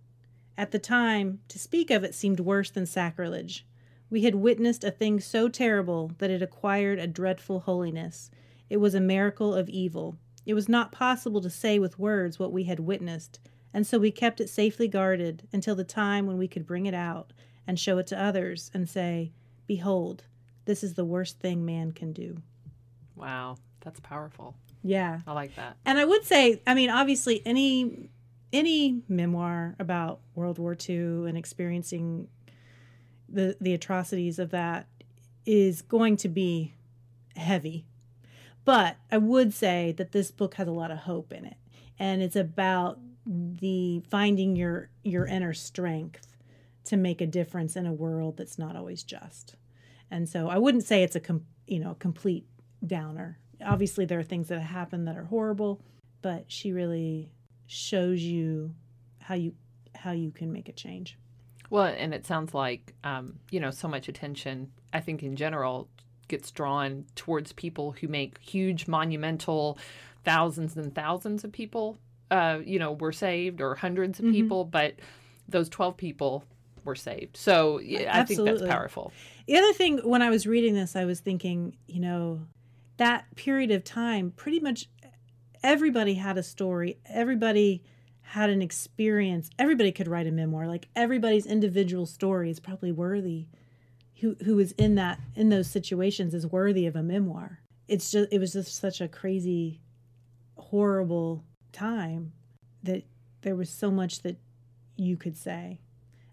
At 0.57 0.71
the 0.71 0.79
time, 0.79 1.41
to 1.49 1.59
speak 1.59 1.91
of 1.91 2.03
it 2.03 2.15
seemed 2.15 2.39
worse 2.39 2.69
than 2.69 2.85
sacrilege. 2.85 3.65
We 4.09 4.21
had 4.21 4.35
witnessed 4.35 4.83
a 4.83 4.91
thing 4.91 5.19
so 5.19 5.49
terrible 5.49 6.11
that 6.19 6.31
it 6.31 6.41
acquired 6.41 6.99
a 6.99 7.07
dreadful 7.07 7.61
holiness. 7.61 8.31
It 8.69 8.77
was 8.77 8.95
a 8.95 8.99
miracle 8.99 9.53
of 9.53 9.69
evil. 9.69 10.17
It 10.45 10.53
was 10.53 10.69
not 10.69 10.91
possible 10.91 11.41
to 11.41 11.49
say 11.49 11.79
with 11.79 11.99
words 11.99 12.39
what 12.39 12.51
we 12.51 12.63
had 12.63 12.79
witnessed, 12.79 13.39
and 13.73 13.85
so 13.85 13.99
we 13.99 14.11
kept 14.11 14.39
it 14.39 14.49
safely 14.49 14.87
guarded 14.87 15.47
until 15.51 15.75
the 15.75 15.83
time 15.83 16.27
when 16.27 16.37
we 16.37 16.47
could 16.47 16.65
bring 16.65 16.85
it 16.85 16.93
out 16.93 17.33
and 17.67 17.79
show 17.79 17.97
it 17.97 18.07
to 18.07 18.21
others 18.21 18.71
and 18.73 18.87
say, 18.87 19.31
Behold, 19.67 20.23
this 20.65 20.83
is 20.83 20.93
the 20.93 21.05
worst 21.05 21.39
thing 21.39 21.65
man 21.65 21.91
can 21.91 22.13
do. 22.13 22.37
Wow, 23.15 23.57
that's 23.81 23.99
powerful. 23.99 24.55
Yeah. 24.83 25.21
I 25.25 25.33
like 25.33 25.55
that. 25.55 25.77
And 25.85 25.97
I 25.97 26.05
would 26.05 26.23
say, 26.25 26.61
I 26.67 26.75
mean, 26.75 26.89
obviously 26.89 27.41
any 27.45 28.09
any 28.53 29.01
memoir 29.09 29.75
about 29.79 30.19
World 30.35 30.59
War 30.59 30.77
II 30.87 31.27
and 31.27 31.37
experiencing 31.37 32.27
the 33.27 33.57
the 33.59 33.73
atrocities 33.73 34.37
of 34.39 34.51
that 34.51 34.87
is 35.45 35.81
going 35.81 36.17
to 36.17 36.29
be 36.29 36.73
heavy 37.35 37.85
but 38.65 38.97
I 39.11 39.17
would 39.17 39.53
say 39.53 39.93
that 39.97 40.11
this 40.11 40.31
book 40.31 40.55
has 40.55 40.67
a 40.67 40.71
lot 40.71 40.91
of 40.91 40.99
hope 40.99 41.31
in 41.31 41.45
it. 41.45 41.57
And 41.97 42.21
it's 42.21 42.35
about 42.35 42.99
the 43.25 44.01
finding 44.09 44.55
your 44.55 44.89
your 45.03 45.25
inner 45.25 45.53
strength 45.53 46.35
to 46.85 46.97
make 46.97 47.21
a 47.21 47.27
difference 47.27 47.75
in 47.75 47.85
a 47.85 47.93
world 47.93 48.37
that's 48.37 48.59
not 48.59 48.75
always 48.75 49.03
just. 49.03 49.55
And 50.11 50.27
so 50.27 50.49
I 50.49 50.57
wouldn't 50.57 50.83
say 50.83 51.03
it's 51.03 51.15
a 51.15 51.19
com- 51.19 51.45
you 51.67 51.79
know, 51.79 51.95
complete 51.99 52.45
downer. 52.85 53.39
Obviously 53.65 54.05
there 54.05 54.19
are 54.19 54.23
things 54.23 54.49
that 54.49 54.59
happen 54.59 55.05
that 55.05 55.17
are 55.17 55.23
horrible, 55.23 55.81
but 56.21 56.45
she 56.47 56.71
really 56.71 57.31
shows 57.67 58.21
you 58.21 58.75
how 59.19 59.35
you 59.35 59.53
how 59.95 60.11
you 60.11 60.31
can 60.31 60.51
make 60.51 60.69
a 60.69 60.73
change. 60.73 61.17
Well, 61.69 61.85
and 61.85 62.13
it 62.13 62.27
sounds 62.27 62.53
like, 62.53 62.93
um, 63.03 63.39
you 63.49 63.59
know, 63.59 63.71
so 63.71 63.87
much 63.87 64.07
attention, 64.07 64.71
I 64.93 64.99
think 64.99 65.23
in 65.23 65.35
general, 65.35 65.89
gets 66.27 66.51
drawn 66.51 67.05
towards 67.15 67.51
people 67.51 67.91
who 67.93 68.07
make 68.07 68.39
huge 68.39 68.87
monumental 68.87 69.77
thousands 70.23 70.75
and 70.75 70.93
thousands 70.95 71.43
of 71.43 71.51
people 71.51 71.97
uh, 72.31 72.59
you 72.65 72.79
know 72.79 72.93
were 72.93 73.11
saved 73.11 73.61
or 73.61 73.75
hundreds 73.75 74.19
of 74.19 74.25
mm-hmm. 74.25 74.33
people 74.33 74.65
but 74.65 74.95
those 75.47 75.69
12 75.69 75.95
people 75.95 76.43
were 76.83 76.95
saved. 76.95 77.37
So 77.37 77.79
yeah, 77.79 78.17
i 78.19 78.23
think 78.23 78.43
that's 78.43 78.61
powerful. 78.61 79.11
The 79.47 79.57
other 79.57 79.73
thing 79.73 79.99
when 79.99 80.21
i 80.21 80.29
was 80.29 80.47
reading 80.47 80.73
this 80.73 80.95
i 80.95 81.05
was 81.05 81.19
thinking 81.19 81.77
you 81.87 81.99
know 81.99 82.41
that 82.97 83.25
period 83.35 83.71
of 83.71 83.83
time 83.83 84.31
pretty 84.31 84.59
much 84.59 84.87
everybody 85.65 86.13
had 86.13 86.37
a 86.37 86.43
story. 86.43 86.99
Everybody 87.09 87.81
had 88.21 88.49
an 88.49 88.61
experience. 88.61 89.49
Everybody 89.57 89.91
could 89.91 90.07
write 90.07 90.27
a 90.27 90.31
memoir. 90.31 90.67
Like 90.67 90.87
everybody's 90.95 91.47
individual 91.47 92.05
story 92.05 92.51
is 92.51 92.59
probably 92.59 92.91
worthy 92.91 93.47
who 94.21 94.35
who 94.43 94.59
is 94.59 94.71
in 94.73 94.95
that 94.95 95.19
in 95.35 95.49
those 95.49 95.69
situations 95.69 96.33
is 96.33 96.47
worthy 96.47 96.85
of 96.85 96.95
a 96.95 97.03
memoir. 97.03 97.59
It's 97.87 98.11
just 98.11 98.31
it 98.31 98.39
was 98.39 98.53
just 98.53 98.75
such 98.75 99.01
a 99.01 99.07
crazy, 99.07 99.81
horrible 100.57 101.43
time 101.71 102.33
that 102.83 103.03
there 103.41 103.55
was 103.55 103.69
so 103.69 103.91
much 103.91 104.21
that 104.21 104.37
you 104.95 105.17
could 105.17 105.37
say 105.37 105.81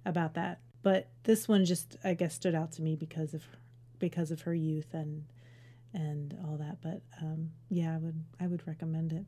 about 0.05 0.35
that. 0.35 0.61
But 0.83 1.09
this 1.25 1.49
one 1.49 1.64
just 1.64 1.97
I 2.05 2.14
guess 2.14 2.35
stood 2.35 2.55
out 2.55 2.73
to 2.73 2.83
me 2.83 2.97
because 2.97 3.35
of 3.35 3.42
because 3.99 4.31
of 4.31 4.42
her 4.42 4.55
youth 4.55 4.95
and 4.95 5.25
and 5.92 6.37
all 6.45 6.57
that. 6.57 6.79
But 6.83 7.03
um, 7.21 7.51
yeah, 7.68 7.95
I 7.95 7.99
would 7.99 8.25
I 8.40 8.47
would 8.47 8.66
recommend 8.66 9.12
it. 9.12 9.25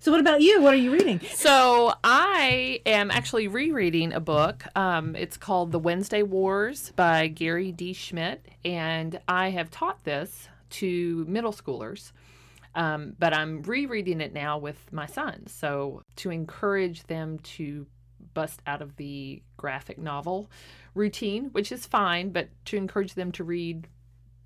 So, 0.00 0.12
what 0.12 0.20
about 0.20 0.40
you? 0.40 0.62
What 0.62 0.74
are 0.74 0.78
you 0.78 0.92
reading? 0.92 1.20
So, 1.34 1.92
I 2.04 2.80
am 2.86 3.10
actually 3.10 3.48
rereading 3.48 4.12
a 4.12 4.20
book. 4.20 4.64
Um, 4.76 5.16
it's 5.16 5.36
called 5.36 5.72
The 5.72 5.78
Wednesday 5.80 6.22
Wars 6.22 6.92
by 6.94 7.26
Gary 7.26 7.72
D. 7.72 7.92
Schmidt. 7.92 8.46
And 8.64 9.18
I 9.26 9.50
have 9.50 9.70
taught 9.72 10.04
this 10.04 10.48
to 10.70 11.24
middle 11.28 11.52
schoolers. 11.52 12.12
Um, 12.76 13.16
but 13.18 13.34
I'm 13.34 13.62
rereading 13.62 14.20
it 14.20 14.32
now 14.32 14.58
with 14.58 14.78
my 14.92 15.06
sons. 15.06 15.52
So, 15.52 16.02
to 16.16 16.30
encourage 16.30 17.02
them 17.04 17.40
to 17.56 17.86
bust 18.34 18.62
out 18.68 18.82
of 18.82 18.94
the 18.96 19.42
graphic 19.56 19.98
novel 19.98 20.48
routine, 20.94 21.46
which 21.46 21.72
is 21.72 21.86
fine, 21.86 22.30
but 22.30 22.50
to 22.66 22.76
encourage 22.76 23.14
them 23.14 23.32
to 23.32 23.42
read 23.42 23.88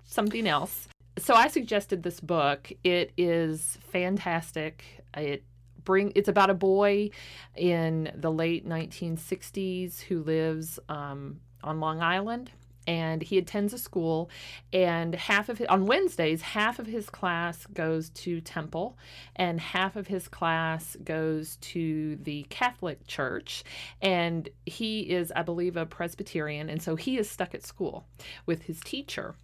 something 0.03 0.47
else 0.47 0.87
so 1.17 1.35
I 1.35 1.47
suggested 1.47 2.03
this 2.03 2.19
book. 2.19 2.71
It 2.83 3.11
is 3.17 3.77
fantastic. 3.91 4.83
It 5.15 5.43
bring 5.83 6.11
it's 6.15 6.29
about 6.29 6.49
a 6.49 6.53
boy 6.53 7.09
in 7.55 8.11
the 8.15 8.31
late 8.31 8.67
1960s 8.67 10.01
who 10.01 10.23
lives 10.23 10.79
um, 10.89 11.39
on 11.63 11.79
Long 11.79 12.01
Island 12.01 12.51
and 12.85 13.21
he 13.21 13.37
attends 13.37 13.73
a 13.73 13.77
school 13.77 14.29
and 14.71 15.15
half 15.15 15.49
of 15.49 15.57
his, 15.57 15.67
on 15.67 15.85
Wednesdays 15.85 16.41
half 16.41 16.79
of 16.79 16.85
his 16.85 17.09
class 17.09 17.65
goes 17.67 18.09
to 18.09 18.41
temple 18.41 18.97
and 19.35 19.59
half 19.59 19.95
of 19.95 20.07
his 20.07 20.27
class 20.27 20.97
goes 21.03 21.57
to 21.57 22.17
the 22.17 22.45
Catholic 22.49 23.05
church 23.07 23.63
and 24.01 24.49
he 24.65 25.01
is 25.01 25.31
I 25.35 25.43
believe 25.43 25.77
a 25.77 25.85
Presbyterian 25.85 26.69
and 26.69 26.81
so 26.81 26.95
he 26.95 27.17
is 27.17 27.29
stuck 27.29 27.53
at 27.55 27.65
school 27.65 28.05
with 28.45 28.63
his 28.63 28.79
teacher 28.81 29.35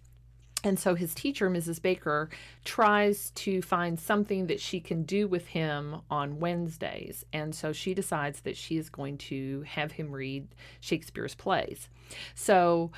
and 0.62 0.78
so 0.78 0.94
his 0.94 1.14
teacher, 1.14 1.50
Mrs. 1.50 1.80
Baker, 1.80 2.28
tries 2.64 3.30
to 3.30 3.62
find 3.62 3.98
something 3.98 4.46
that 4.48 4.60
she 4.60 4.78
can 4.80 5.04
do 5.04 5.26
with 5.26 5.46
him 5.46 6.02
on 6.10 6.38
Wednesdays. 6.38 7.24
And 7.32 7.54
so 7.54 7.72
she 7.72 7.94
decides 7.94 8.40
that 8.42 8.56
she 8.56 8.76
is 8.76 8.90
going 8.90 9.18
to 9.18 9.62
have 9.62 9.92
him 9.92 10.12
read 10.12 10.48
Shakespeare's 10.80 11.34
plays. 11.34 11.88
So 12.34 12.92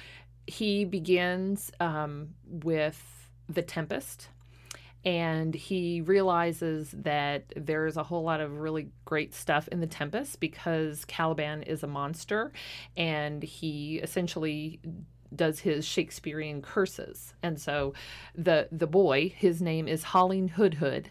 he 0.46 0.84
begins 0.84 1.70
um, 1.78 2.30
with 2.44 3.30
The 3.48 3.62
Tempest. 3.62 4.28
And 5.04 5.52
he 5.52 6.00
realizes 6.00 6.92
that 6.92 7.52
there's 7.56 7.96
a 7.96 8.04
whole 8.04 8.22
lot 8.22 8.40
of 8.40 8.58
really 8.58 8.88
great 9.04 9.34
stuff 9.34 9.66
in 9.68 9.80
The 9.80 9.86
Tempest 9.88 10.38
because 10.38 11.04
Caliban 11.06 11.64
is 11.64 11.82
a 11.82 11.88
monster. 11.88 12.52
And 12.96 13.42
he 13.42 13.96
essentially 13.96 14.80
does 15.34 15.60
his 15.60 15.84
Shakespearean 15.84 16.62
curses. 16.62 17.34
And 17.42 17.60
so 17.60 17.94
the 18.34 18.68
the 18.70 18.86
boy, 18.86 19.32
his 19.36 19.62
name 19.62 19.88
is 19.88 20.02
Holling 20.02 20.48
Hoodhood, 20.48 21.10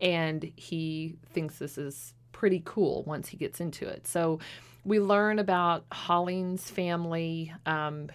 and 0.00 0.50
he 0.56 1.16
thinks 1.32 1.58
this 1.58 1.78
is 1.78 2.14
pretty 2.32 2.62
cool 2.64 3.02
once 3.06 3.28
he 3.28 3.36
gets 3.36 3.60
into 3.60 3.86
it. 3.86 4.06
So 4.06 4.38
we 4.84 4.98
learn 4.98 5.38
about 5.38 5.84
Holling's 5.92 6.70
family, 6.70 7.52
um, 7.66 8.08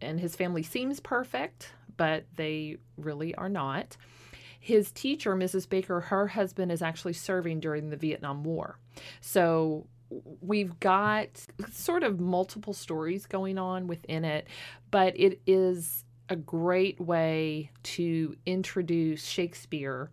and 0.00 0.20
his 0.20 0.36
family 0.36 0.62
seems 0.62 1.00
perfect, 1.00 1.72
but 1.96 2.24
they 2.36 2.76
really 2.96 3.34
are 3.34 3.48
not. 3.48 3.96
His 4.60 4.92
teacher, 4.92 5.34
Mrs. 5.34 5.68
Baker, 5.68 6.00
her 6.00 6.28
husband 6.28 6.70
is 6.70 6.82
actually 6.82 7.14
serving 7.14 7.60
during 7.60 7.90
the 7.90 7.96
Vietnam 7.96 8.44
War. 8.44 8.78
So 9.20 9.86
we've 10.40 10.78
got 10.80 11.28
sort 11.72 12.02
of 12.02 12.20
multiple 12.20 12.72
stories 12.72 13.26
going 13.26 13.58
on 13.58 13.86
within 13.86 14.24
it, 14.24 14.46
but 14.90 15.18
it 15.18 15.40
is 15.46 16.04
a 16.28 16.36
great 16.36 17.00
way 17.00 17.70
to 17.82 18.34
introduce 18.46 19.24
Shakespeare 19.24 20.10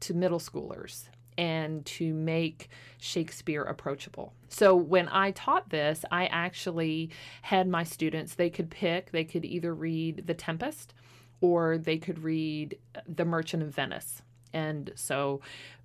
to 0.00 0.14
middle 0.14 0.38
schoolers 0.38 1.08
and 1.36 1.86
to 1.86 2.12
make 2.12 2.68
Shakespeare 2.98 3.62
approachable. 3.62 4.32
So 4.48 4.74
when 4.74 5.08
I 5.08 5.30
taught 5.30 5.70
this, 5.70 6.04
I 6.10 6.26
actually 6.26 7.10
had 7.42 7.68
my 7.68 7.84
students, 7.84 8.34
they 8.34 8.50
could 8.50 8.70
pick, 8.70 9.12
they 9.12 9.24
could 9.24 9.44
either 9.44 9.74
read 9.74 10.26
The 10.26 10.34
Tempest 10.34 10.94
or 11.40 11.78
they 11.78 11.98
could 11.98 12.24
read 12.24 12.76
The 13.06 13.24
Merchant 13.24 13.62
of 13.62 13.74
Venice. 13.74 14.22
And 14.52 14.90
so 14.96 15.40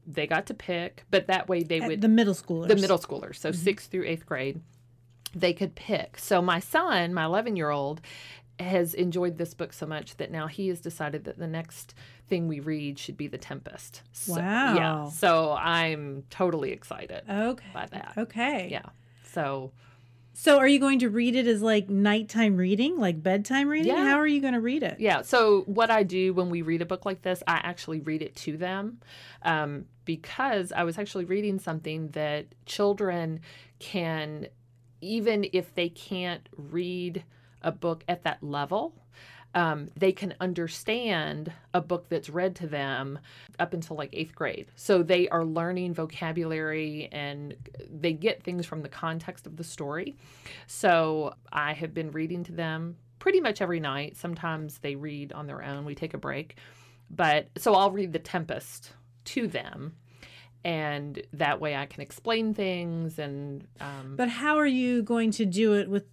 they 0.06 0.28
got 0.28 0.46
to 0.48 0.54
pick, 0.54 1.04
but 1.10 1.28
that 1.28 1.48
way 1.48 1.64
they 1.64 1.80
At 1.80 1.88
would 1.88 2.02
the 2.02 2.08
middle 2.10 2.34
schoolers. 2.34 2.68
the 2.68 2.76
middle 2.76 3.00
schoolers, 3.00 3.36
so 3.38 3.50
mm-hmm. 3.50 3.64
sixth 3.64 3.90
through 3.92 4.06
eighth 4.06 4.26
grade, 4.26 4.62
they 5.34 5.54
could 5.54 5.76
pick. 5.76 6.18
So 6.18 6.42
my 6.42 6.60
son, 6.60 7.14
my 7.14 7.26
11 7.26 7.56
year 7.56 7.70
old, 7.70 8.02
has 8.60 8.94
enjoyed 8.94 9.38
this 9.38 9.54
book 9.54 9.74
so 9.74 9.86
much 9.86 10.18
that 10.18 10.32
now 10.32 10.48
he 10.48 10.68
has 10.68 10.80
decided 10.80 11.24
that 11.26 11.40
the 11.40 11.48
next 11.48 11.96
thing 12.28 12.48
we 12.48 12.60
read 12.60 13.00
should 13.00 13.18
be 13.18 13.28
The 13.28 13.38
Tempest. 13.38 14.04
So, 14.12 14.38
Yeah. 14.38 15.10
So 15.10 15.54
I'm 15.54 16.24
totally 16.30 16.72
excited 16.72 17.24
Okay. 17.28 17.66
by 17.74 17.88
that. 17.88 18.14
Okay. 18.18 18.68
Yeah. 18.70 18.86
So 19.24 19.72
So 20.34 20.58
are 20.58 20.68
you 20.68 20.80
going 20.80 21.00
to 21.00 21.10
read 21.10 21.36
it 21.36 21.46
as 21.46 21.62
like 21.62 21.90
nighttime 21.90 22.58
reading, 22.58 22.98
like 22.98 23.22
bedtime 23.22 23.70
reading? 23.70 23.96
Yeah. 23.96 24.04
How 24.04 24.18
are 24.18 24.28
you 24.28 24.42
going 24.42 24.54
to 24.56 24.60
read 24.60 24.82
it? 24.82 25.00
Yeah. 25.00 25.22
So 25.22 25.62
what 25.62 25.92
I 25.92 26.02
do 26.04 26.34
when 26.34 26.50
we 26.50 26.64
read 26.64 26.82
a 26.82 26.86
book 26.86 27.06
like 27.06 27.22
this, 27.22 27.44
I 27.48 27.62
actually 27.64 28.00
read 28.00 28.24
it 28.24 28.36
to 28.38 28.58
them, 28.58 29.00
um, 29.44 29.86
because 30.06 30.72
I 30.72 30.84
was 30.84 30.98
actually 30.98 31.26
reading 31.26 31.60
something 31.60 32.10
that 32.10 32.48
children 32.66 33.42
can, 33.80 34.48
even 35.02 35.46
if 35.54 35.74
they 35.76 35.90
can't 35.90 36.50
read 36.58 37.24
a 37.62 37.72
book 37.72 38.04
at 38.08 38.24
that 38.24 38.44
level. 38.44 38.96
Um, 39.56 39.90
they 39.96 40.12
can 40.12 40.34
understand 40.40 41.52
a 41.76 41.82
book 41.82 42.10
that's 42.10 42.30
read 42.30 42.56
to 42.56 42.68
them 42.68 43.20
up 43.60 43.74
until 43.74 43.96
like 43.96 44.10
eighth 44.14 44.34
grade. 44.34 44.68
So 44.76 45.04
they 45.04 45.30
are 45.30 45.46
learning 45.46 45.94
vocabulary 45.94 47.08
and 47.12 47.56
they 47.88 48.14
get 48.14 48.42
things 48.42 48.66
from 48.66 48.82
the 48.82 48.90
context 48.90 49.46
of 49.46 49.58
the 49.58 49.64
story. 49.64 50.16
So 50.66 51.36
I 51.52 51.74
have 51.74 51.94
been 51.94 52.12
reading 52.12 52.44
to 52.46 52.52
them 52.52 52.98
pretty 53.20 53.42
much 53.42 53.62
every 53.62 53.80
night. 53.80 54.18
Sometimes 54.18 54.80
they 54.80 54.96
read 54.96 55.32
on 55.34 55.48
their 55.48 55.64
own. 55.64 55.86
We 55.86 55.96
take 55.96 56.14
a 56.14 56.18
break. 56.18 56.58
But 57.10 57.48
so 57.58 57.76
I'll 57.76 57.92
read 57.92 58.12
The 58.12 58.20
Tempest 58.20 58.94
to 59.26 59.48
them. 59.48 59.96
And 60.66 61.22
that 61.34 61.60
way 61.60 61.76
I 61.76 61.86
can 61.86 62.02
explain 62.02 62.54
things 62.54 63.20
and 63.20 63.68
um, 63.82 64.16
But 64.16 64.30
how 64.30 64.58
are 64.58 64.66
you 64.66 65.04
going 65.04 65.32
to 65.32 65.46
do 65.46 65.74
it 65.74 65.90
with 65.90 66.06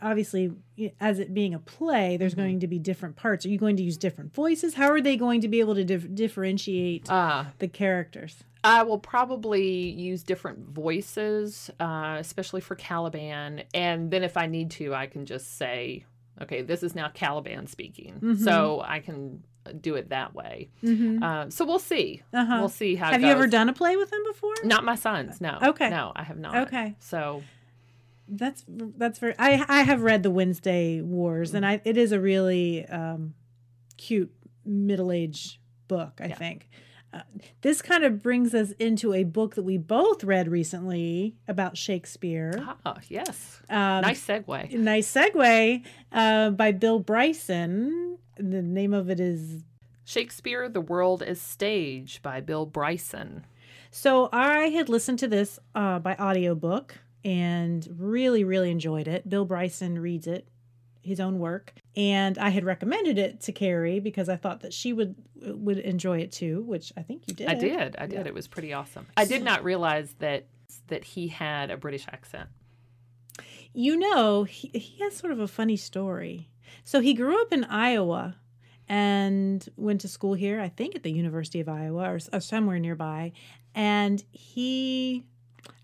obviously 0.00 0.52
as 1.00 1.18
it 1.18 1.34
being 1.34 1.54
a 1.54 1.58
play 1.58 2.16
there's 2.16 2.32
Mm-hmm. 2.32 2.40
going 2.42 2.60
to 2.60 2.66
be 2.68 2.78
different 2.78 3.16
parts. 3.16 3.44
Are 3.44 3.48
you 3.48 3.58
going 3.58 3.76
to 3.76 3.82
use 3.82 3.96
different 3.96 4.32
voices? 4.34 4.74
How 4.74 4.88
are 4.90 5.00
they 5.00 5.16
going 5.16 5.40
to 5.40 5.48
be 5.48 5.60
able 5.60 5.74
to 5.74 5.84
dif- 5.84 6.14
differentiate 6.14 7.10
uh, 7.10 7.44
the 7.58 7.68
characters? 7.68 8.44
I 8.64 8.82
will 8.82 8.98
probably 8.98 9.90
use 9.90 10.22
different 10.22 10.68
voices, 10.70 11.70
uh, 11.80 12.16
especially 12.18 12.60
for 12.60 12.74
Caliban. 12.74 13.62
And 13.72 14.10
then 14.10 14.22
if 14.24 14.36
I 14.36 14.46
need 14.46 14.70
to, 14.72 14.94
I 14.94 15.06
can 15.06 15.26
just 15.26 15.56
say, 15.56 16.04
okay, 16.42 16.62
this 16.62 16.82
is 16.82 16.94
now 16.94 17.08
Caliban 17.08 17.66
speaking. 17.66 18.36
So 18.42 18.82
I 18.84 18.98
can 19.00 19.42
do 19.80 19.94
it 19.96 20.08
that 20.10 20.34
way. 20.34 20.70
Mhm. 20.82 21.22
Uh, 21.22 21.50
so 21.50 21.64
we'll 21.64 21.78
see. 21.78 22.22
Uh-huh. 22.32 22.56
We'll 22.58 22.68
see 22.68 22.94
how. 22.96 23.10
Have 23.12 23.20
you 23.20 23.28
ever 23.28 23.46
done 23.46 23.68
a 23.68 23.72
play 23.72 23.96
with 23.96 24.10
them 24.10 24.22
before? 24.26 24.54
Not 24.64 24.82
my 24.84 24.94
sons. 24.94 25.40
No. 25.40 25.58
Okay. 25.62 25.90
No, 25.90 26.12
I 26.16 26.22
have 26.24 26.38
not. 26.38 26.56
Okay. 26.68 26.94
So 27.00 27.42
That's 28.28 28.64
that's 28.68 29.18
very. 29.18 29.34
I 29.38 29.64
I 29.68 29.82
have 29.82 30.02
read 30.02 30.22
the 30.22 30.30
Wednesday 30.30 31.00
Wars, 31.00 31.54
and 31.54 31.64
I 31.64 31.80
it 31.84 31.96
is 31.96 32.12
a 32.12 32.20
really 32.20 32.84
um, 32.86 33.34
cute 33.96 34.32
middle 34.64 35.10
age 35.10 35.60
book. 35.88 36.20
I 36.22 36.26
Yeah. 36.28 36.34
think. 36.36 36.68
Uh, 37.10 37.22
this 37.62 37.80
kind 37.80 38.04
of 38.04 38.22
brings 38.22 38.54
us 38.54 38.72
into 38.72 39.14
a 39.14 39.24
book 39.24 39.54
that 39.54 39.62
we 39.62 39.78
both 39.78 40.22
read 40.24 40.46
recently 40.46 41.34
about 41.48 41.74
Shakespeare. 41.78 42.52
ah, 42.84 42.98
yes. 43.08 43.62
Um, 43.70 44.02
nice 44.02 44.22
segue. 44.26 44.72
nice 44.74 45.10
segue 45.10 45.82
uh, 46.12 46.50
by 46.50 46.72
Bill 46.72 46.98
Bryson. 46.98 48.18
The 48.36 48.60
name 48.60 48.92
of 48.92 49.08
it 49.08 49.20
is 49.20 49.62
Shakespeare: 50.04 50.68
The 50.68 50.82
World 50.82 51.22
as 51.22 51.40
Stage 51.40 52.20
by 52.22 52.42
Bill 52.42 52.66
Bryson. 52.66 53.46
So 53.90 54.28
I 54.30 54.68
had 54.68 54.90
listened 54.90 55.18
to 55.20 55.28
this 55.28 55.58
uh, 55.74 55.98
by 56.00 56.14
audiobook 56.16 56.98
and 57.24 57.86
really, 57.98 58.44
really 58.44 58.70
enjoyed 58.70 59.08
it. 59.08 59.28
Bill 59.28 59.44
Bryson 59.44 59.98
reads 59.98 60.26
it, 60.26 60.48
his 61.02 61.20
own 61.20 61.38
work, 61.38 61.74
and 61.96 62.38
I 62.38 62.50
had 62.50 62.64
recommended 62.64 63.18
it 63.18 63.40
to 63.42 63.52
Carrie 63.52 64.00
because 64.00 64.28
I 64.28 64.36
thought 64.36 64.60
that 64.60 64.72
she 64.72 64.92
would 64.92 65.14
would 65.36 65.78
enjoy 65.78 66.18
it 66.18 66.32
too, 66.32 66.62
which 66.62 66.92
I 66.96 67.02
think 67.02 67.28
you 67.28 67.34
did. 67.34 67.48
I 67.48 67.54
did. 67.54 67.96
I 67.96 68.06
did. 68.06 68.20
Yeah. 68.20 68.26
It 68.26 68.34
was 68.34 68.46
pretty 68.46 68.72
awesome. 68.72 69.06
I 69.16 69.24
did 69.24 69.42
not 69.42 69.64
realize 69.64 70.14
that 70.18 70.46
that 70.88 71.04
he 71.04 71.28
had 71.28 71.70
a 71.70 71.76
British 71.76 72.06
accent. 72.10 72.48
You 73.72 73.96
know, 73.96 74.44
he, 74.44 74.68
he 74.68 75.02
has 75.04 75.16
sort 75.16 75.32
of 75.32 75.40
a 75.40 75.48
funny 75.48 75.76
story. 75.76 76.50
So 76.84 77.00
he 77.00 77.14
grew 77.14 77.40
up 77.40 77.52
in 77.52 77.64
Iowa 77.64 78.36
and 78.88 79.66
went 79.76 80.00
to 80.00 80.08
school 80.08 80.34
here, 80.34 80.60
I 80.60 80.68
think 80.68 80.96
at 80.96 81.02
the 81.02 81.12
University 81.12 81.60
of 81.60 81.68
Iowa 81.68 82.10
or, 82.10 82.18
or 82.32 82.40
somewhere 82.40 82.78
nearby. 82.78 83.32
And 83.74 84.24
he, 84.32 85.26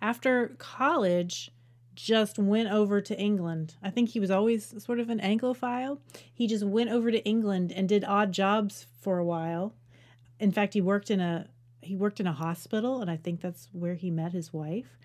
after 0.00 0.48
college, 0.58 1.50
just 1.94 2.38
went 2.38 2.70
over 2.70 3.00
to 3.00 3.18
England. 3.18 3.74
I 3.82 3.90
think 3.90 4.10
he 4.10 4.20
was 4.20 4.30
always 4.30 4.82
sort 4.82 4.98
of 4.98 5.10
an 5.10 5.20
Anglophile. 5.20 5.98
He 6.32 6.46
just 6.46 6.64
went 6.64 6.90
over 6.90 7.10
to 7.10 7.24
England 7.24 7.72
and 7.72 7.88
did 7.88 8.04
odd 8.04 8.32
jobs 8.32 8.86
for 9.00 9.18
a 9.18 9.24
while. 9.24 9.74
In 10.40 10.50
fact, 10.50 10.74
he 10.74 10.80
worked 10.80 11.10
in 11.10 11.20
a 11.20 11.46
he 11.80 11.96
worked 11.96 12.18
in 12.18 12.26
a 12.26 12.32
hospital 12.32 13.00
and 13.00 13.10
I 13.10 13.16
think 13.16 13.40
that's 13.40 13.68
where 13.72 13.94
he 13.94 14.10
met 14.10 14.32
his 14.32 14.52
wife 14.52 14.96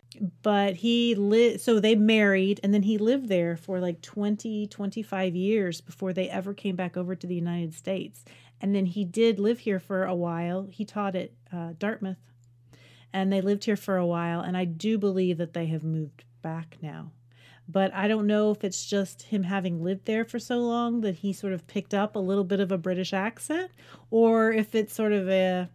but 0.41 0.75
he 0.75 1.13
lived 1.15 1.61
so 1.61 1.79
they 1.79 1.95
married 1.95 2.59
and 2.63 2.73
then 2.73 2.83
he 2.83 2.97
lived 2.97 3.27
there 3.29 3.55
for 3.55 3.79
like 3.79 4.01
20 4.01 4.67
25 4.67 5.35
years 5.35 5.81
before 5.81 6.13
they 6.13 6.29
ever 6.29 6.53
came 6.53 6.75
back 6.75 6.97
over 6.97 7.15
to 7.15 7.27
the 7.27 7.35
united 7.35 7.73
states 7.73 8.25
and 8.61 8.73
then 8.73 8.85
he 8.85 9.05
did 9.05 9.39
live 9.39 9.59
here 9.59 9.79
for 9.79 10.03
a 10.05 10.15
while 10.15 10.67
he 10.71 10.83
taught 10.83 11.15
at 11.15 11.31
uh, 11.53 11.73
dartmouth 11.77 12.17
and 13.13 13.31
they 13.31 13.41
lived 13.41 13.65
here 13.65 13.75
for 13.75 13.97
a 13.97 14.05
while 14.05 14.41
and 14.41 14.55
i 14.57 14.65
do 14.65 14.97
believe 14.97 15.37
that 15.37 15.53
they 15.53 15.67
have 15.67 15.83
moved 15.83 16.23
back 16.41 16.77
now 16.81 17.11
but 17.67 17.93
i 17.93 18.07
don't 18.07 18.27
know 18.27 18.51
if 18.51 18.63
it's 18.63 18.85
just 18.85 19.23
him 19.23 19.43
having 19.43 19.83
lived 19.83 20.05
there 20.05 20.25
for 20.25 20.39
so 20.39 20.57
long 20.57 21.01
that 21.01 21.15
he 21.15 21.33
sort 21.33 21.53
of 21.53 21.65
picked 21.67 21.93
up 21.93 22.15
a 22.15 22.19
little 22.19 22.43
bit 22.43 22.59
of 22.59 22.71
a 22.71 22.77
british 22.77 23.13
accent 23.13 23.71
or 24.09 24.51
if 24.51 24.75
it's 24.75 24.93
sort 24.93 25.11
of 25.11 25.27
a 25.29 25.69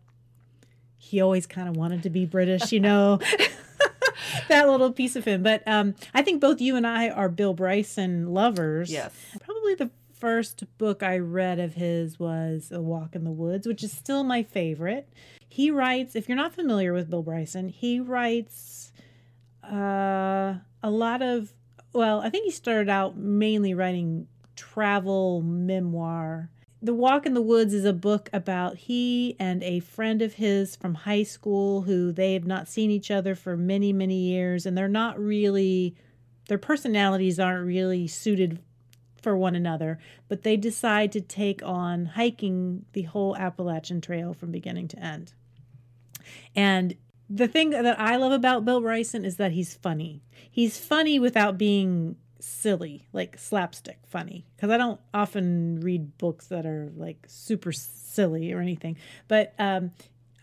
he 0.97 1.20
always 1.20 1.47
kind 1.47 1.68
of 1.68 1.76
wanted 1.76 2.03
to 2.03 2.11
be 2.11 2.24
british 2.24 2.72
you 2.72 2.80
know 2.80 3.18
that 4.49 4.68
little 4.68 4.93
piece 4.93 5.16
of 5.16 5.24
him. 5.24 5.43
But 5.43 5.62
um, 5.66 5.95
I 6.12 6.22
think 6.22 6.41
both 6.41 6.61
you 6.61 6.76
and 6.76 6.87
I 6.87 7.09
are 7.09 7.28
Bill 7.28 7.55
Bryson 7.55 8.32
lovers. 8.32 8.91
Yes. 8.91 9.12
Probably 9.41 9.74
the 9.74 9.91
first 10.25 10.64
book 10.79 11.03
I 11.03 11.18
read 11.18 11.61
of 11.61 11.75
his 11.75 12.18
was 12.18 12.72
A 12.72 12.81
Walk 12.81 13.14
in 13.14 13.25
the 13.25 13.31
Woods, 13.31 13.66
which 13.66 13.85
is 13.85 13.93
still 13.93 14.25
my 14.25 14.43
favorite. 14.43 15.07
He 15.51 15.70
writes, 15.70 16.16
if 16.16 16.31
you're 16.31 16.37
not 16.37 16.55
familiar 16.55 16.95
with 16.95 17.11
Bill 17.11 17.22
Bryson, 17.22 17.68
he 17.68 18.01
writes 18.01 18.91
uh, 19.62 20.55
a 20.83 20.91
lot 20.91 21.20
of, 21.20 21.53
well, 21.93 22.22
I 22.22 22.31
think 22.31 22.47
he 22.47 22.51
started 22.53 22.89
out 22.89 23.18
mainly 23.18 23.75
writing 23.75 24.27
travel 24.57 25.43
memoir. 25.43 26.49
The 26.81 26.95
Walk 26.95 27.27
in 27.27 27.35
the 27.35 27.43
Woods 27.43 27.75
is 27.75 27.85
a 27.85 27.93
book 27.93 28.31
about 28.33 28.79
he 28.79 29.37
and 29.39 29.62
a 29.62 29.81
friend 29.81 30.22
of 30.22 30.33
his 30.33 30.75
from 30.75 30.95
high 30.95 31.25
school 31.25 31.83
who 31.83 32.12
they 32.12 32.33
have 32.33 32.47
not 32.47 32.66
seen 32.66 32.91
each 32.91 33.11
other 33.11 33.35
for 33.35 33.59
many, 33.59 33.93
many 33.93 34.20
years, 34.20 34.64
and 34.64 34.75
they're 34.75 34.89
not 34.89 35.20
really, 35.20 35.95
their 36.49 36.57
personalities 36.57 37.39
aren't 37.39 37.66
really 37.66 38.07
suited 38.07 38.59
for 39.25 39.37
one 39.37 39.57
another, 39.57 39.99
but 40.29 40.43
they 40.43 40.57
decide 40.57 41.11
to 41.12 41.20
take 41.20 41.62
on 41.64 42.07
hiking 42.07 42.85
the 42.93 43.03
whole 43.03 43.37
Appalachian 43.37 44.01
Trail 44.01 44.33
from 44.33 44.53
beginning 44.53 44.87
to 44.89 44.99
end. 45.01 45.33
And 46.55 46.95
the 47.29 47.49
thing 47.49 47.70
that 47.70 47.99
I 47.99 48.16
love 48.16 48.33
about 48.33 48.64
Bill 48.64 48.81
Bryson 48.81 49.25
is 49.25 49.37
that 49.37 49.53
he's 49.53 49.75
funny. 49.75 50.22
He's 50.49 50.79
funny 50.79 51.18
without 51.18 51.59
being 51.59 52.16
silly, 52.39 53.09
like 53.12 53.39
slapstick 53.39 53.99
funny. 54.07 54.47
Because 54.55 54.70
I 54.70 54.77
don't 54.77 55.01
often 55.12 55.81
read 55.81 56.16
books 56.18 56.47
that 56.49 56.66
are 56.66 56.93
like 56.97 57.25
super 57.27 57.72
silly 57.72 58.53
or 58.53 58.61
anything. 58.61 58.97
But 59.27 59.55
um, 59.59 59.93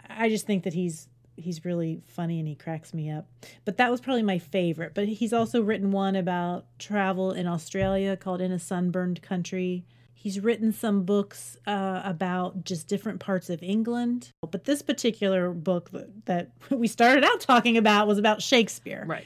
I 0.10 0.30
just 0.30 0.46
think 0.46 0.64
that 0.64 0.74
he's 0.74 1.08
he's 1.36 1.66
really 1.66 2.02
funny 2.08 2.40
and 2.40 2.48
he 2.48 2.56
cracks 2.56 2.94
me 2.94 3.10
up. 3.10 3.28
But 3.66 3.78
that 3.78 3.90
was 3.92 4.02
probably 4.02 4.24
my 4.24 4.40
favorite. 4.40 4.94
But 4.94 5.08
he's 5.08 5.34
also 5.34 5.62
written 5.62 5.92
one 5.92 6.16
about 6.16 6.66
travel 6.80 7.32
in 7.32 7.48
Australia 7.48 8.16
called 8.18 8.42
In 8.42 8.52
a 8.52 8.60
Sunburned 8.60 9.22
Country. 9.22 9.86
He's 10.14 10.40
written 10.40 10.72
some 10.72 11.04
books 11.04 11.58
uh, 11.66 12.02
about 12.04 12.64
just 12.64 12.88
different 12.88 13.20
parts 13.20 13.50
of 13.50 13.64
England. 13.64 14.30
But 14.50 14.66
this 14.66 14.82
particular 14.82 15.52
book 15.52 15.90
that, 15.92 16.26
that 16.26 16.52
we 16.70 16.88
started 16.88 17.24
out 17.24 17.42
talking 17.42 17.78
about 17.78 18.08
was 18.08 18.18
about 18.20 18.42
Shakespeare. 18.42 19.04
Right. 19.08 19.26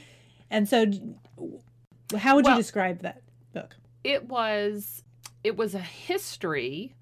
And 0.49 0.69
so, 0.69 0.85
how 2.17 2.35
would 2.35 2.45
Well- 2.45 2.55
you 2.55 2.61
describe 2.61 3.01
that 3.01 3.21
book? 3.53 3.75
It 4.03 4.29
was 4.29 5.01
it 5.43 5.57
was 5.57 5.75
a 5.75 5.79
history 5.79 6.95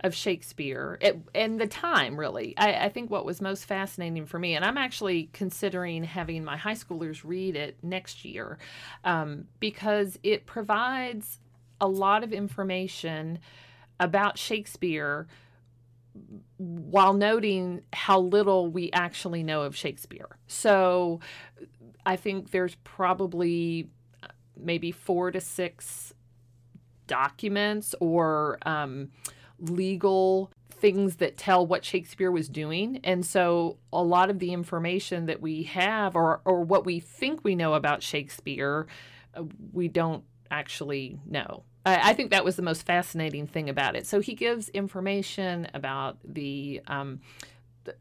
of 0.00 0.14
Shakespeare 0.14 0.98
and 1.34 1.60
the 1.60 1.66
time, 1.66 2.18
really. 2.18 2.54
I, 2.56 2.86
I 2.86 2.88
think 2.88 3.10
what 3.10 3.24
was 3.24 3.40
most 3.40 3.64
fascinating 3.66 4.26
for 4.26 4.38
me, 4.38 4.54
and 4.54 4.64
I'm 4.64 4.78
actually 4.78 5.28
considering 5.32 6.04
having 6.04 6.44
my 6.44 6.56
high 6.56 6.74
schoolers 6.74 7.22
read 7.24 7.56
it 7.56 7.76
next 7.82 8.24
year 8.24 8.58
um, 9.04 9.44
because 9.58 10.18
it 10.22 10.46
provides 10.46 11.38
a 11.80 11.88
lot 11.88 12.24
of 12.24 12.32
information 12.32 13.38
about 13.98 14.38
Shakespeare 14.38 15.26
while 16.56 17.12
noting 17.12 17.82
how 17.92 18.20
little 18.20 18.68
we 18.68 18.90
actually 18.92 19.42
know 19.42 19.62
of 19.62 19.76
Shakespeare. 19.76 20.38
So 20.46 21.20
I 22.04 22.16
think 22.16 22.50
there's 22.50 22.74
probably 22.84 23.88
uh, 24.22 24.28
maybe 24.56 24.92
four 24.92 25.30
to 25.30 25.40
six 25.40 26.12
documents 27.06 27.94
or 28.00 28.58
um, 28.62 29.10
legal 29.60 30.50
things 30.70 31.16
that 31.16 31.36
tell 31.36 31.66
what 31.66 31.84
Shakespeare 31.84 32.30
was 32.30 32.48
doing. 32.48 33.00
And 33.04 33.24
so 33.24 33.76
a 33.92 34.02
lot 34.02 34.30
of 34.30 34.38
the 34.38 34.52
information 34.52 35.26
that 35.26 35.40
we 35.40 35.64
have 35.64 36.16
or, 36.16 36.40
or 36.44 36.62
what 36.62 36.86
we 36.86 37.00
think 37.00 37.44
we 37.44 37.54
know 37.54 37.74
about 37.74 38.02
Shakespeare, 38.02 38.86
uh, 39.34 39.44
we 39.72 39.88
don't 39.88 40.24
actually 40.50 41.20
know. 41.26 41.64
I, 41.84 42.10
I 42.10 42.14
think 42.14 42.30
that 42.30 42.44
was 42.44 42.56
the 42.56 42.62
most 42.62 42.86
fascinating 42.86 43.46
thing 43.46 43.68
about 43.68 43.94
it. 43.94 44.06
So 44.06 44.20
he 44.20 44.34
gives 44.34 44.68
information 44.70 45.68
about 45.74 46.18
the 46.24 46.80
um, 46.86 47.20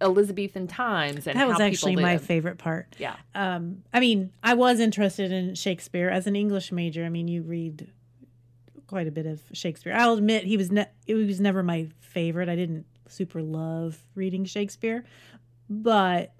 Elizabethan 0.02 0.68
times 0.68 1.28
and 1.28 1.38
That 1.40 1.48
was 1.48 1.60
actually 1.60 1.96
my 1.96 2.18
favorite 2.18 2.58
part. 2.58 2.96
Yeah. 2.98 3.16
Um, 3.36 3.84
I 3.94 4.00
mean, 4.00 4.32
I 4.44 4.54
was 4.54 4.80
interested 4.80 5.32
in 5.32 5.56
Shakespeare 5.56 6.10
as 6.10 6.28
an 6.28 6.36
English 6.36 6.72
major. 6.72 7.06
I 7.06 7.10
mean, 7.10 7.28
you 7.28 7.44
read 7.44 7.92
quite 8.90 9.08
a 9.08 9.12
bit 9.12 9.28
of 9.28 9.40
Shakespeare. 9.54 9.94
I'll 9.94 10.14
admit 10.14 10.46
he 10.46 10.58
was 10.58 10.72
ne- 10.72 10.90
it 11.06 11.14
was 11.14 11.40
never 11.40 11.62
my 11.62 11.90
favorite. 12.00 12.50
I 12.50 12.56
didn't 12.56 12.86
super 13.08 13.44
love 13.44 14.00
reading 14.16 14.46
Shakespeare, 14.46 15.06
but 15.70 16.34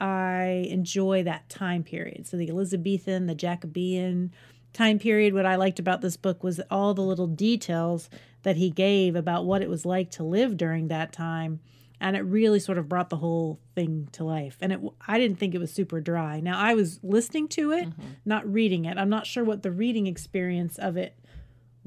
I 0.00 0.66
enjoy 0.70 1.24
that 1.24 1.50
time 1.50 1.82
period. 1.82 2.26
So 2.26 2.38
the 2.38 2.48
Elizabethan, 2.48 3.26
the 3.26 3.34
Jacobean 3.34 4.32
time 4.72 4.98
period. 4.98 5.34
What 5.34 5.44
I 5.44 5.56
liked 5.56 5.78
about 5.78 6.00
this 6.00 6.16
book 6.16 6.42
was 6.42 6.58
all 6.70 6.94
the 6.94 7.02
little 7.02 7.26
details 7.26 8.08
that 8.44 8.56
he 8.56 8.70
gave 8.70 9.14
about 9.14 9.44
what 9.44 9.60
it 9.60 9.68
was 9.68 9.84
like 9.84 10.10
to 10.12 10.24
live 10.24 10.56
during 10.56 10.88
that 10.88 11.12
time 11.12 11.60
and 12.00 12.16
it 12.16 12.20
really 12.20 12.60
sort 12.60 12.78
of 12.78 12.88
brought 12.88 13.10
the 13.10 13.16
whole 13.16 13.58
thing 13.74 14.08
to 14.12 14.24
life 14.24 14.56
and 14.60 14.72
it 14.72 14.80
i 15.06 15.18
didn't 15.18 15.38
think 15.38 15.54
it 15.54 15.58
was 15.58 15.72
super 15.72 16.00
dry 16.00 16.38
now 16.38 16.56
i 16.58 16.74
was 16.74 17.00
listening 17.02 17.48
to 17.48 17.72
it 17.72 17.88
mm-hmm. 17.88 18.08
not 18.24 18.50
reading 18.50 18.84
it 18.84 18.96
i'm 18.96 19.08
not 19.08 19.26
sure 19.26 19.42
what 19.44 19.62
the 19.62 19.70
reading 19.70 20.06
experience 20.06 20.78
of 20.78 20.96
it 20.96 21.18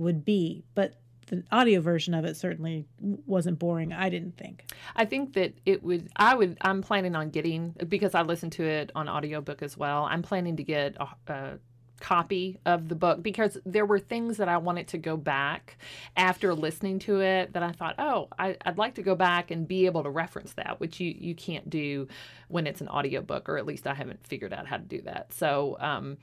would 0.02 0.26
be 0.26 0.64
but 0.76 0.96
the 1.28 1.44
audio 1.52 1.80
version 1.80 2.14
of 2.14 2.26
it 2.26 2.36
certainly 2.36 2.86
wasn't 3.00 3.58
boring 3.58 3.94
i 3.94 4.10
didn't 4.10 4.38
think 4.38 4.66
I 4.96 5.06
think 5.06 5.34
that 5.34 5.54
it 5.66 5.84
would. 5.84 6.10
I 6.16 6.36
would. 6.36 6.58
I'm 6.62 6.82
planning 6.82 7.16
on 7.16 7.30
getting 7.30 7.76
because 7.88 8.16
I 8.16 8.22
listened 8.22 8.54
to 8.54 8.64
it 8.64 8.92
on 8.96 9.08
audiobook 9.08 9.62
as 9.62 9.78
well. 9.78 10.04
I'm 10.04 10.22
planning 10.22 10.58
to 10.58 10.64
get 10.64 10.96
a, 11.00 11.08
a 11.32 11.60
copy 12.00 12.58
of 12.66 12.90
the 12.90 12.96
book 12.96 13.22
because 13.22 13.60
there 13.64 13.86
were 13.86 14.00
things 14.00 14.38
that 14.38 14.50
I 14.50 14.58
wanted 14.58 14.88
to 14.90 14.98
go 14.98 15.16
back 15.18 15.78
after 16.18 16.54
listening 16.56 16.98
to 17.00 17.22
it 17.22 17.54
that 17.54 17.62
I 17.62 17.72
thought, 17.72 17.96
oh, 18.00 18.28
I, 18.40 18.58
I'd 18.66 18.80
like 18.80 18.96
to 18.96 19.04
go 19.04 19.14
back 19.14 19.52
and 19.52 19.68
be 19.68 19.86
able 19.86 20.02
to 20.04 20.10
reference 20.10 20.54
that, 20.54 20.80
which 20.80 21.00
you 21.00 21.16
you 21.18 21.36
can't 21.36 21.70
do 21.70 22.08
when 22.48 22.68
it's 22.68 22.82
an 22.82 22.90
audiobook, 22.90 23.48
or 23.48 23.58
at 23.58 23.66
least 23.66 23.88
I 23.88 23.94
haven't 23.94 24.26
figured 24.28 24.54
out 24.54 24.68
how 24.68 24.78
to 24.78 24.84
do 24.84 25.02
that. 25.04 25.34
So. 25.34 25.78
Um, 25.80 26.18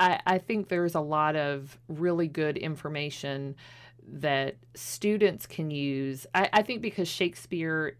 I, 0.00 0.18
I 0.26 0.38
think 0.38 0.68
there's 0.68 0.94
a 0.94 1.00
lot 1.00 1.36
of 1.36 1.78
really 1.88 2.26
good 2.26 2.56
information 2.56 3.54
that 4.12 4.56
students 4.74 5.46
can 5.46 5.70
use. 5.70 6.26
I, 6.34 6.48
I 6.54 6.62
think 6.62 6.80
because 6.80 7.06
Shakespeare 7.06 7.96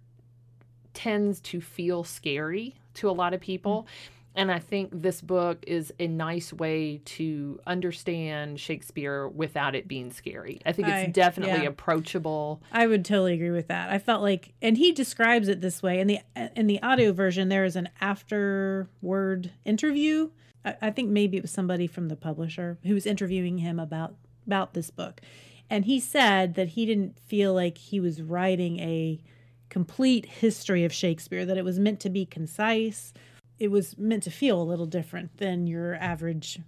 tends 0.94 1.40
to 1.40 1.60
feel 1.60 2.02
scary 2.02 2.74
to 2.94 3.10
a 3.10 3.12
lot 3.12 3.34
of 3.34 3.40
people. 3.40 3.82
Mm. 3.82 4.10
And 4.32 4.52
I 4.52 4.60
think 4.60 4.90
this 4.92 5.20
book 5.20 5.62
is 5.66 5.92
a 5.98 6.06
nice 6.06 6.52
way 6.52 7.02
to 7.04 7.60
understand 7.66 8.58
Shakespeare 8.58 9.28
without 9.28 9.74
it 9.74 9.86
being 9.86 10.12
scary. 10.12 10.62
I 10.64 10.72
think 10.72 10.88
it's 10.88 10.94
I- 10.94 11.06
definitely 11.06 11.64
yeah. 11.64 11.68
approachable. 11.68 12.62
i 12.72 12.86
would 12.86 13.04
totally 13.04 13.34
agree 13.34 13.50
with 13.50 13.68
that 13.68 13.90
i 13.90 13.98
felt 13.98 14.22
like 14.22 14.52
and 14.62 14.78
he 14.78 14.92
describes 14.92 15.48
it 15.48 15.60
this 15.60 15.82
way 15.82 15.98
in 16.00 16.06
the 16.06 16.20
in 16.56 16.68
the 16.68 16.80
audio 16.82 17.12
version 17.12 17.48
there 17.48 17.64
is 17.64 17.76
an 17.76 17.88
afterword 18.00 19.50
interview 19.64 20.30
I, 20.64 20.90
think 20.90 21.08
maybe 21.08 21.36
it 21.36 21.42
was 21.42 21.50
somebody 21.50 21.86
from 21.86 22.08
the 22.08 22.16
publisher 22.16 22.78
who 22.84 22.94
was 22.94 23.06
interviewing 23.06 23.58
him 23.58 23.78
about 23.78 24.14
about 24.46 24.74
this 24.74 24.90
book. 24.90 25.20
And 25.68 25.84
he 25.84 26.00
said 26.00 26.54
that 26.54 26.68
he 26.68 26.84
didn't 26.84 27.18
feel 27.18 27.54
like 27.54 27.78
he 27.78 28.00
was 28.00 28.20
writing 28.20 28.80
a 28.80 29.20
complete 29.68 30.26
history 30.26 30.84
of 30.84 30.92
shakespeare 30.92 31.46
that 31.46 31.56
it 31.56 31.64
was 31.64 31.78
meant 31.78 32.00
to 32.00 32.10
be 32.10 32.26
concise. 32.26 33.12
It 33.58 33.70
was 33.70 33.96
meant 33.96 34.24
to 34.24 34.30
feel 34.30 34.60
a 34.60 34.64
little 34.64 34.86
different 34.86 35.38
than 35.38 35.66
your 35.66 35.94
average 35.94 36.58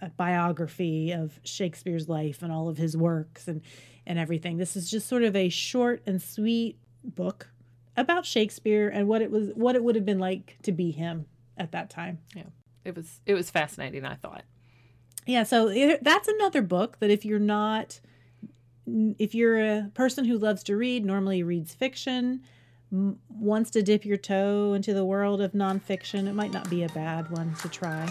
uh, 0.00 0.08
biography 0.16 1.10
of 1.10 1.40
shakespeare's 1.42 2.08
life 2.08 2.42
and 2.42 2.52
all 2.52 2.68
of 2.68 2.78
his 2.78 2.96
works 2.96 3.48
and 3.48 3.62
and 4.06 4.18
everything. 4.18 4.56
This 4.56 4.76
is 4.76 4.90
just 4.90 5.06
sort 5.06 5.22
of 5.22 5.36
a 5.36 5.50
short 5.50 6.02
and 6.06 6.22
sweet 6.22 6.78
book 7.04 7.48
about 7.96 8.24
shakespeare 8.24 8.88
and 8.88 9.08
what 9.08 9.20
it 9.20 9.30
was 9.30 9.50
what 9.54 9.74
it 9.74 9.82
would 9.82 9.96
have 9.96 10.06
been 10.06 10.18
like 10.18 10.56
to 10.62 10.72
be 10.72 10.92
him 10.92 11.26
at 11.56 11.72
that 11.72 11.90
time 11.90 12.18
It 12.84 12.96
was 12.96 13.20
it 13.26 13.34
was 13.34 13.50
fascinating, 13.50 14.04
I 14.04 14.14
thought. 14.14 14.44
yeah, 15.26 15.42
so 15.42 15.68
it, 15.68 16.02
that's 16.02 16.28
another 16.28 16.62
book 16.62 16.98
that 17.00 17.10
if 17.10 17.24
you're 17.24 17.38
not, 17.38 18.00
if 18.86 19.34
you're 19.34 19.58
a 19.60 19.90
person 19.94 20.24
who 20.24 20.38
loves 20.38 20.62
to 20.64 20.76
read, 20.76 21.04
normally 21.04 21.42
reads 21.42 21.74
fiction, 21.74 22.42
m- 22.90 23.18
wants 23.28 23.70
to 23.72 23.82
dip 23.82 24.04
your 24.06 24.16
toe 24.16 24.72
into 24.74 24.94
the 24.94 25.04
world 25.04 25.40
of 25.42 25.52
nonfiction, 25.52 26.26
it 26.28 26.32
might 26.34 26.52
not 26.52 26.70
be 26.70 26.82
a 26.82 26.88
bad 26.90 27.30
one 27.30 27.54
to 27.56 27.68
try. 27.68 28.08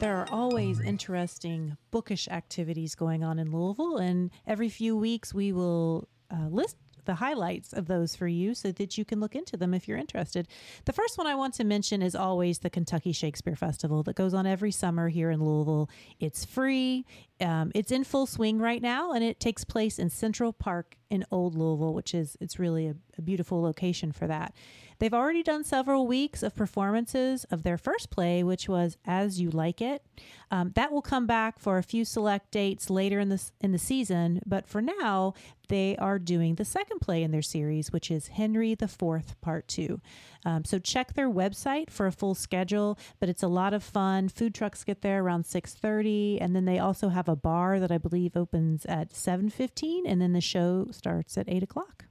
There 0.00 0.16
are 0.16 0.28
always 0.30 0.78
interesting 0.80 1.76
bookish 1.90 2.28
activities 2.28 2.94
going 2.94 3.24
on 3.24 3.38
in 3.38 3.50
Louisville, 3.50 3.96
and 3.96 4.30
every 4.46 4.68
few 4.68 4.96
weeks 4.96 5.34
we 5.34 5.52
will 5.52 6.08
uh, 6.30 6.48
list 6.48 6.76
the 7.08 7.14
highlights 7.14 7.72
of 7.72 7.86
those 7.86 8.14
for 8.14 8.28
you 8.28 8.54
so 8.54 8.70
that 8.70 8.98
you 8.98 9.04
can 9.04 9.18
look 9.18 9.34
into 9.34 9.56
them 9.56 9.72
if 9.72 9.88
you're 9.88 9.96
interested. 9.96 10.46
The 10.84 10.92
first 10.92 11.16
one 11.16 11.26
I 11.26 11.34
want 11.34 11.54
to 11.54 11.64
mention 11.64 12.02
is 12.02 12.14
always 12.14 12.58
the 12.58 12.68
Kentucky 12.68 13.12
Shakespeare 13.12 13.56
Festival 13.56 14.02
that 14.02 14.14
goes 14.14 14.34
on 14.34 14.46
every 14.46 14.70
summer 14.70 15.08
here 15.08 15.30
in 15.30 15.42
Louisville. 15.42 15.88
It's 16.20 16.44
free, 16.44 17.06
um, 17.40 17.72
it's 17.74 17.90
in 17.90 18.04
full 18.04 18.26
swing 18.26 18.58
right 18.58 18.82
now, 18.82 19.12
and 19.12 19.24
it 19.24 19.40
takes 19.40 19.64
place 19.64 19.98
in 19.98 20.10
Central 20.10 20.52
Park 20.52 20.96
in 21.08 21.24
Old 21.30 21.54
Louisville, 21.54 21.94
which 21.94 22.14
is 22.14 22.36
it's 22.42 22.58
really 22.58 22.86
a, 22.86 22.94
a 23.16 23.22
beautiful 23.22 23.62
location 23.62 24.12
for 24.12 24.26
that. 24.26 24.52
They've 24.98 25.14
already 25.14 25.42
done 25.42 25.62
several 25.62 26.06
weeks 26.06 26.42
of 26.42 26.56
performances 26.56 27.44
of 27.50 27.62
their 27.62 27.78
first 27.78 28.10
play, 28.10 28.42
which 28.42 28.68
was 28.68 28.96
As 29.04 29.40
You 29.40 29.48
Like 29.50 29.80
It. 29.80 30.02
Um, 30.50 30.72
that 30.74 30.90
will 30.90 31.02
come 31.02 31.26
back 31.26 31.60
for 31.60 31.78
a 31.78 31.82
few 31.82 32.04
select 32.04 32.50
dates 32.50 32.90
later 32.90 33.20
in 33.20 33.28
the 33.28 33.40
in 33.60 33.72
the 33.72 33.78
season, 33.78 34.40
but 34.44 34.66
for 34.66 34.80
now 34.82 35.34
they 35.68 35.96
are 35.98 36.18
doing 36.18 36.54
the 36.54 36.64
second 36.64 37.00
play 37.00 37.22
in 37.22 37.30
their 37.30 37.42
series, 37.42 37.92
which 37.92 38.10
is 38.10 38.28
Henry 38.28 38.74
the 38.74 38.88
Fourth 38.88 39.40
Part 39.40 39.68
Two. 39.68 40.00
Um, 40.44 40.64
so 40.64 40.78
check 40.78 41.12
their 41.12 41.30
website 41.30 41.90
for 41.90 42.06
a 42.06 42.12
full 42.12 42.34
schedule, 42.34 42.98
but 43.20 43.28
it's 43.28 43.42
a 43.42 43.48
lot 43.48 43.74
of 43.74 43.84
fun. 43.84 44.28
Food 44.28 44.54
trucks 44.54 44.84
get 44.84 45.02
there 45.02 45.22
around 45.22 45.46
six 45.46 45.74
thirty, 45.74 46.38
and 46.40 46.56
then 46.56 46.64
they 46.64 46.78
also 46.78 47.10
have 47.10 47.28
a 47.28 47.36
bar 47.36 47.78
that 47.78 47.92
I 47.92 47.98
believe 47.98 48.36
opens 48.36 48.84
at 48.86 49.14
seven 49.14 49.50
fifteen, 49.50 50.06
and 50.06 50.20
then 50.20 50.32
the 50.32 50.40
show 50.40 50.88
starts 50.90 51.38
at 51.38 51.48
eight 51.48 51.62
o'clock. 51.62 52.06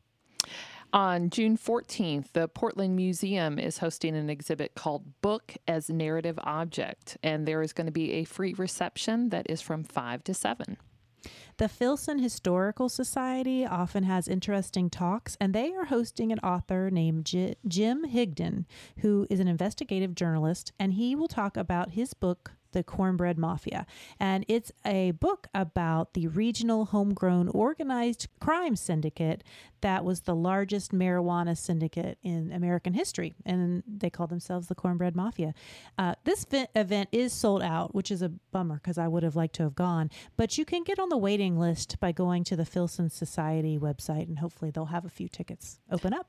On 0.93 1.29
June 1.29 1.57
14th, 1.57 2.31
the 2.31 2.47
Portland 2.47 2.95
Museum 2.95 3.59
is 3.59 3.79
hosting 3.79 4.15
an 4.15 4.29
exhibit 4.29 4.73
called 4.73 5.21
Book 5.21 5.55
as 5.67 5.89
Narrative 5.89 6.39
Object, 6.43 7.17
and 7.21 7.45
there 7.45 7.61
is 7.61 7.73
going 7.73 7.87
to 7.87 7.91
be 7.91 8.13
a 8.13 8.23
free 8.23 8.53
reception 8.53 9.29
that 9.29 9.49
is 9.49 9.61
from 9.61 9.83
5 9.83 10.23
to 10.23 10.33
7. 10.33 10.77
The 11.57 11.67
Filson 11.67 12.19
Historical 12.19 12.87
Society 12.87 13.65
often 13.65 14.03
has 14.03 14.27
interesting 14.27 14.89
talks, 14.89 15.35
and 15.41 15.53
they 15.53 15.73
are 15.73 15.85
hosting 15.85 16.31
an 16.31 16.39
author 16.39 16.89
named 16.89 17.25
J- 17.25 17.55
Jim 17.67 18.05
Higdon, 18.05 18.65
who 18.99 19.27
is 19.29 19.39
an 19.39 19.47
investigative 19.47 20.15
journalist, 20.15 20.71
and 20.79 20.93
he 20.93 21.15
will 21.15 21.27
talk 21.27 21.57
about 21.57 21.91
his 21.91 22.13
book 22.13 22.53
The 22.71 22.83
Cornbread 22.83 23.37
Mafia. 23.37 23.85
And 24.19 24.45
it's 24.47 24.71
a 24.85 25.11
book 25.11 25.47
about 25.53 26.13
the 26.13 26.27
regional 26.27 26.85
homegrown 26.85 27.49
organized 27.49 28.27
crime 28.39 28.75
syndicate 28.75 29.43
that 29.81 30.03
was 30.03 30.21
the 30.21 30.35
largest 30.35 30.91
marijuana 30.91 31.57
syndicate 31.57 32.17
in 32.23 32.51
American 32.51 32.93
history. 32.93 33.35
And 33.45 33.83
they 33.87 34.09
call 34.09 34.27
themselves 34.27 34.67
the 34.67 34.75
Cornbread 34.75 35.15
Mafia. 35.15 35.53
Uh, 35.97 36.15
this 36.23 36.45
event 36.75 37.09
is 37.11 37.33
sold 37.33 37.61
out, 37.61 37.93
which 37.93 38.11
is 38.11 38.21
a 38.21 38.29
bummer 38.51 38.75
because 38.75 38.97
I 38.97 39.07
would 39.07 39.23
have 39.23 39.35
liked 39.35 39.55
to 39.55 39.63
have 39.63 39.75
gone. 39.75 40.09
But 40.35 40.57
you 40.57 40.65
can 40.65 40.83
get 40.83 40.99
on 40.99 41.09
the 41.09 41.17
waiting 41.17 41.57
list 41.57 41.99
by 41.99 42.11
going 42.11 42.43
to 42.45 42.55
the 42.55 42.65
Filson 42.65 43.09
Society 43.09 43.77
website, 43.77 44.27
and 44.27 44.39
hopefully 44.39 44.71
they'll 44.71 44.85
have 44.85 45.05
a 45.05 45.09
few 45.09 45.27
tickets 45.27 45.79
open 45.91 46.13
up. 46.13 46.27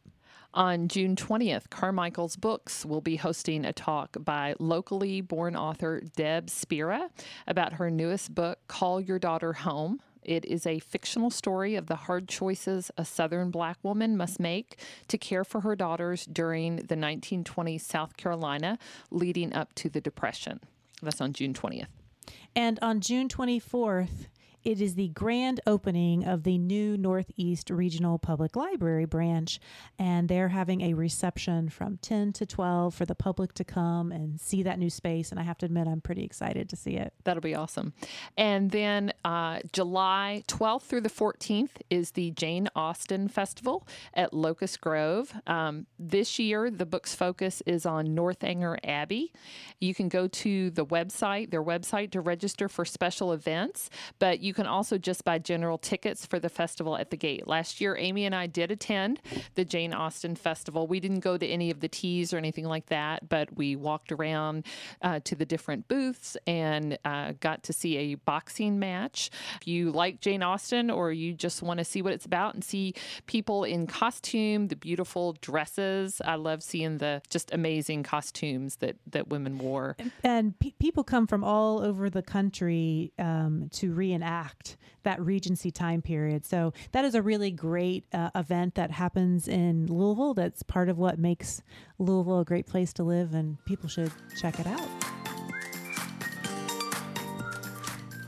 On 0.54 0.88
June 0.88 1.14
20th, 1.14 1.68
Carmichael's 1.68 2.36
Books 2.36 2.86
will 2.86 3.02
be 3.02 3.16
hosting 3.16 3.66
a 3.66 3.72
talk 3.72 4.16
by 4.18 4.54
locally 4.58 5.20
born 5.20 5.54
author 5.54 6.00
Deb 6.16 6.48
Spera 6.48 7.10
about 7.46 7.74
her 7.74 7.90
newest 7.90 8.34
book, 8.34 8.58
Call 8.66 8.98
Your 8.98 9.18
Daughter 9.18 9.52
Home. 9.52 10.00
It 10.22 10.46
is 10.46 10.66
a 10.66 10.78
fictional 10.78 11.30
story 11.30 11.74
of 11.74 11.86
the 11.86 11.96
hard 11.96 12.28
choices 12.28 12.90
a 12.96 13.04
Southern 13.04 13.50
black 13.50 13.76
woman 13.82 14.16
must 14.16 14.40
make 14.40 14.80
to 15.08 15.18
care 15.18 15.44
for 15.44 15.60
her 15.60 15.76
daughters 15.76 16.24
during 16.24 16.76
the 16.76 16.96
1920s 16.96 17.82
South 17.82 18.16
Carolina 18.16 18.78
leading 19.10 19.52
up 19.52 19.74
to 19.74 19.90
the 19.90 20.00
Depression. 20.00 20.60
That's 21.02 21.20
on 21.20 21.34
June 21.34 21.52
20th. 21.52 21.88
And 22.56 22.78
on 22.80 23.00
June 23.00 23.28
24th, 23.28 24.26
it 24.68 24.82
is 24.82 24.96
the 24.96 25.08
grand 25.08 25.62
opening 25.66 26.26
of 26.26 26.42
the 26.42 26.58
new 26.58 26.94
Northeast 26.98 27.70
Regional 27.70 28.18
Public 28.18 28.54
Library 28.54 29.06
branch, 29.06 29.60
and 29.98 30.28
they're 30.28 30.50
having 30.50 30.82
a 30.82 30.92
reception 30.92 31.70
from 31.70 31.96
10 32.02 32.34
to 32.34 32.44
12 32.44 32.94
for 32.94 33.06
the 33.06 33.14
public 33.14 33.54
to 33.54 33.64
come 33.64 34.12
and 34.12 34.38
see 34.38 34.62
that 34.64 34.78
new 34.78 34.90
space. 34.90 35.30
And 35.30 35.40
I 35.40 35.42
have 35.44 35.56
to 35.58 35.64
admit, 35.64 35.88
I'm 35.88 36.02
pretty 36.02 36.22
excited 36.22 36.68
to 36.68 36.76
see 36.76 36.96
it. 36.96 37.14
That'll 37.24 37.40
be 37.40 37.54
awesome. 37.54 37.94
And 38.36 38.70
then 38.70 39.14
uh, 39.24 39.60
July 39.72 40.44
12th 40.48 40.82
through 40.82 41.00
the 41.00 41.08
14th 41.08 41.80
is 41.88 42.10
the 42.10 42.32
Jane 42.32 42.68
Austen 42.76 43.28
Festival 43.28 43.88
at 44.12 44.34
Locust 44.34 44.82
Grove. 44.82 45.32
Um, 45.46 45.86
this 45.98 46.38
year, 46.38 46.70
the 46.70 46.84
book's 46.84 47.14
focus 47.14 47.62
is 47.64 47.86
on 47.86 48.14
Northanger 48.14 48.76
Abbey. 48.84 49.32
You 49.80 49.94
can 49.94 50.10
go 50.10 50.28
to 50.28 50.68
the 50.68 50.84
website, 50.84 51.52
their 51.52 51.64
website, 51.64 52.10
to 52.10 52.20
register 52.20 52.68
for 52.68 52.84
special 52.84 53.32
events, 53.32 53.88
but 54.18 54.40
you 54.40 54.57
can 54.58 54.66
also 54.66 54.98
just 54.98 55.24
buy 55.24 55.38
general 55.38 55.78
tickets 55.78 56.26
for 56.26 56.40
the 56.40 56.48
festival 56.48 56.96
at 56.96 57.10
the 57.10 57.16
gate. 57.16 57.46
Last 57.46 57.80
year, 57.80 57.96
Amy 57.96 58.24
and 58.24 58.34
I 58.34 58.48
did 58.48 58.72
attend 58.72 59.20
the 59.54 59.64
Jane 59.64 59.94
Austen 59.94 60.34
Festival. 60.34 60.88
We 60.88 60.98
didn't 60.98 61.20
go 61.20 61.38
to 61.38 61.46
any 61.46 61.70
of 61.70 61.78
the 61.78 61.86
teas 61.86 62.34
or 62.34 62.38
anything 62.38 62.64
like 62.64 62.86
that, 62.86 63.28
but 63.28 63.56
we 63.56 63.76
walked 63.76 64.10
around 64.10 64.66
uh, 65.00 65.20
to 65.22 65.36
the 65.36 65.44
different 65.44 65.86
booths 65.86 66.36
and 66.44 66.98
uh, 67.04 67.34
got 67.38 67.62
to 67.62 67.72
see 67.72 67.98
a 67.98 68.14
boxing 68.16 68.80
match. 68.80 69.30
If 69.60 69.68
you 69.68 69.92
like 69.92 70.20
Jane 70.20 70.42
Austen 70.42 70.90
or 70.90 71.12
you 71.12 71.34
just 71.34 71.62
want 71.62 71.78
to 71.78 71.84
see 71.84 72.02
what 72.02 72.12
it's 72.12 72.26
about 72.26 72.54
and 72.54 72.64
see 72.64 72.94
people 73.26 73.62
in 73.62 73.86
costume, 73.86 74.66
the 74.66 74.74
beautiful 74.74 75.36
dresses, 75.40 76.20
I 76.24 76.34
love 76.34 76.64
seeing 76.64 76.98
the 76.98 77.22
just 77.30 77.54
amazing 77.54 78.02
costumes 78.02 78.74
that, 78.76 78.96
that 79.06 79.28
women 79.28 79.58
wore. 79.58 79.96
And 80.24 80.58
pe- 80.58 80.72
people 80.80 81.04
come 81.04 81.28
from 81.28 81.44
all 81.44 81.80
over 81.80 82.10
the 82.10 82.22
country 82.22 83.12
um, 83.20 83.68
to 83.74 83.92
reenact 83.92 84.37
that 85.02 85.20
Regency 85.20 85.70
time 85.70 86.02
period. 86.02 86.44
So 86.44 86.72
that 86.92 87.04
is 87.04 87.14
a 87.14 87.22
really 87.22 87.50
great 87.50 88.04
uh, 88.12 88.30
event 88.34 88.74
that 88.74 88.90
happens 88.90 89.48
in 89.48 89.86
Louisville. 89.86 90.34
That's 90.34 90.62
part 90.62 90.88
of 90.88 90.98
what 90.98 91.18
makes 91.18 91.62
Louisville 91.98 92.40
a 92.40 92.44
great 92.44 92.66
place 92.66 92.92
to 92.94 93.04
live, 93.04 93.34
and 93.34 93.62
people 93.64 93.88
should 93.88 94.12
check 94.38 94.60
it 94.60 94.66
out. 94.66 94.88